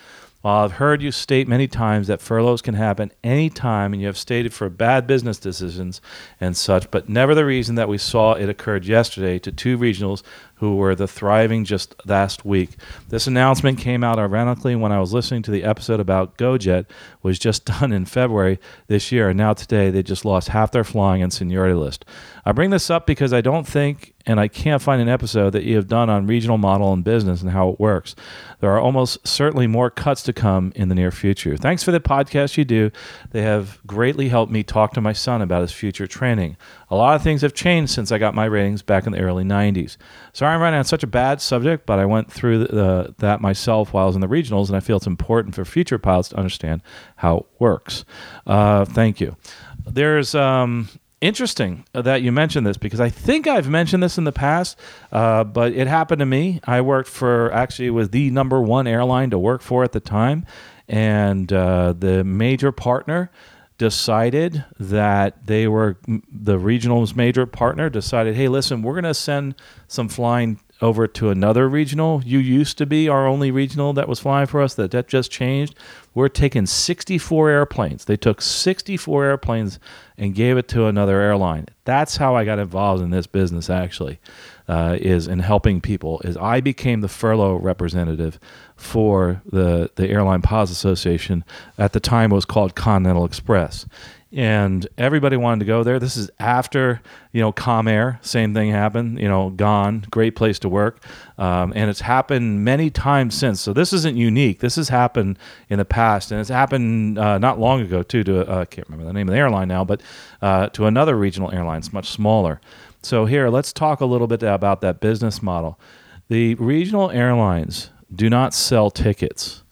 While 0.42 0.64
I've 0.64 0.72
heard 0.72 1.02
you 1.02 1.10
state 1.10 1.48
many 1.48 1.66
times 1.66 2.06
that 2.06 2.20
furloughs 2.20 2.62
can 2.62 2.74
happen 2.74 3.10
anytime, 3.24 3.92
and 3.92 4.00
you 4.00 4.06
have 4.06 4.16
stated 4.16 4.54
for 4.54 4.70
bad 4.70 5.04
business 5.06 5.38
decisions 5.38 6.00
and 6.40 6.56
such, 6.56 6.88
but 6.92 7.08
never 7.08 7.34
the 7.34 7.44
reason 7.44 7.74
that 7.74 7.88
we 7.88 7.98
saw 7.98 8.34
it 8.34 8.48
occurred 8.48 8.86
yesterday 8.86 9.40
to 9.40 9.50
two 9.50 9.76
regionals 9.76 10.22
who 10.56 10.76
were 10.76 10.94
the 10.94 11.06
thriving 11.06 11.64
just 11.64 11.94
last 12.06 12.44
week. 12.44 12.70
This 13.08 13.26
announcement 13.26 13.78
came 13.78 14.02
out 14.02 14.18
ironically 14.18 14.74
when 14.74 14.92
I 14.92 15.00
was 15.00 15.12
listening 15.12 15.42
to 15.42 15.50
the 15.50 15.64
episode 15.64 16.00
about 16.00 16.38
GoJet, 16.38 16.86
was 17.22 17.38
just 17.38 17.64
done 17.80 17.92
in 17.92 18.06
February 18.06 18.58
this 18.86 19.12
year, 19.12 19.28
and 19.28 19.38
now 19.38 19.52
today 19.52 19.90
they 19.90 20.02
just 20.02 20.24
lost 20.24 20.48
half 20.48 20.72
their 20.72 20.84
flying 20.84 21.22
and 21.22 21.32
seniority 21.32 21.74
list. 21.74 22.04
I 22.44 22.52
bring 22.52 22.70
this 22.70 22.90
up 22.90 23.06
because 23.06 23.32
I 23.32 23.40
don't 23.40 23.66
think 23.66 24.14
and 24.26 24.40
I 24.40 24.48
can't 24.48 24.82
find 24.82 25.00
an 25.00 25.08
episode 25.08 25.50
that 25.50 25.62
you 25.62 25.76
have 25.76 25.86
done 25.86 26.10
on 26.10 26.26
regional 26.26 26.58
model 26.58 26.92
and 26.92 27.04
business 27.04 27.42
and 27.42 27.50
how 27.52 27.68
it 27.68 27.78
works. 27.78 28.16
There 28.60 28.70
are 28.70 28.80
almost 28.80 29.26
certainly 29.26 29.68
more 29.68 29.88
cuts 29.88 30.22
to 30.24 30.32
come 30.32 30.72
in 30.74 30.88
the 30.88 30.96
near 30.96 31.12
future. 31.12 31.56
Thanks 31.56 31.84
for 31.84 31.92
the 31.92 32.00
podcast 32.00 32.56
you 32.56 32.64
do. 32.64 32.90
They 33.30 33.42
have 33.42 33.78
greatly 33.86 34.28
helped 34.28 34.50
me 34.50 34.64
talk 34.64 34.94
to 34.94 35.00
my 35.00 35.12
son 35.12 35.42
about 35.42 35.62
his 35.62 35.72
future 35.72 36.08
training. 36.08 36.56
A 36.88 36.94
lot 36.96 37.16
of 37.16 37.22
things 37.22 37.42
have 37.42 37.52
changed 37.52 37.92
since 37.92 38.12
I 38.12 38.18
got 38.18 38.34
my 38.34 38.44
ratings 38.44 38.82
back 38.82 39.06
in 39.06 39.12
the 39.12 39.20
early 39.20 39.42
90s. 39.42 39.96
Sorry 40.32 40.54
I'm 40.54 40.60
running 40.60 40.78
on 40.78 40.84
such 40.84 41.02
a 41.02 41.08
bad 41.08 41.40
subject, 41.40 41.84
but 41.84 41.98
I 41.98 42.04
went 42.04 42.30
through 42.30 42.58
the, 42.58 43.14
that 43.18 43.40
myself 43.40 43.92
while 43.92 44.04
I 44.04 44.06
was 44.06 44.14
in 44.14 44.20
the 44.20 44.28
regionals, 44.28 44.68
and 44.68 44.76
I 44.76 44.80
feel 44.80 44.96
it's 44.96 45.06
important 45.06 45.54
for 45.54 45.64
future 45.64 45.98
pilots 45.98 46.28
to 46.28 46.36
understand 46.36 46.82
how 47.16 47.38
it 47.38 47.46
works. 47.58 48.04
Uh, 48.46 48.84
thank 48.84 49.20
you. 49.20 49.36
There's 49.84 50.34
um, 50.34 50.88
interesting 51.20 51.84
that 51.92 52.22
you 52.22 52.30
mentioned 52.30 52.66
this 52.66 52.76
because 52.76 53.00
I 53.00 53.08
think 53.08 53.46
I've 53.46 53.68
mentioned 53.68 54.02
this 54.02 54.18
in 54.18 54.24
the 54.24 54.32
past, 54.32 54.78
uh, 55.10 55.44
but 55.44 55.72
it 55.72 55.88
happened 55.88 56.20
to 56.20 56.26
me. 56.26 56.60
I 56.64 56.80
worked 56.82 57.08
for 57.08 57.52
actually 57.52 57.90
was 57.90 58.10
the 58.10 58.30
number 58.30 58.60
one 58.60 58.86
airline 58.86 59.30
to 59.30 59.38
work 59.38 59.62
for 59.62 59.82
at 59.82 59.92
the 59.92 60.00
time, 60.00 60.46
and 60.88 61.52
uh, 61.52 61.94
the 61.98 62.22
major 62.22 62.70
partner 62.70 63.30
decided 63.78 64.64
that 64.78 65.46
they 65.46 65.68
were 65.68 65.98
the 66.32 66.58
regional's 66.58 67.14
major 67.14 67.44
partner 67.44 67.90
decided 67.90 68.34
hey 68.34 68.48
listen 68.48 68.80
we're 68.80 68.94
going 68.94 69.04
to 69.04 69.12
send 69.12 69.54
some 69.86 70.08
flying 70.08 70.58
over 70.82 71.06
to 71.06 71.30
another 71.30 71.68
regional. 71.68 72.22
You 72.24 72.38
used 72.38 72.78
to 72.78 72.86
be 72.86 73.08
our 73.08 73.26
only 73.26 73.50
regional 73.50 73.92
that 73.94 74.08
was 74.08 74.20
flying 74.20 74.46
for 74.46 74.60
us. 74.60 74.74
That 74.74 74.90
that 74.90 75.08
just 75.08 75.30
changed. 75.30 75.74
We're 76.14 76.28
taking 76.28 76.66
64 76.66 77.50
airplanes. 77.50 78.04
They 78.04 78.16
took 78.16 78.42
64 78.42 79.24
airplanes 79.24 79.78
and 80.18 80.34
gave 80.34 80.56
it 80.56 80.68
to 80.68 80.86
another 80.86 81.20
airline. 81.20 81.66
That's 81.84 82.16
how 82.16 82.34
I 82.36 82.44
got 82.44 82.58
involved 82.58 83.02
in 83.02 83.10
this 83.10 83.26
business. 83.26 83.70
Actually, 83.70 84.18
uh, 84.68 84.96
is 85.00 85.26
in 85.26 85.40
helping 85.40 85.80
people. 85.80 86.20
Is 86.20 86.36
I 86.36 86.60
became 86.60 87.00
the 87.00 87.08
furlough 87.08 87.56
representative 87.56 88.38
for 88.76 89.42
the 89.46 89.90
the 89.96 90.08
Airline 90.08 90.42
Pilots 90.42 90.72
Association. 90.72 91.44
At 91.78 91.92
the 91.92 92.00
time, 92.00 92.32
it 92.32 92.34
was 92.34 92.44
called 92.44 92.74
Continental 92.74 93.24
Express 93.24 93.86
and 94.32 94.86
everybody 94.98 95.36
wanted 95.36 95.60
to 95.60 95.64
go 95.64 95.84
there. 95.84 95.98
This 95.98 96.16
is 96.16 96.30
after 96.38 97.00
you 97.32 97.40
know 97.40 97.52
Comair, 97.52 98.24
same 98.24 98.52
thing 98.54 98.70
happened. 98.70 99.18
You 99.18 99.28
know, 99.28 99.50
gone, 99.50 100.04
great 100.10 100.36
place 100.36 100.58
to 100.60 100.68
work, 100.68 101.02
um, 101.38 101.72
and 101.74 101.88
it's 101.88 102.00
happened 102.00 102.64
many 102.64 102.90
times 102.90 103.34
since. 103.34 103.60
So 103.60 103.72
this 103.72 103.92
isn't 103.92 104.16
unique. 104.16 104.60
This 104.60 104.76
has 104.76 104.88
happened 104.88 105.38
in 105.70 105.78
the 105.78 105.84
past, 105.84 106.32
and 106.32 106.40
it's 106.40 106.50
happened 106.50 107.18
uh, 107.18 107.38
not 107.38 107.58
long 107.58 107.80
ago 107.80 108.02
too. 108.02 108.24
To 108.24 108.40
uh, 108.40 108.60
I 108.60 108.64
can't 108.66 108.88
remember 108.88 109.06
the 109.06 109.14
name 109.14 109.28
of 109.28 109.32
the 109.32 109.38
airline 109.38 109.68
now, 109.68 109.84
but 109.84 110.02
uh, 110.42 110.68
to 110.70 110.86
another 110.86 111.16
regional 111.16 111.52
airline, 111.52 111.78
it's 111.78 111.92
much 111.92 112.10
smaller. 112.10 112.60
So 113.06 113.24
here, 113.24 113.48
let's 113.50 113.72
talk 113.72 114.00
a 114.00 114.04
little 114.04 114.26
bit 114.26 114.42
about 114.42 114.80
that 114.80 114.98
business 114.98 115.40
model. 115.40 115.78
The 116.26 116.56
regional 116.56 117.08
airlines 117.12 117.90
do 118.12 118.28
not 118.28 118.52
sell 118.52 118.90
tickets. 118.90 119.62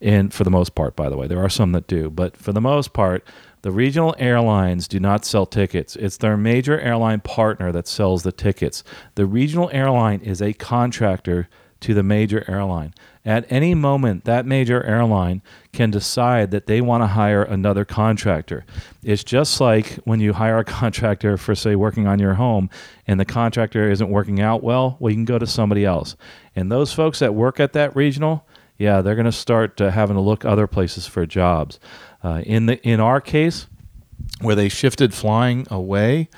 In, 0.00 0.30
for 0.30 0.42
the 0.42 0.50
most 0.50 0.74
part, 0.74 0.96
by 0.96 1.10
the 1.10 1.16
way, 1.18 1.26
there 1.26 1.44
are 1.44 1.50
some 1.50 1.72
that 1.72 1.86
do, 1.86 2.08
but 2.08 2.34
for 2.34 2.54
the 2.54 2.62
most 2.62 2.94
part, 2.94 3.26
the 3.60 3.70
regional 3.70 4.14
airlines 4.18 4.88
do 4.88 4.98
not 4.98 5.26
sell 5.26 5.44
tickets. 5.44 5.96
It's 5.96 6.16
their 6.16 6.38
major 6.38 6.80
airline 6.80 7.20
partner 7.20 7.72
that 7.72 7.86
sells 7.86 8.22
the 8.22 8.32
tickets. 8.32 8.82
The 9.16 9.26
regional 9.26 9.68
airline 9.70 10.22
is 10.22 10.40
a 10.40 10.54
contractor 10.54 11.50
to 11.80 11.94
the 11.94 12.02
major 12.02 12.44
airline. 12.48 12.94
At 13.24 13.50
any 13.50 13.74
moment, 13.74 14.24
that 14.24 14.46
major 14.46 14.82
airline 14.84 15.42
can 15.72 15.90
decide 15.90 16.50
that 16.50 16.66
they 16.66 16.80
want 16.80 17.02
to 17.02 17.08
hire 17.08 17.42
another 17.42 17.84
contractor. 17.84 18.64
It's 19.02 19.22
just 19.22 19.60
like 19.60 19.94
when 20.04 20.20
you 20.20 20.32
hire 20.32 20.58
a 20.58 20.64
contractor 20.80 21.36
for, 21.36 21.54
say, 21.54 21.76
working 21.76 22.06
on 22.06 22.18
your 22.18 22.34
home 22.34 22.70
and 23.06 23.20
the 23.20 23.24
contractor 23.24 23.90
isn't 23.90 24.08
working 24.08 24.40
out 24.40 24.62
well, 24.62 24.96
well, 24.98 25.10
you 25.10 25.16
can 25.16 25.24
go 25.24 25.38
to 25.38 25.46
somebody 25.46 25.84
else. 25.84 26.16
And 26.56 26.72
those 26.72 26.92
folks 26.92 27.18
that 27.18 27.34
work 27.34 27.60
at 27.60 27.74
that 27.74 27.94
regional, 27.94 28.46
yeah, 28.78 29.02
they're 29.02 29.14
going 29.14 29.26
to 29.26 29.32
start 29.32 29.80
uh, 29.80 29.90
having 29.90 30.16
to 30.16 30.22
look 30.22 30.44
other 30.44 30.66
places 30.66 31.06
for 31.06 31.26
jobs. 31.26 31.78
Uh, 32.22 32.42
in 32.46 32.66
the 32.66 32.82
in 32.82 32.98
our 32.98 33.20
case, 33.20 33.66
where 34.40 34.54
they 34.54 34.68
shifted 34.68 35.14
flying 35.14 35.66
away, 35.70 36.28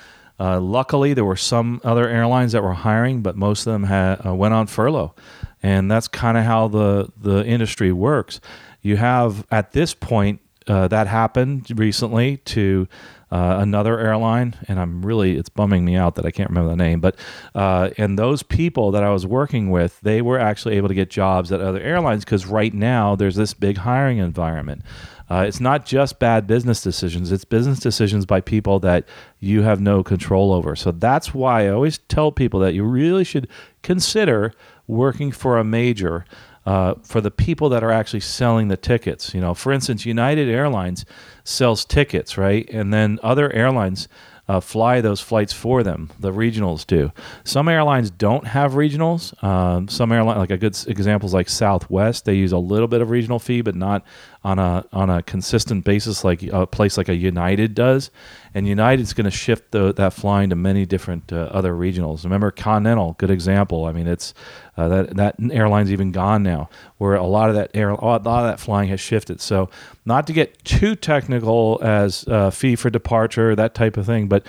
uh, 0.40 0.58
luckily 0.58 1.12
there 1.12 1.24
were 1.24 1.36
some 1.36 1.80
other 1.84 2.08
airlines 2.08 2.52
that 2.52 2.62
were 2.62 2.72
hiring, 2.72 3.20
but 3.20 3.36
most 3.36 3.66
of 3.66 3.74
them 3.74 3.84
had 3.84 4.24
uh, 4.24 4.34
went 4.34 4.54
on 4.54 4.66
furlough, 4.66 5.14
and 5.62 5.90
that's 5.90 6.08
kind 6.08 6.38
of 6.38 6.44
how 6.44 6.66
the 6.66 7.12
the 7.20 7.44
industry 7.44 7.92
works. 7.92 8.40
You 8.80 8.96
have 8.96 9.46
at 9.50 9.72
this 9.72 9.92
point 9.92 10.40
uh, 10.70 10.86
that 10.86 11.08
happened 11.08 11.66
recently 11.76 12.36
to 12.36 12.86
uh, 13.32 13.56
another 13.58 13.98
airline, 13.98 14.54
and 14.68 14.78
I'm 14.78 15.04
really 15.04 15.36
it's 15.36 15.48
bumming 15.48 15.84
me 15.84 15.96
out 15.96 16.14
that 16.14 16.24
I 16.24 16.30
can't 16.30 16.48
remember 16.48 16.70
the 16.70 16.76
name. 16.76 17.00
But 17.00 17.16
uh, 17.56 17.90
and 17.98 18.16
those 18.16 18.44
people 18.44 18.92
that 18.92 19.02
I 19.02 19.10
was 19.10 19.26
working 19.26 19.70
with, 19.70 19.98
they 20.00 20.22
were 20.22 20.38
actually 20.38 20.76
able 20.76 20.86
to 20.86 20.94
get 20.94 21.10
jobs 21.10 21.50
at 21.50 21.60
other 21.60 21.80
airlines 21.80 22.24
because 22.24 22.46
right 22.46 22.72
now 22.72 23.16
there's 23.16 23.34
this 23.34 23.52
big 23.52 23.78
hiring 23.78 24.18
environment. 24.18 24.82
Uh, 25.28 25.44
it's 25.46 25.60
not 25.60 25.86
just 25.86 26.20
bad 26.20 26.46
business 26.46 26.82
decisions, 26.82 27.32
it's 27.32 27.44
business 27.44 27.80
decisions 27.80 28.24
by 28.24 28.40
people 28.40 28.78
that 28.80 29.04
you 29.40 29.62
have 29.62 29.80
no 29.80 30.04
control 30.04 30.52
over. 30.52 30.76
So 30.76 30.92
that's 30.92 31.34
why 31.34 31.66
I 31.66 31.70
always 31.70 31.98
tell 31.98 32.30
people 32.30 32.60
that 32.60 32.74
you 32.74 32.84
really 32.84 33.24
should 33.24 33.48
consider 33.82 34.52
working 34.86 35.32
for 35.32 35.58
a 35.58 35.64
major. 35.64 36.24
Uh, 36.70 36.94
for 37.02 37.20
the 37.20 37.32
people 37.32 37.68
that 37.68 37.82
are 37.82 37.90
actually 37.90 38.20
selling 38.20 38.68
the 38.68 38.76
tickets, 38.76 39.34
you 39.34 39.40
know, 39.40 39.54
for 39.54 39.72
instance, 39.72 40.06
United 40.06 40.48
Airlines 40.48 41.04
sells 41.42 41.84
tickets, 41.84 42.38
right? 42.38 42.70
And 42.70 42.94
then 42.94 43.18
other 43.24 43.52
airlines 43.52 44.06
uh, 44.46 44.60
fly 44.60 45.00
those 45.00 45.20
flights 45.20 45.52
for 45.52 45.82
them. 45.82 46.10
The 46.20 46.32
regionals 46.32 46.86
do. 46.86 47.10
Some 47.42 47.68
airlines 47.68 48.12
don't 48.12 48.46
have 48.46 48.74
regionals. 48.74 49.22
Um, 49.42 49.88
some 49.88 50.12
airline, 50.12 50.38
like 50.38 50.52
a 50.52 50.58
good 50.58 50.76
example 50.86 51.26
is 51.26 51.34
like 51.34 51.48
Southwest, 51.48 52.24
they 52.24 52.34
use 52.34 52.52
a 52.52 52.58
little 52.58 52.88
bit 52.88 53.00
of 53.00 53.10
regional 53.10 53.40
fee, 53.40 53.62
but 53.62 53.74
not 53.74 54.04
on 54.42 54.58
a 54.58 54.84
on 54.92 55.10
a 55.10 55.22
consistent 55.22 55.84
basis 55.84 56.24
like 56.24 56.42
a 56.44 56.66
place 56.66 56.96
like 56.96 57.08
a 57.08 57.14
United 57.14 57.74
does. 57.74 58.10
And 58.54 58.66
United's 58.66 59.12
going 59.12 59.26
to 59.26 59.30
shift 59.30 59.70
the, 59.70 59.92
that 59.94 60.12
flying 60.12 60.50
to 60.50 60.56
many 60.56 60.86
different 60.86 61.32
uh, 61.32 61.48
other 61.52 61.72
regionals. 61.72 62.24
Remember 62.24 62.50
Continental, 62.50 63.14
good 63.18 63.30
example. 63.30 63.84
I 63.84 63.92
mean, 63.92 64.06
it's 64.06 64.34
uh, 64.76 64.88
that 64.88 65.16
that 65.16 65.36
airline's 65.52 65.92
even 65.92 66.10
gone 66.10 66.42
now, 66.42 66.70
where 66.96 67.14
a 67.14 67.26
lot 67.26 67.50
of 67.50 67.56
that 67.56 67.70
air, 67.74 67.90
a 67.90 68.02
lot 68.02 68.20
of 68.24 68.24
that 68.24 68.58
flying 68.58 68.88
has 68.88 69.00
shifted. 69.00 69.40
So, 69.40 69.68
not 70.06 70.26
to 70.26 70.32
get 70.32 70.64
too 70.64 70.96
technical 70.96 71.78
as 71.82 72.26
uh, 72.26 72.50
fee 72.50 72.76
for 72.76 72.88
departure, 72.88 73.54
that 73.54 73.74
type 73.74 73.96
of 73.96 74.06
thing, 74.06 74.26
but 74.26 74.46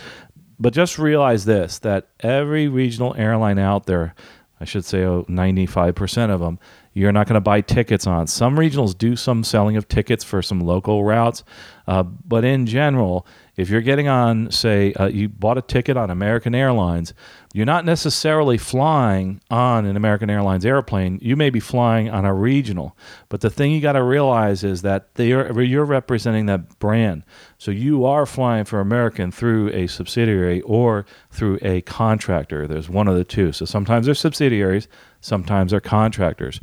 but 0.57 0.73
just 0.73 0.97
realize 0.97 1.43
this: 1.45 1.79
that 1.79 2.07
every 2.21 2.69
regional 2.69 3.13
airline 3.17 3.59
out 3.59 3.87
there, 3.87 4.15
I 4.59 4.65
should 4.65 4.85
say, 4.85 5.03
oh, 5.03 5.25
95% 5.27 6.29
of 6.29 6.39
them, 6.39 6.59
you're 6.93 7.11
not 7.11 7.27
going 7.27 7.35
to 7.35 7.41
buy 7.41 7.61
tickets 7.61 8.05
on. 8.05 8.27
Some 8.27 8.57
regionals 8.57 8.97
do 8.97 9.15
some 9.15 9.43
selling 9.43 9.77
of 9.77 9.87
tickets 9.87 10.23
for 10.23 10.41
some 10.41 10.59
local 10.59 11.03
routes, 11.03 11.43
uh, 11.87 12.03
but 12.03 12.43
in 12.43 12.65
general, 12.65 13.25
if 13.57 13.69
you're 13.69 13.81
getting 13.81 14.07
on, 14.07 14.49
say, 14.49 14.93
uh, 14.93 15.07
you 15.07 15.29
bought 15.29 15.57
a 15.57 15.61
ticket 15.61 15.97
on 15.97 16.09
American 16.09 16.55
Airlines, 16.55 17.13
you're 17.53 17.65
not 17.65 17.85
necessarily 17.85 18.57
flying 18.57 19.41
on 19.51 19.85
an 19.85 19.97
American 19.97 20.29
Airlines 20.29 20.65
airplane. 20.65 21.19
You 21.21 21.35
may 21.35 21.49
be 21.49 21.59
flying 21.59 22.09
on 22.09 22.23
a 22.23 22.33
regional. 22.33 22.97
But 23.27 23.41
the 23.41 23.49
thing 23.49 23.71
you 23.71 23.81
got 23.81 23.93
to 23.93 24.03
realize 24.03 24.63
is 24.63 24.83
that 24.83 25.09
are, 25.19 25.61
you're 25.61 25.85
representing 25.85 26.45
that 26.45 26.79
brand. 26.79 27.23
So 27.57 27.71
you 27.71 28.05
are 28.05 28.25
flying 28.25 28.63
for 28.63 28.79
American 28.79 29.31
through 29.31 29.69
a 29.69 29.87
subsidiary 29.87 30.61
or 30.61 31.05
through 31.29 31.59
a 31.61 31.81
contractor. 31.81 32.67
There's 32.67 32.89
one 32.89 33.09
of 33.09 33.15
the 33.15 33.25
two. 33.25 33.51
So 33.51 33.65
sometimes 33.65 34.05
they're 34.05 34.15
subsidiaries, 34.15 34.87
sometimes 35.21 35.71
they're 35.71 35.79
contractors. 35.79 36.59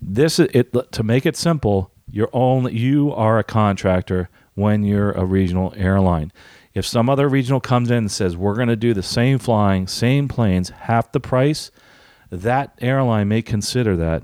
This 0.00 0.38
it 0.38 0.74
to 0.92 1.02
make 1.02 1.24
it 1.24 1.36
simple, 1.36 1.90
you're 2.10 2.30
only 2.32 2.76
you 2.76 3.12
are 3.12 3.38
a 3.38 3.44
contractor 3.44 4.28
when 4.54 4.82
you're 4.82 5.12
a 5.12 5.24
regional 5.24 5.72
airline. 5.76 6.32
If 6.74 6.86
some 6.86 7.10
other 7.10 7.28
regional 7.28 7.60
comes 7.60 7.90
in 7.90 7.98
and 7.98 8.12
says, 8.12 8.36
we're 8.36 8.54
going 8.54 8.68
to 8.68 8.76
do 8.76 8.94
the 8.94 9.02
same 9.02 9.38
flying, 9.38 9.86
same 9.86 10.28
planes, 10.28 10.70
half 10.70 11.10
the 11.10 11.20
price, 11.20 11.70
that 12.30 12.78
airline 12.80 13.28
may 13.28 13.42
consider 13.42 13.96
that 13.96 14.22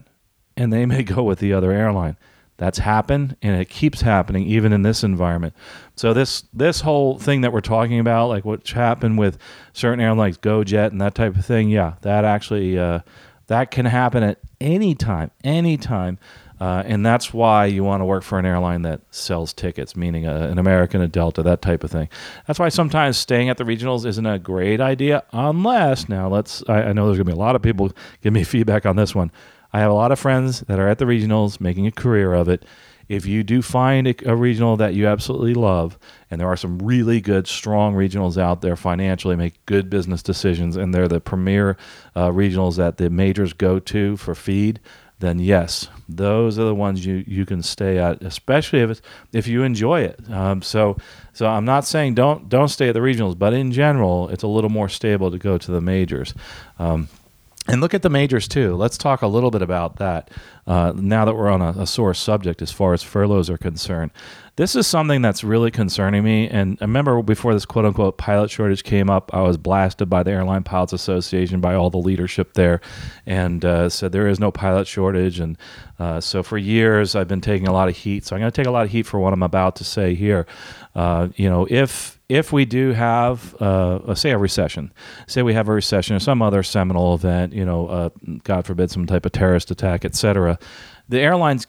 and 0.57 0.73
they 0.73 0.87
may 0.87 1.03
go 1.03 1.23
with 1.23 1.39
the 1.39 1.53
other 1.53 1.73
airline. 1.73 2.17
That's 2.59 2.79
happened 2.79 3.37
and 3.43 3.61
it 3.61 3.69
keeps 3.69 4.01
happening 4.01 4.47
even 4.47 4.73
in 4.73 4.83
this 4.83 5.05
environment. 5.05 5.55
So 5.95 6.15
this 6.15 6.45
this 6.55 6.81
whole 6.81 7.19
thing 7.19 7.43
that 7.43 7.53
we're 7.53 7.61
talking 7.61 7.99
about, 7.99 8.29
like 8.29 8.47
what's 8.47 8.73
happened 8.73 9.19
with 9.19 9.37
certain 9.75 10.01
airlines, 10.01 10.39
GoJet 10.39 10.89
and 10.89 11.01
that 11.01 11.15
type 11.15 11.37
of 11.37 11.45
thing, 11.45 11.69
yeah, 11.69 11.95
that 12.01 12.25
actually 12.25 12.79
uh, 12.79 13.01
that 13.47 13.71
can 13.71 13.87
happen 13.87 14.23
at 14.23 14.39
any 14.61 14.95
time, 14.95 15.31
any 15.45 15.77
time. 15.77 16.19
Uh, 16.59 16.83
and 16.87 17.05
that's 17.05 17.35
why 17.35 17.67
you 17.67 17.85
want 17.85 18.01
to 18.01 18.05
work 18.07 18.23
for 18.23 18.39
an 18.39 18.47
airline 18.47 18.83
that 18.83 19.03
sells 19.11 19.53
tickets, 19.53 19.95
meaning 19.95 20.27
a, 20.27 20.35
an 20.49 20.59
American, 20.59 21.03
a 21.03 21.09
Delta, 21.09 21.43
that 21.43 21.61
type 21.61 21.85
of 21.85 21.91
thing. 21.91 22.09
That's 22.47 22.59
why 22.59 22.71
sometimes 22.71 23.19
staying 23.19 23.51
at 23.51 23.59
the 23.59 23.65
regionals 23.65 24.07
isn't 24.07 24.25
a 24.25 24.39
great 24.39 24.81
idea, 24.81 25.23
unless 25.33 26.09
now 26.09 26.29
let's. 26.29 26.65
I, 26.67 26.85
I 26.85 26.93
know 26.95 27.07
there's 27.07 27.19
going 27.19 27.27
to 27.27 27.33
be 27.33 27.37
a 27.37 27.37
lot 27.37 27.57
of 27.57 27.63
people 27.63 27.93
give 28.23 28.33
me 28.33 28.43
feedback 28.45 28.87
on 28.87 28.97
this 28.97 29.15
one. 29.15 29.31
I 29.73 29.81
have 29.81 29.91
a 29.91 29.95
lot 29.95 30.13
of 30.13 30.19
friends 30.19 30.61
that 30.61 30.79
are 30.79 30.89
at 30.89 30.99
the 30.99 31.05
regionals 31.05 31.61
making 31.61 31.87
a 31.87 31.93
career 31.93 32.33
of 32.33 32.49
it. 32.49 32.65
If 33.09 33.27
you 33.27 33.45
do 33.45 33.63
find 33.63 34.09
a, 34.09 34.37
regional 34.37 34.77
that 34.77 34.95
you 34.95 35.07
absolutely 35.07 35.55
love, 35.55 35.99
and 36.31 36.41
there 36.41 36.49
are 36.49 36.57
some 36.57 36.79
really 36.79 37.21
good, 37.21 37.47
strong 37.47 37.95
regionals 37.95 38.37
out 38.37 38.63
there 38.63 38.77
financially, 38.77 39.37
make 39.37 39.65
good 39.67 39.89
business 39.89 40.23
decisions, 40.23 40.77
and 40.77 40.93
they're 40.93 41.09
the 41.09 41.21
premier 41.21 41.77
uh, 42.15 42.31
regionals 42.31 42.77
that 42.77 42.97
the 42.97 43.09
majors 43.09 43.53
go 43.53 43.79
to 43.79 44.17
for 44.17 44.35
feed, 44.35 44.81
then 45.19 45.39
yes, 45.39 45.89
those 46.09 46.59
are 46.59 46.65
the 46.65 46.75
ones 46.75 47.07
you, 47.07 47.25
you 47.27 47.47
can 47.47 47.63
stay 47.63 47.99
at, 47.99 48.23
especially 48.23 48.81
if 48.81 49.01
if 49.33 49.47
you 49.47 49.63
enjoy 49.63 50.03
it. 50.03 50.21
Um, 50.31 50.61
so 50.61 50.99
so 51.33 51.47
I'm 51.47 51.65
not 51.65 51.87
saying 51.87 52.15
don't 52.15 52.49
don't 52.49 52.69
stay 52.69 52.89
at 52.89 52.95
the 52.95 53.01
regionals, 53.01 53.39
but 53.39 53.55
in 53.55 53.73
general, 53.73 54.29
it's 54.29 54.43
a 54.43 54.49
little 54.49 54.69
more 54.69 54.91
stable 54.91 55.31
to 55.31 55.39
go 55.39 55.57
to 55.57 55.71
the 55.71 55.81
majors. 55.81 56.35
Um, 56.79 57.09
and 57.69 57.81
look 57.81 57.95
at 57.95 58.03
the 58.03 58.11
majors 58.11 58.47
too. 58.47 58.77
Let's 58.77 58.99
talk 58.99 59.23
a 59.23 59.27
little 59.27 59.51
bit 59.51 59.63
about 59.63 59.97
that 59.97 60.31
uh, 60.67 60.93
now 60.97 61.25
that 61.25 61.35
we're 61.35 61.49
on 61.51 61.63
a, 61.63 61.71
a 61.81 61.87
sore 61.87 62.15
subject 62.15 62.63
as 62.63 62.73
far 62.73 62.93
as 62.93 63.03
furloughs 63.03 63.49
are 63.49 63.59
concerned. 63.59 64.11
This 64.57 64.75
is 64.75 64.87
something 64.87 65.21
that's 65.21 65.45
really 65.45 65.71
concerning 65.71 66.25
me. 66.25 66.49
And 66.49 66.79
I 66.81 66.85
remember 66.85 67.21
before 67.23 67.53
this 67.53 67.67
quote 67.67 67.85
unquote 67.85 68.17
pilot 68.17 68.51
shortage 68.51 68.85
came 68.85 69.11
up, 69.11 69.35
I 69.35 69.43
was 69.43 69.59
blasted 69.59 70.09
by 70.09 70.23
the 70.23 70.31
Airline 70.31 70.63
Pilots 70.63 70.95
Association, 70.95 71.61
by 71.61 71.75
all 71.75 71.91
the 71.91 71.99
leadership 71.99 72.55
there, 72.55 72.81
and 73.27 73.63
uh, 73.65 73.91
said 73.91 74.13
there 74.13 74.27
is 74.27 74.41
no 74.41 74.51
pilot 74.51 74.87
shortage. 74.87 75.41
And 75.41 75.59
uh, 75.99 76.23
so 76.23 76.43
for 76.43 76.57
years, 76.57 77.15
I've 77.15 77.29
been 77.29 77.43
taking 77.43 77.69
a 77.69 77.73
lot 77.73 77.89
of 77.89 77.97
heat. 77.99 78.25
So 78.25 78.35
I'm 78.35 78.41
going 78.41 78.51
to 78.51 78.57
take 78.57 78.67
a 78.67 78.71
lot 78.71 78.87
of 78.87 78.91
heat 78.91 79.05
for 79.05 79.21
what 79.21 79.35
I'm 79.35 79.43
about 79.43 79.77
to 79.77 79.85
say 79.85 80.15
here. 80.15 80.47
Uh, 80.95 81.29
you 81.37 81.51
know, 81.51 81.67
if 81.69 82.17
if 82.29 82.53
we 82.53 82.65
do 82.65 82.93
have, 82.93 83.55
uh, 83.63 84.15
say, 84.15 84.31
a 84.31 84.39
recession, 84.39 84.93
say 85.29 85.43
we 85.43 85.55
have 85.55 85.69
a 85.69 85.73
recession 85.73 86.17
or 86.17 86.19
some 86.19 86.43
other 86.43 86.63
seminal 86.63 87.15
event, 87.15 87.53
you 87.53 87.65
know, 87.65 87.87
uh, 87.87 88.09
God 88.43 88.67
forbid, 88.67 88.91
some 88.91 89.07
type 89.07 89.27
of 89.27 89.33
terrorist 89.33 89.71
attack, 89.71 90.05
the 91.09 91.21
airlines 91.21 91.67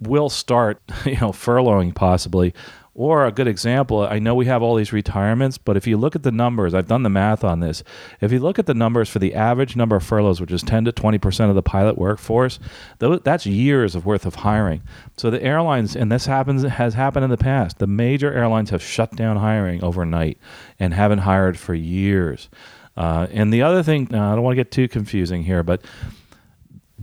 will 0.00 0.28
start, 0.28 0.80
you 1.04 1.16
know, 1.16 1.32
furloughing 1.32 1.94
possibly. 1.94 2.54
Or 2.96 3.26
a 3.26 3.32
good 3.32 3.48
example, 3.48 4.06
I 4.08 4.20
know 4.20 4.36
we 4.36 4.46
have 4.46 4.62
all 4.62 4.76
these 4.76 4.92
retirements, 4.92 5.58
but 5.58 5.76
if 5.76 5.84
you 5.84 5.96
look 5.96 6.14
at 6.14 6.22
the 6.22 6.30
numbers, 6.30 6.74
I've 6.74 6.86
done 6.86 7.02
the 7.02 7.10
math 7.10 7.42
on 7.42 7.58
this. 7.58 7.82
If 8.20 8.30
you 8.30 8.38
look 8.38 8.60
at 8.60 8.66
the 8.66 8.74
numbers 8.74 9.08
for 9.08 9.18
the 9.18 9.34
average 9.34 9.74
number 9.74 9.96
of 9.96 10.04
furloughs, 10.04 10.40
which 10.40 10.52
is 10.52 10.62
10 10.62 10.84
to 10.84 10.92
20% 10.92 11.48
of 11.48 11.56
the 11.56 11.62
pilot 11.62 11.98
workforce, 11.98 12.60
that's 13.00 13.46
years 13.46 13.96
of 13.96 14.06
worth 14.06 14.24
of 14.26 14.36
hiring. 14.36 14.82
So 15.16 15.28
the 15.28 15.42
airlines, 15.42 15.96
and 15.96 16.12
this 16.12 16.26
happens 16.26 16.62
has 16.62 16.94
happened 16.94 17.24
in 17.24 17.30
the 17.30 17.36
past, 17.36 17.80
the 17.80 17.88
major 17.88 18.32
airlines 18.32 18.70
have 18.70 18.82
shut 18.82 19.16
down 19.16 19.38
hiring 19.38 19.82
overnight 19.82 20.38
and 20.78 20.94
haven't 20.94 21.18
hired 21.18 21.58
for 21.58 21.74
years. 21.74 22.48
Uh, 22.96 23.26
and 23.32 23.52
the 23.52 23.62
other 23.62 23.82
thing, 23.82 24.14
I 24.14 24.36
don't 24.36 24.42
want 24.42 24.52
to 24.52 24.62
get 24.62 24.70
too 24.70 24.86
confusing 24.86 25.42
here, 25.42 25.64
but 25.64 25.82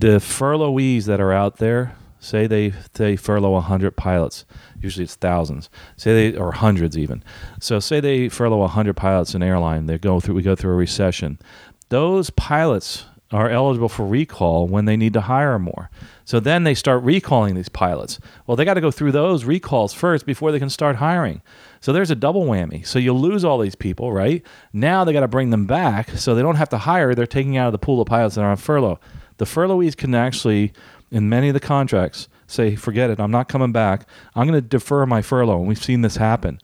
the 0.02 0.18
furloughees 0.18 1.06
that 1.06 1.22
are 1.22 1.32
out 1.32 1.58
there, 1.58 1.96
say 2.20 2.48
they 2.48 2.74
they 2.94 3.16
furlough 3.16 3.52
100 3.52 3.98
pilots 3.98 4.46
usually 4.80 5.04
it's 5.04 5.16
thousands 5.16 5.72
say 5.98 6.30
they 6.30 6.38
or 6.38 6.52
hundreds 6.52 6.96
even. 6.96 7.24
So 7.60 7.80
say 7.80 8.00
they 8.00 8.30
furlough 8.30 8.58
100 8.58 8.96
pilots 8.96 9.34
in 9.34 9.42
airline 9.42 9.88
they 9.88 9.98
go 9.98 10.20
through 10.20 10.36
we 10.36 10.44
go 10.44 10.56
through 10.56 10.74
a 10.74 10.76
recession. 10.76 11.40
Those 11.90 12.30
pilots 12.30 13.06
are 13.32 13.50
eligible 13.50 13.90
for 13.90 14.06
recall 14.06 14.68
when 14.68 14.86
they 14.86 14.98
need 14.98 15.14
to 15.14 15.22
hire 15.22 15.58
more. 15.58 15.90
So 16.26 16.40
then 16.40 16.64
they 16.64 16.76
start 16.76 17.02
recalling 17.04 17.56
these 17.56 17.70
pilots. 17.70 18.20
Well 18.46 18.56
they 18.56 18.66
got 18.66 18.76
to 18.76 18.82
go 18.82 18.92
through 18.92 19.14
those 19.14 19.46
recalls 19.46 19.94
first 19.94 20.26
before 20.26 20.52
they 20.52 20.60
can 20.60 20.70
start 20.70 20.98
hiring. 20.98 21.42
So 21.80 21.92
there's 21.92 22.12
a 22.12 22.16
double 22.16 22.46
whammy. 22.46 22.86
So 22.86 23.00
you 23.00 23.14
lose 23.14 23.44
all 23.44 23.58
these 23.58 23.76
people 23.76 24.14
right? 24.14 24.46
Now 24.74 25.04
they 25.04 25.14
got 25.14 25.22
to 25.22 25.28
bring 25.28 25.50
them 25.50 25.66
back 25.66 26.12
so 26.12 26.36
they 26.36 26.44
don't 26.44 26.56
have 26.56 26.70
to 26.70 26.78
hire 26.78 27.16
they're 27.16 27.26
taking 27.26 27.58
out 27.58 27.68
of 27.68 27.72
the 27.72 27.80
pool 27.80 28.00
of 28.00 28.08
pilots 28.08 28.36
that 28.36 28.42
are 28.42 28.52
on 28.52 28.58
furlough 28.58 29.00
the 29.42 29.48
furloughees 29.48 29.98
can 29.98 30.14
actually, 30.14 30.72
in 31.10 31.28
many 31.28 31.48
of 31.48 31.56
the 31.56 31.60
contracts, 31.60 32.28
say, 32.46 32.76
forget 32.76 33.10
it, 33.10 33.20
I'm 33.20 33.32
not 33.32 33.50
coming 33.50 33.72
back. 33.72 34.08
I'm 34.36 34.46
going 34.46 34.62
to 34.62 34.62
defer 34.62 35.04
my 35.08 35.24
furlough. 35.24 35.58
And 35.58 35.68
we've 35.68 35.84
seen 35.84 36.02
this 36.02 36.18
happen. 36.18 36.62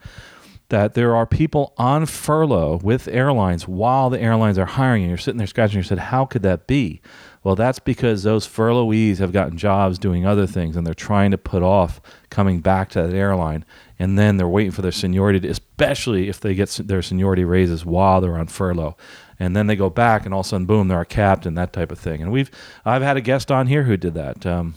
That 0.69 0.93
there 0.93 1.15
are 1.15 1.25
people 1.25 1.73
on 1.80 2.05
furlough 2.05 2.80
with 2.84 3.07
airlines 3.07 3.67
while 3.67 4.11
the 4.11 4.21
airlines 4.21 4.59
are 4.59 4.67
hiring, 4.67 5.01
and 5.01 5.09
you're 5.09 5.17
sitting 5.17 5.39
there 5.39 5.47
scratching 5.47 5.82
your 5.82 5.89
head, 5.89 5.97
how 5.97 6.25
could 6.25 6.43
that 6.43 6.67
be? 6.67 7.01
Well, 7.43 7.55
that's 7.55 7.80
because 7.80 8.21
those 8.21 8.47
furloughees 8.47 9.17
have 9.17 9.32
gotten 9.32 9.57
jobs 9.57 9.97
doing 9.97 10.28
other 10.28 10.45
things, 10.45 10.78
and 10.78 10.86
they're 10.86 10.93
trying 10.93 11.32
to 11.32 11.38
put 11.39 11.63
off 11.63 11.99
coming 12.30 12.59
back 12.59 12.89
to 12.89 13.01
that 13.01 13.15
airline, 13.15 13.65
and 13.97 14.19
then 14.19 14.38
they're 14.38 14.47
waiting 14.47 14.71
for 14.71 14.84
their 14.84 14.91
seniority, 14.91 15.47
especially 15.47 16.30
if 16.30 16.39
they 16.39 16.53
get 16.53 16.69
their 16.86 17.01
seniority 17.01 17.43
raises 17.43 17.84
while 17.84 18.21
they're 18.21 18.38
on 18.38 18.45
furlough 18.45 18.95
and 19.40 19.56
then 19.56 19.68
they 19.68 19.76
go 19.76 19.90
back, 19.90 20.26
and 20.26 20.34
all 20.34 20.42
of 20.42 20.46
a 20.46 20.50
sudden, 20.50 20.66
boom, 20.66 20.88
they're 20.88 21.02
a 21.02 21.06
captain, 21.06 21.56
that 21.56 21.74
type 21.74 21.92
of 21.92 22.00
thing. 22.00 22.22
And 22.22 22.32
we've 22.32 22.52
I've 22.86 23.02
had 23.02 23.18
a 23.18 23.22
guest 23.22 23.52
on 23.52 23.68
here 23.68 23.84
who 23.84 23.98
did 23.98 24.14
that. 24.16 24.46
Um, 24.46 24.76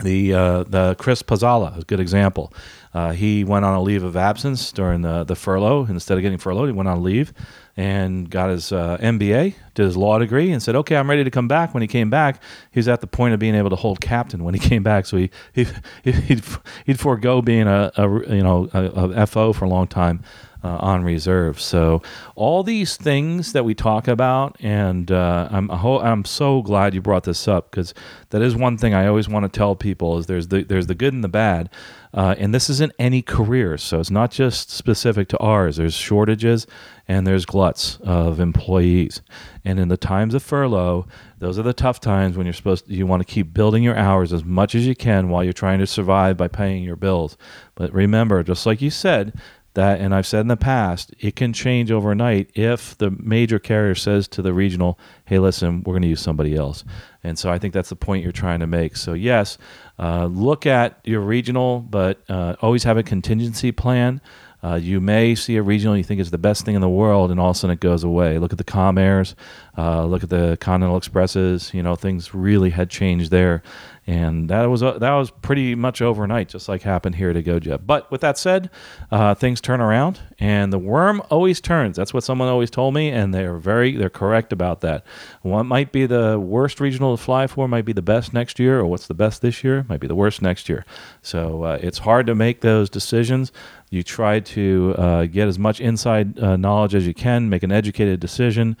the 0.00 0.32
uh, 0.34 0.64
the 0.64 0.96
Chris 0.98 1.22
Pazzala, 1.22 1.78
a 1.78 1.84
good 1.84 2.00
example. 2.00 2.52
Uh, 2.94 3.12
he 3.12 3.42
went 3.42 3.64
on 3.64 3.74
a 3.74 3.80
leave 3.80 4.02
of 4.02 4.16
absence 4.16 4.70
during 4.70 5.00
the, 5.00 5.24
the 5.24 5.34
furlough. 5.34 5.86
Instead 5.86 6.18
of 6.18 6.22
getting 6.22 6.38
furloughed, 6.38 6.68
he 6.68 6.72
went 6.72 6.88
on 6.88 7.02
leave 7.02 7.32
and 7.74 8.28
got 8.28 8.50
his 8.50 8.70
uh, 8.70 8.98
MBA, 8.98 9.54
did 9.74 9.82
his 9.82 9.96
law 9.96 10.18
degree, 10.18 10.50
and 10.52 10.62
said, 10.62 10.76
"Okay, 10.76 10.96
I'm 10.96 11.08
ready 11.08 11.24
to 11.24 11.30
come 11.30 11.48
back." 11.48 11.72
When 11.72 11.82
he 11.82 11.86
came 11.86 12.10
back, 12.10 12.42
he 12.70 12.78
was 12.78 12.88
at 12.88 13.00
the 13.00 13.06
point 13.06 13.34
of 13.34 13.40
being 13.40 13.54
able 13.54 13.70
to 13.70 13.76
hold 13.76 14.00
captain 14.00 14.44
when 14.44 14.54
he 14.54 14.60
came 14.68 14.82
back. 14.82 15.06
So 15.06 15.16
he, 15.16 15.30
he 15.52 15.66
he'd, 16.04 16.42
he'd 16.86 17.00
forego 17.00 17.40
being 17.40 17.66
a, 17.66 17.92
a 17.96 18.34
you 18.34 18.42
know 18.42 18.68
a, 18.72 18.84
a 19.22 19.26
FO 19.26 19.52
for 19.52 19.64
a 19.64 19.68
long 19.68 19.86
time 19.86 20.22
uh, 20.64 20.76
on 20.76 21.04
reserve. 21.04 21.60
So 21.60 22.02
all 22.34 22.62
these 22.62 22.96
things 22.96 23.52
that 23.52 23.64
we 23.64 23.74
talk 23.74 24.08
about, 24.08 24.56
and 24.60 25.10
uh, 25.10 25.48
I'm 25.50 25.70
I'm 25.70 26.24
so 26.24 26.62
glad 26.62 26.94
you 26.94 27.02
brought 27.02 27.24
this 27.24 27.48
up 27.48 27.70
because 27.70 27.94
that 28.30 28.42
is 28.42 28.54
one 28.54 28.78
thing 28.78 28.94
I 28.94 29.06
always 29.06 29.28
want 29.28 29.44
to 29.44 29.58
tell 29.58 29.74
people 29.74 30.18
is 30.18 30.26
there's 30.26 30.48
the 30.48 30.62
there's 30.62 30.86
the 30.86 30.94
good 30.94 31.14
and 31.14 31.24
the 31.24 31.28
bad, 31.28 31.68
uh, 32.14 32.34
and 32.38 32.54
this 32.54 32.70
isn't 32.70 32.92
any 32.98 33.22
career, 33.22 33.76
so 33.76 33.98
it's 33.98 34.10
not 34.10 34.30
just 34.30 34.70
specific 34.70 35.28
to 35.28 35.38
ours. 35.38 35.76
There's 35.76 35.94
shortages 35.94 36.66
and 37.08 37.26
there's 37.26 37.44
gluts 37.44 37.98
of 38.02 38.38
employees, 38.38 39.20
and 39.64 39.80
in 39.80 39.88
the 39.88 39.96
times 39.96 40.34
of 40.34 40.42
furlough, 40.42 41.06
those 41.38 41.58
are 41.58 41.64
the 41.64 41.72
tough 41.72 41.98
times 41.98 42.36
when 42.36 42.46
you're 42.46 42.52
supposed 42.52 42.86
to, 42.86 42.94
you 42.94 43.04
want 43.04 43.26
to 43.26 43.32
keep 43.32 43.52
building 43.52 43.82
your 43.82 43.96
hours 43.96 44.32
as 44.32 44.44
much 44.44 44.76
as 44.76 44.86
you 44.86 44.94
can 44.94 45.28
while 45.28 45.42
you're 45.42 45.52
trying 45.52 45.80
to 45.80 45.86
survive 45.88 46.36
by 46.36 46.46
paying 46.46 46.84
your 46.84 46.94
bills. 46.94 47.36
But 47.74 47.92
remember, 47.92 48.44
just 48.44 48.64
like 48.64 48.80
you 48.80 48.90
said, 48.90 49.32
that 49.74 50.00
and 50.00 50.14
I've 50.14 50.26
said 50.26 50.40
in 50.40 50.48
the 50.48 50.56
past, 50.56 51.14
it 51.18 51.36
can 51.36 51.52
change 51.52 51.90
overnight 51.90 52.50
if 52.54 52.96
the 52.98 53.10
major 53.10 53.58
carrier 53.58 53.94
says 53.94 54.28
to 54.28 54.42
the 54.42 54.52
regional, 54.52 54.98
"Hey, 55.24 55.38
listen, 55.38 55.82
we're 55.84 55.94
going 55.94 56.02
to 56.02 56.08
use 56.08 56.20
somebody 56.20 56.54
else." 56.54 56.84
And 57.24 57.38
so 57.38 57.50
I 57.50 57.58
think 57.58 57.72
that's 57.72 57.88
the 57.88 57.96
point 57.96 58.22
you're 58.22 58.32
trying 58.32 58.60
to 58.60 58.66
make. 58.66 58.96
So 58.96 59.14
yes, 59.14 59.58
uh, 59.98 60.26
look 60.26 60.66
at 60.66 61.00
your 61.04 61.20
regional, 61.20 61.80
but 61.80 62.20
uh, 62.28 62.56
always 62.60 62.84
have 62.84 62.96
a 62.96 63.02
contingency 63.02 63.72
plan. 63.72 64.20
Uh, 64.64 64.76
you 64.76 65.00
may 65.00 65.34
see 65.34 65.56
a 65.56 65.62
regional 65.62 65.96
you 65.96 66.04
think 66.04 66.20
is 66.20 66.30
the 66.30 66.38
best 66.38 66.64
thing 66.64 66.76
in 66.76 66.80
the 66.80 66.88
world, 66.88 67.32
and 67.32 67.40
all 67.40 67.50
of 67.50 67.56
a 67.56 67.58
sudden 67.58 67.74
it 67.74 67.80
goes 67.80 68.04
away. 68.04 68.38
Look 68.38 68.52
at 68.52 68.58
the 68.58 68.64
Comairs, 68.64 69.34
uh, 69.76 70.04
look 70.04 70.22
at 70.22 70.30
the 70.30 70.56
Continental 70.60 70.96
Expresses. 70.96 71.74
You 71.74 71.82
know, 71.82 71.96
things 71.96 72.32
really 72.32 72.70
had 72.70 72.88
changed 72.88 73.32
there, 73.32 73.62
and 74.06 74.50
that 74.50 74.64
was 74.66 74.82
uh, 74.82 74.98
that 74.98 75.12
was 75.12 75.30
pretty 75.30 75.74
much 75.74 76.02
overnight, 76.02 76.48
just 76.48 76.68
like 76.68 76.82
happened 76.82 77.14
here 77.14 77.32
to 77.32 77.42
GoJet. 77.42 77.86
But 77.86 78.10
with 78.10 78.20
that 78.22 78.36
said, 78.36 78.68
uh, 79.12 79.34
things 79.34 79.60
turn 79.60 79.80
around, 79.80 80.20
and 80.40 80.72
the 80.72 80.78
worm 80.78 81.22
always 81.30 81.60
turns. 81.60 81.96
That's 81.96 82.12
what 82.12 82.24
someone 82.24 82.48
always 82.48 82.70
told 82.70 82.94
me, 82.94 83.10
and 83.10 83.32
they're 83.32 83.58
very 83.58 83.96
they're 83.96 84.10
correct 84.10 84.52
about 84.52 84.80
that. 84.80 85.04
What 85.42 85.64
might 85.64 85.92
be 85.92 86.06
the 86.06 86.38
worst 86.38 86.80
regional 86.80 87.16
to 87.16 87.22
fly 87.22 87.46
for 87.46 87.68
might 87.68 87.84
be 87.84 87.92
the 87.92 88.02
best 88.02 88.32
next 88.32 88.58
year, 88.58 88.80
or 88.80 88.86
what's 88.86 89.06
the 89.06 89.14
best 89.14 89.40
this 89.40 89.62
year 89.62 89.86
might 89.88 90.00
be 90.00 90.08
the 90.08 90.16
worst 90.16 90.42
next 90.42 90.68
year. 90.68 90.84
So 91.20 91.62
uh, 91.62 91.78
it's 91.80 91.98
hard 91.98 92.26
to 92.26 92.34
make 92.34 92.60
those 92.60 92.90
decisions. 92.90 93.52
You 93.90 94.02
try 94.02 94.40
to 94.40 94.94
uh, 94.96 95.26
get 95.26 95.48
as 95.48 95.58
much 95.58 95.78
inside 95.78 96.38
uh, 96.40 96.56
knowledge 96.56 96.94
as 96.94 97.06
you 97.06 97.12
can, 97.12 97.50
make 97.50 97.62
an 97.62 97.70
educated 97.70 98.20
decision. 98.20 98.76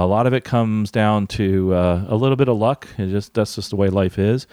A 0.00 0.06
lot 0.06 0.26
of 0.26 0.32
it 0.32 0.44
comes 0.44 0.90
down 0.90 1.26
to 1.28 1.74
uh, 1.74 2.06
a 2.08 2.16
little 2.16 2.36
bit 2.36 2.48
of 2.48 2.56
luck. 2.56 2.88
It 2.98 3.08
just 3.08 3.34
that's 3.34 3.54
just 3.54 3.70
the 3.70 3.76
way 3.76 3.88
life 3.88 4.18
is. 4.18 4.46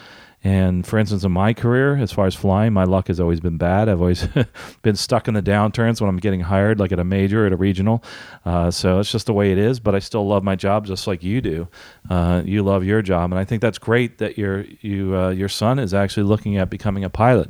And 0.44 0.88
for 0.88 0.98
instance, 0.98 1.26
in 1.26 1.34
my 1.34 1.54
career, 1.54 1.98
as 1.98 2.14
far 2.14 2.26
as 2.26 2.34
flying, 2.34 2.72
my 2.72 2.86
luck 2.86 3.08
has 3.08 3.20
always 3.20 3.42
been 3.42 3.58
bad. 3.58 3.90
I've 3.90 4.00
always 4.00 4.26
been 4.82 4.96
stuck 4.96 5.28
in 5.28 5.34
the 5.34 5.42
downturns 5.42 6.00
when 6.00 6.10
I'm 6.10 6.18
getting 6.18 6.40
hired, 6.40 6.80
like 6.80 6.94
at 6.94 7.00
a 7.00 7.04
major, 7.04 7.46
at 7.46 7.52
a 7.52 7.58
regional. 7.58 8.04
Uh, 8.46 8.72
so 8.72 9.00
it's 9.00 9.12
just 9.12 9.26
the 9.26 9.34
way 9.34 9.52
it 9.52 9.58
is. 9.58 9.82
But 9.82 9.96
I 9.96 10.00
still 10.00 10.26
love 10.26 10.44
my 10.44 10.56
job, 10.56 10.86
just 10.86 11.08
like 11.08 11.24
you 11.24 11.42
do. 11.42 11.68
Uh, 12.10 12.42
you 12.46 12.64
love 12.64 12.86
your 12.86 13.02
job, 13.02 13.32
and 13.32 13.40
I 13.40 13.44
think 13.44 13.62
that's 13.62 13.78
great 13.78 14.20
that 14.20 14.38
your 14.38 14.66
you 14.82 15.16
uh, 15.16 15.30
your 15.30 15.50
son 15.50 15.78
is 15.78 15.94
actually 15.94 16.24
looking 16.24 16.58
at 16.58 16.70
becoming 16.70 17.04
a 17.04 17.10
pilot. 17.10 17.50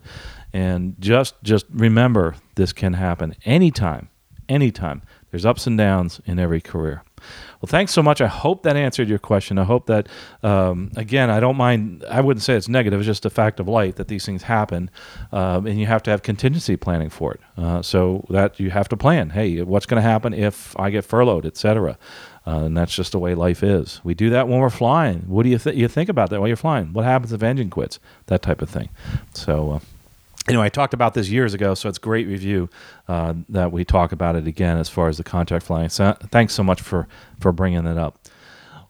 And 0.52 0.96
just 1.00 1.36
just 1.44 1.68
remember, 1.72 2.36
this 2.56 2.74
can 2.74 2.94
happen 2.94 3.36
anytime, 3.46 4.10
anytime. 4.48 5.04
There's 5.30 5.46
ups 5.46 5.68
and 5.68 5.78
downs 5.78 6.20
in 6.26 6.40
every 6.40 6.60
career. 6.60 7.04
Well, 7.62 7.68
thanks 7.68 7.92
so 7.92 8.02
much. 8.02 8.22
I 8.22 8.28
hope 8.28 8.64
that 8.64 8.78
answered 8.78 9.10
your 9.10 9.20
question. 9.20 9.58
I 9.58 9.66
hope 9.66 9.88
that, 9.88 10.08
um, 10.44 10.92
again, 10.96 11.30
I 11.30 11.42
don't 11.42 11.58
mind, 11.58 12.06
I 12.10 12.22
wouldn't 12.22 12.42
say 12.42 12.56
it's 12.56 12.70
negative, 12.70 13.02
it's 13.02 13.08
just 13.08 13.26
a 13.26 13.30
fact 13.30 13.60
of 13.60 13.68
life 13.68 13.96
that 13.96 14.08
these 14.08 14.26
things 14.26 14.44
happen. 14.44 14.90
Um, 15.34 15.68
and 15.68 15.78
you 15.78 15.86
have 15.86 16.02
to 16.04 16.12
have 16.12 16.24
contingency 16.24 16.78
planning 16.78 17.10
for 17.10 17.34
it. 17.34 17.42
Uh, 17.58 17.82
so 17.82 18.26
that 18.30 18.60
you 18.62 18.70
have 18.70 18.88
to 18.90 18.98
plan 18.98 19.32
hey, 19.32 19.62
what's 19.64 19.86
going 19.86 20.02
to 20.02 20.08
happen 20.10 20.34
if 20.34 20.80
I 20.80 20.90
get 20.90 21.04
furloughed, 21.04 21.46
et 21.46 21.58
cetera. 21.58 21.98
Uh, 22.48 22.64
and 22.64 22.78
that's 22.78 22.96
just 22.96 23.12
the 23.12 23.20
way 23.20 23.36
life 23.36 23.62
is. 23.62 24.00
We 24.06 24.14
do 24.14 24.30
that 24.30 24.48
when 24.48 24.60
we're 24.60 24.70
flying. 24.70 25.24
What 25.28 25.44
do 25.44 25.50
you, 25.50 25.58
th- 25.58 25.76
you 25.76 25.90
think 25.90 26.10
about 26.10 26.30
that 26.30 26.40
while 26.40 26.48
you're 26.48 26.56
flying? 26.56 26.94
What 26.94 27.04
happens 27.04 27.34
if 27.34 27.44
engine 27.44 27.70
quits? 27.70 28.00
That 28.28 28.42
type 28.42 28.62
of 28.62 28.70
thing. 28.70 28.90
So, 29.34 29.72
uh, 29.74 29.80
anyway, 30.50 30.66
I 30.66 30.70
talked 30.70 30.94
about 30.94 31.14
this 31.14 31.30
years 31.30 31.54
ago, 31.54 31.74
so 31.76 31.88
it's 31.88 31.98
great 31.98 32.28
review 32.28 32.70
uh, 33.08 33.36
that 33.50 33.72
we 33.72 33.86
talk 33.86 34.12
about 34.12 34.36
it 34.36 34.48
again 34.48 34.78
as 34.78 34.90
far 34.90 35.08
as 35.08 35.18
the 35.18 35.24
contract 35.24 35.66
flying. 35.66 35.90
So 35.90 36.18
thanks 36.32 36.54
so 36.54 36.64
much 36.64 36.82
for 36.82 37.08
for 37.40 37.52
bringing 37.52 37.86
it 37.86 37.98
up. 37.98 38.20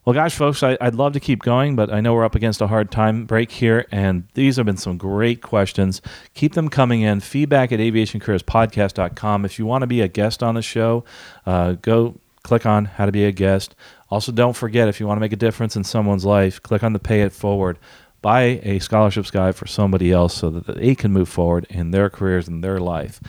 Well, 0.04 0.14
gosh, 0.14 0.34
folks, 0.34 0.62
I, 0.62 0.78
would 0.80 0.94
love 0.94 1.12
to 1.12 1.20
keep 1.20 1.42
going, 1.42 1.76
but 1.76 1.92
I 1.92 2.00
know 2.00 2.14
we're 2.14 2.24
up 2.24 2.34
against 2.34 2.62
a 2.62 2.66
hard 2.66 2.90
time 2.90 3.26
break 3.26 3.50
here, 3.50 3.86
and 3.92 4.26
these 4.32 4.56
have 4.56 4.64
been 4.64 4.78
some 4.78 4.96
great 4.96 5.42
questions. 5.42 6.00
Keep 6.32 6.54
them 6.54 6.70
coming 6.70 7.02
in. 7.02 7.20
Feedback 7.20 7.70
at 7.70 7.80
aviationcareerspodcast.com. 7.80 9.44
If 9.44 9.58
you 9.58 9.66
want 9.66 9.82
to 9.82 9.86
be 9.86 10.00
a 10.00 10.08
guest 10.08 10.42
on 10.42 10.54
the 10.54 10.62
show, 10.62 11.04
uh, 11.44 11.72
go 11.72 12.18
click 12.42 12.64
on 12.64 12.86
how 12.86 13.04
to 13.04 13.12
be 13.12 13.26
a 13.26 13.32
guest. 13.32 13.74
Also, 14.08 14.32
don't 14.32 14.56
forget 14.56 14.88
if 14.88 14.98
you 14.98 15.06
want 15.06 15.18
to 15.18 15.20
make 15.20 15.34
a 15.34 15.36
difference 15.36 15.76
in 15.76 15.84
someone's 15.84 16.24
life, 16.24 16.62
click 16.62 16.82
on 16.82 16.94
the 16.94 16.98
pay 16.98 17.20
it 17.20 17.32
forward 17.32 17.78
buy 18.22 18.60
a 18.62 18.78
scholarships 18.78 19.30
guide 19.30 19.56
for 19.56 19.66
somebody 19.66 20.12
else 20.12 20.34
so 20.34 20.50
that 20.50 20.76
they 20.76 20.94
can 20.94 21.12
move 21.12 21.28
forward 21.28 21.66
in 21.70 21.90
their 21.90 22.10
careers 22.10 22.48
and 22.48 22.62
their 22.62 22.78
life. 22.78 23.20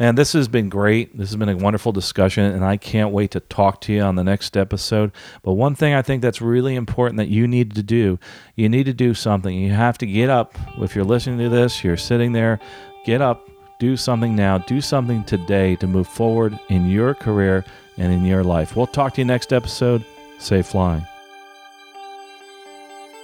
And 0.00 0.16
this 0.16 0.32
has 0.32 0.48
been 0.48 0.70
great. 0.70 1.16
This 1.16 1.28
has 1.28 1.36
been 1.36 1.50
a 1.50 1.56
wonderful 1.56 1.92
discussion, 1.92 2.44
and 2.44 2.64
I 2.64 2.78
can't 2.78 3.10
wait 3.10 3.32
to 3.32 3.40
talk 3.40 3.82
to 3.82 3.92
you 3.92 4.00
on 4.00 4.14
the 4.14 4.24
next 4.24 4.56
episode. 4.56 5.12
But 5.42 5.52
one 5.52 5.74
thing 5.74 5.92
I 5.92 6.00
think 6.00 6.22
that's 6.22 6.40
really 6.40 6.74
important 6.74 7.18
that 7.18 7.28
you 7.28 7.46
need 7.46 7.74
to 7.74 7.82
do 7.82 8.18
you 8.56 8.70
need 8.70 8.84
to 8.84 8.94
do 8.94 9.12
something. 9.12 9.54
You 9.54 9.72
have 9.72 9.98
to 9.98 10.06
get 10.06 10.30
up. 10.30 10.56
If 10.78 10.96
you're 10.96 11.04
listening 11.04 11.38
to 11.40 11.50
this, 11.50 11.84
you're 11.84 11.98
sitting 11.98 12.32
there, 12.32 12.60
get 13.04 13.20
up, 13.20 13.46
do 13.78 13.94
something 13.94 14.34
now, 14.34 14.56
do 14.56 14.80
something 14.80 15.22
today 15.24 15.76
to 15.76 15.86
move 15.86 16.08
forward 16.08 16.58
in 16.70 16.88
your 16.88 17.14
career 17.14 17.62
and 17.98 18.10
in 18.10 18.24
your 18.24 18.42
life. 18.42 18.76
We'll 18.76 18.86
talk 18.86 19.14
to 19.14 19.20
you 19.20 19.26
next 19.26 19.52
episode. 19.52 20.02
Safe 20.38 20.66
flying. 20.66 21.09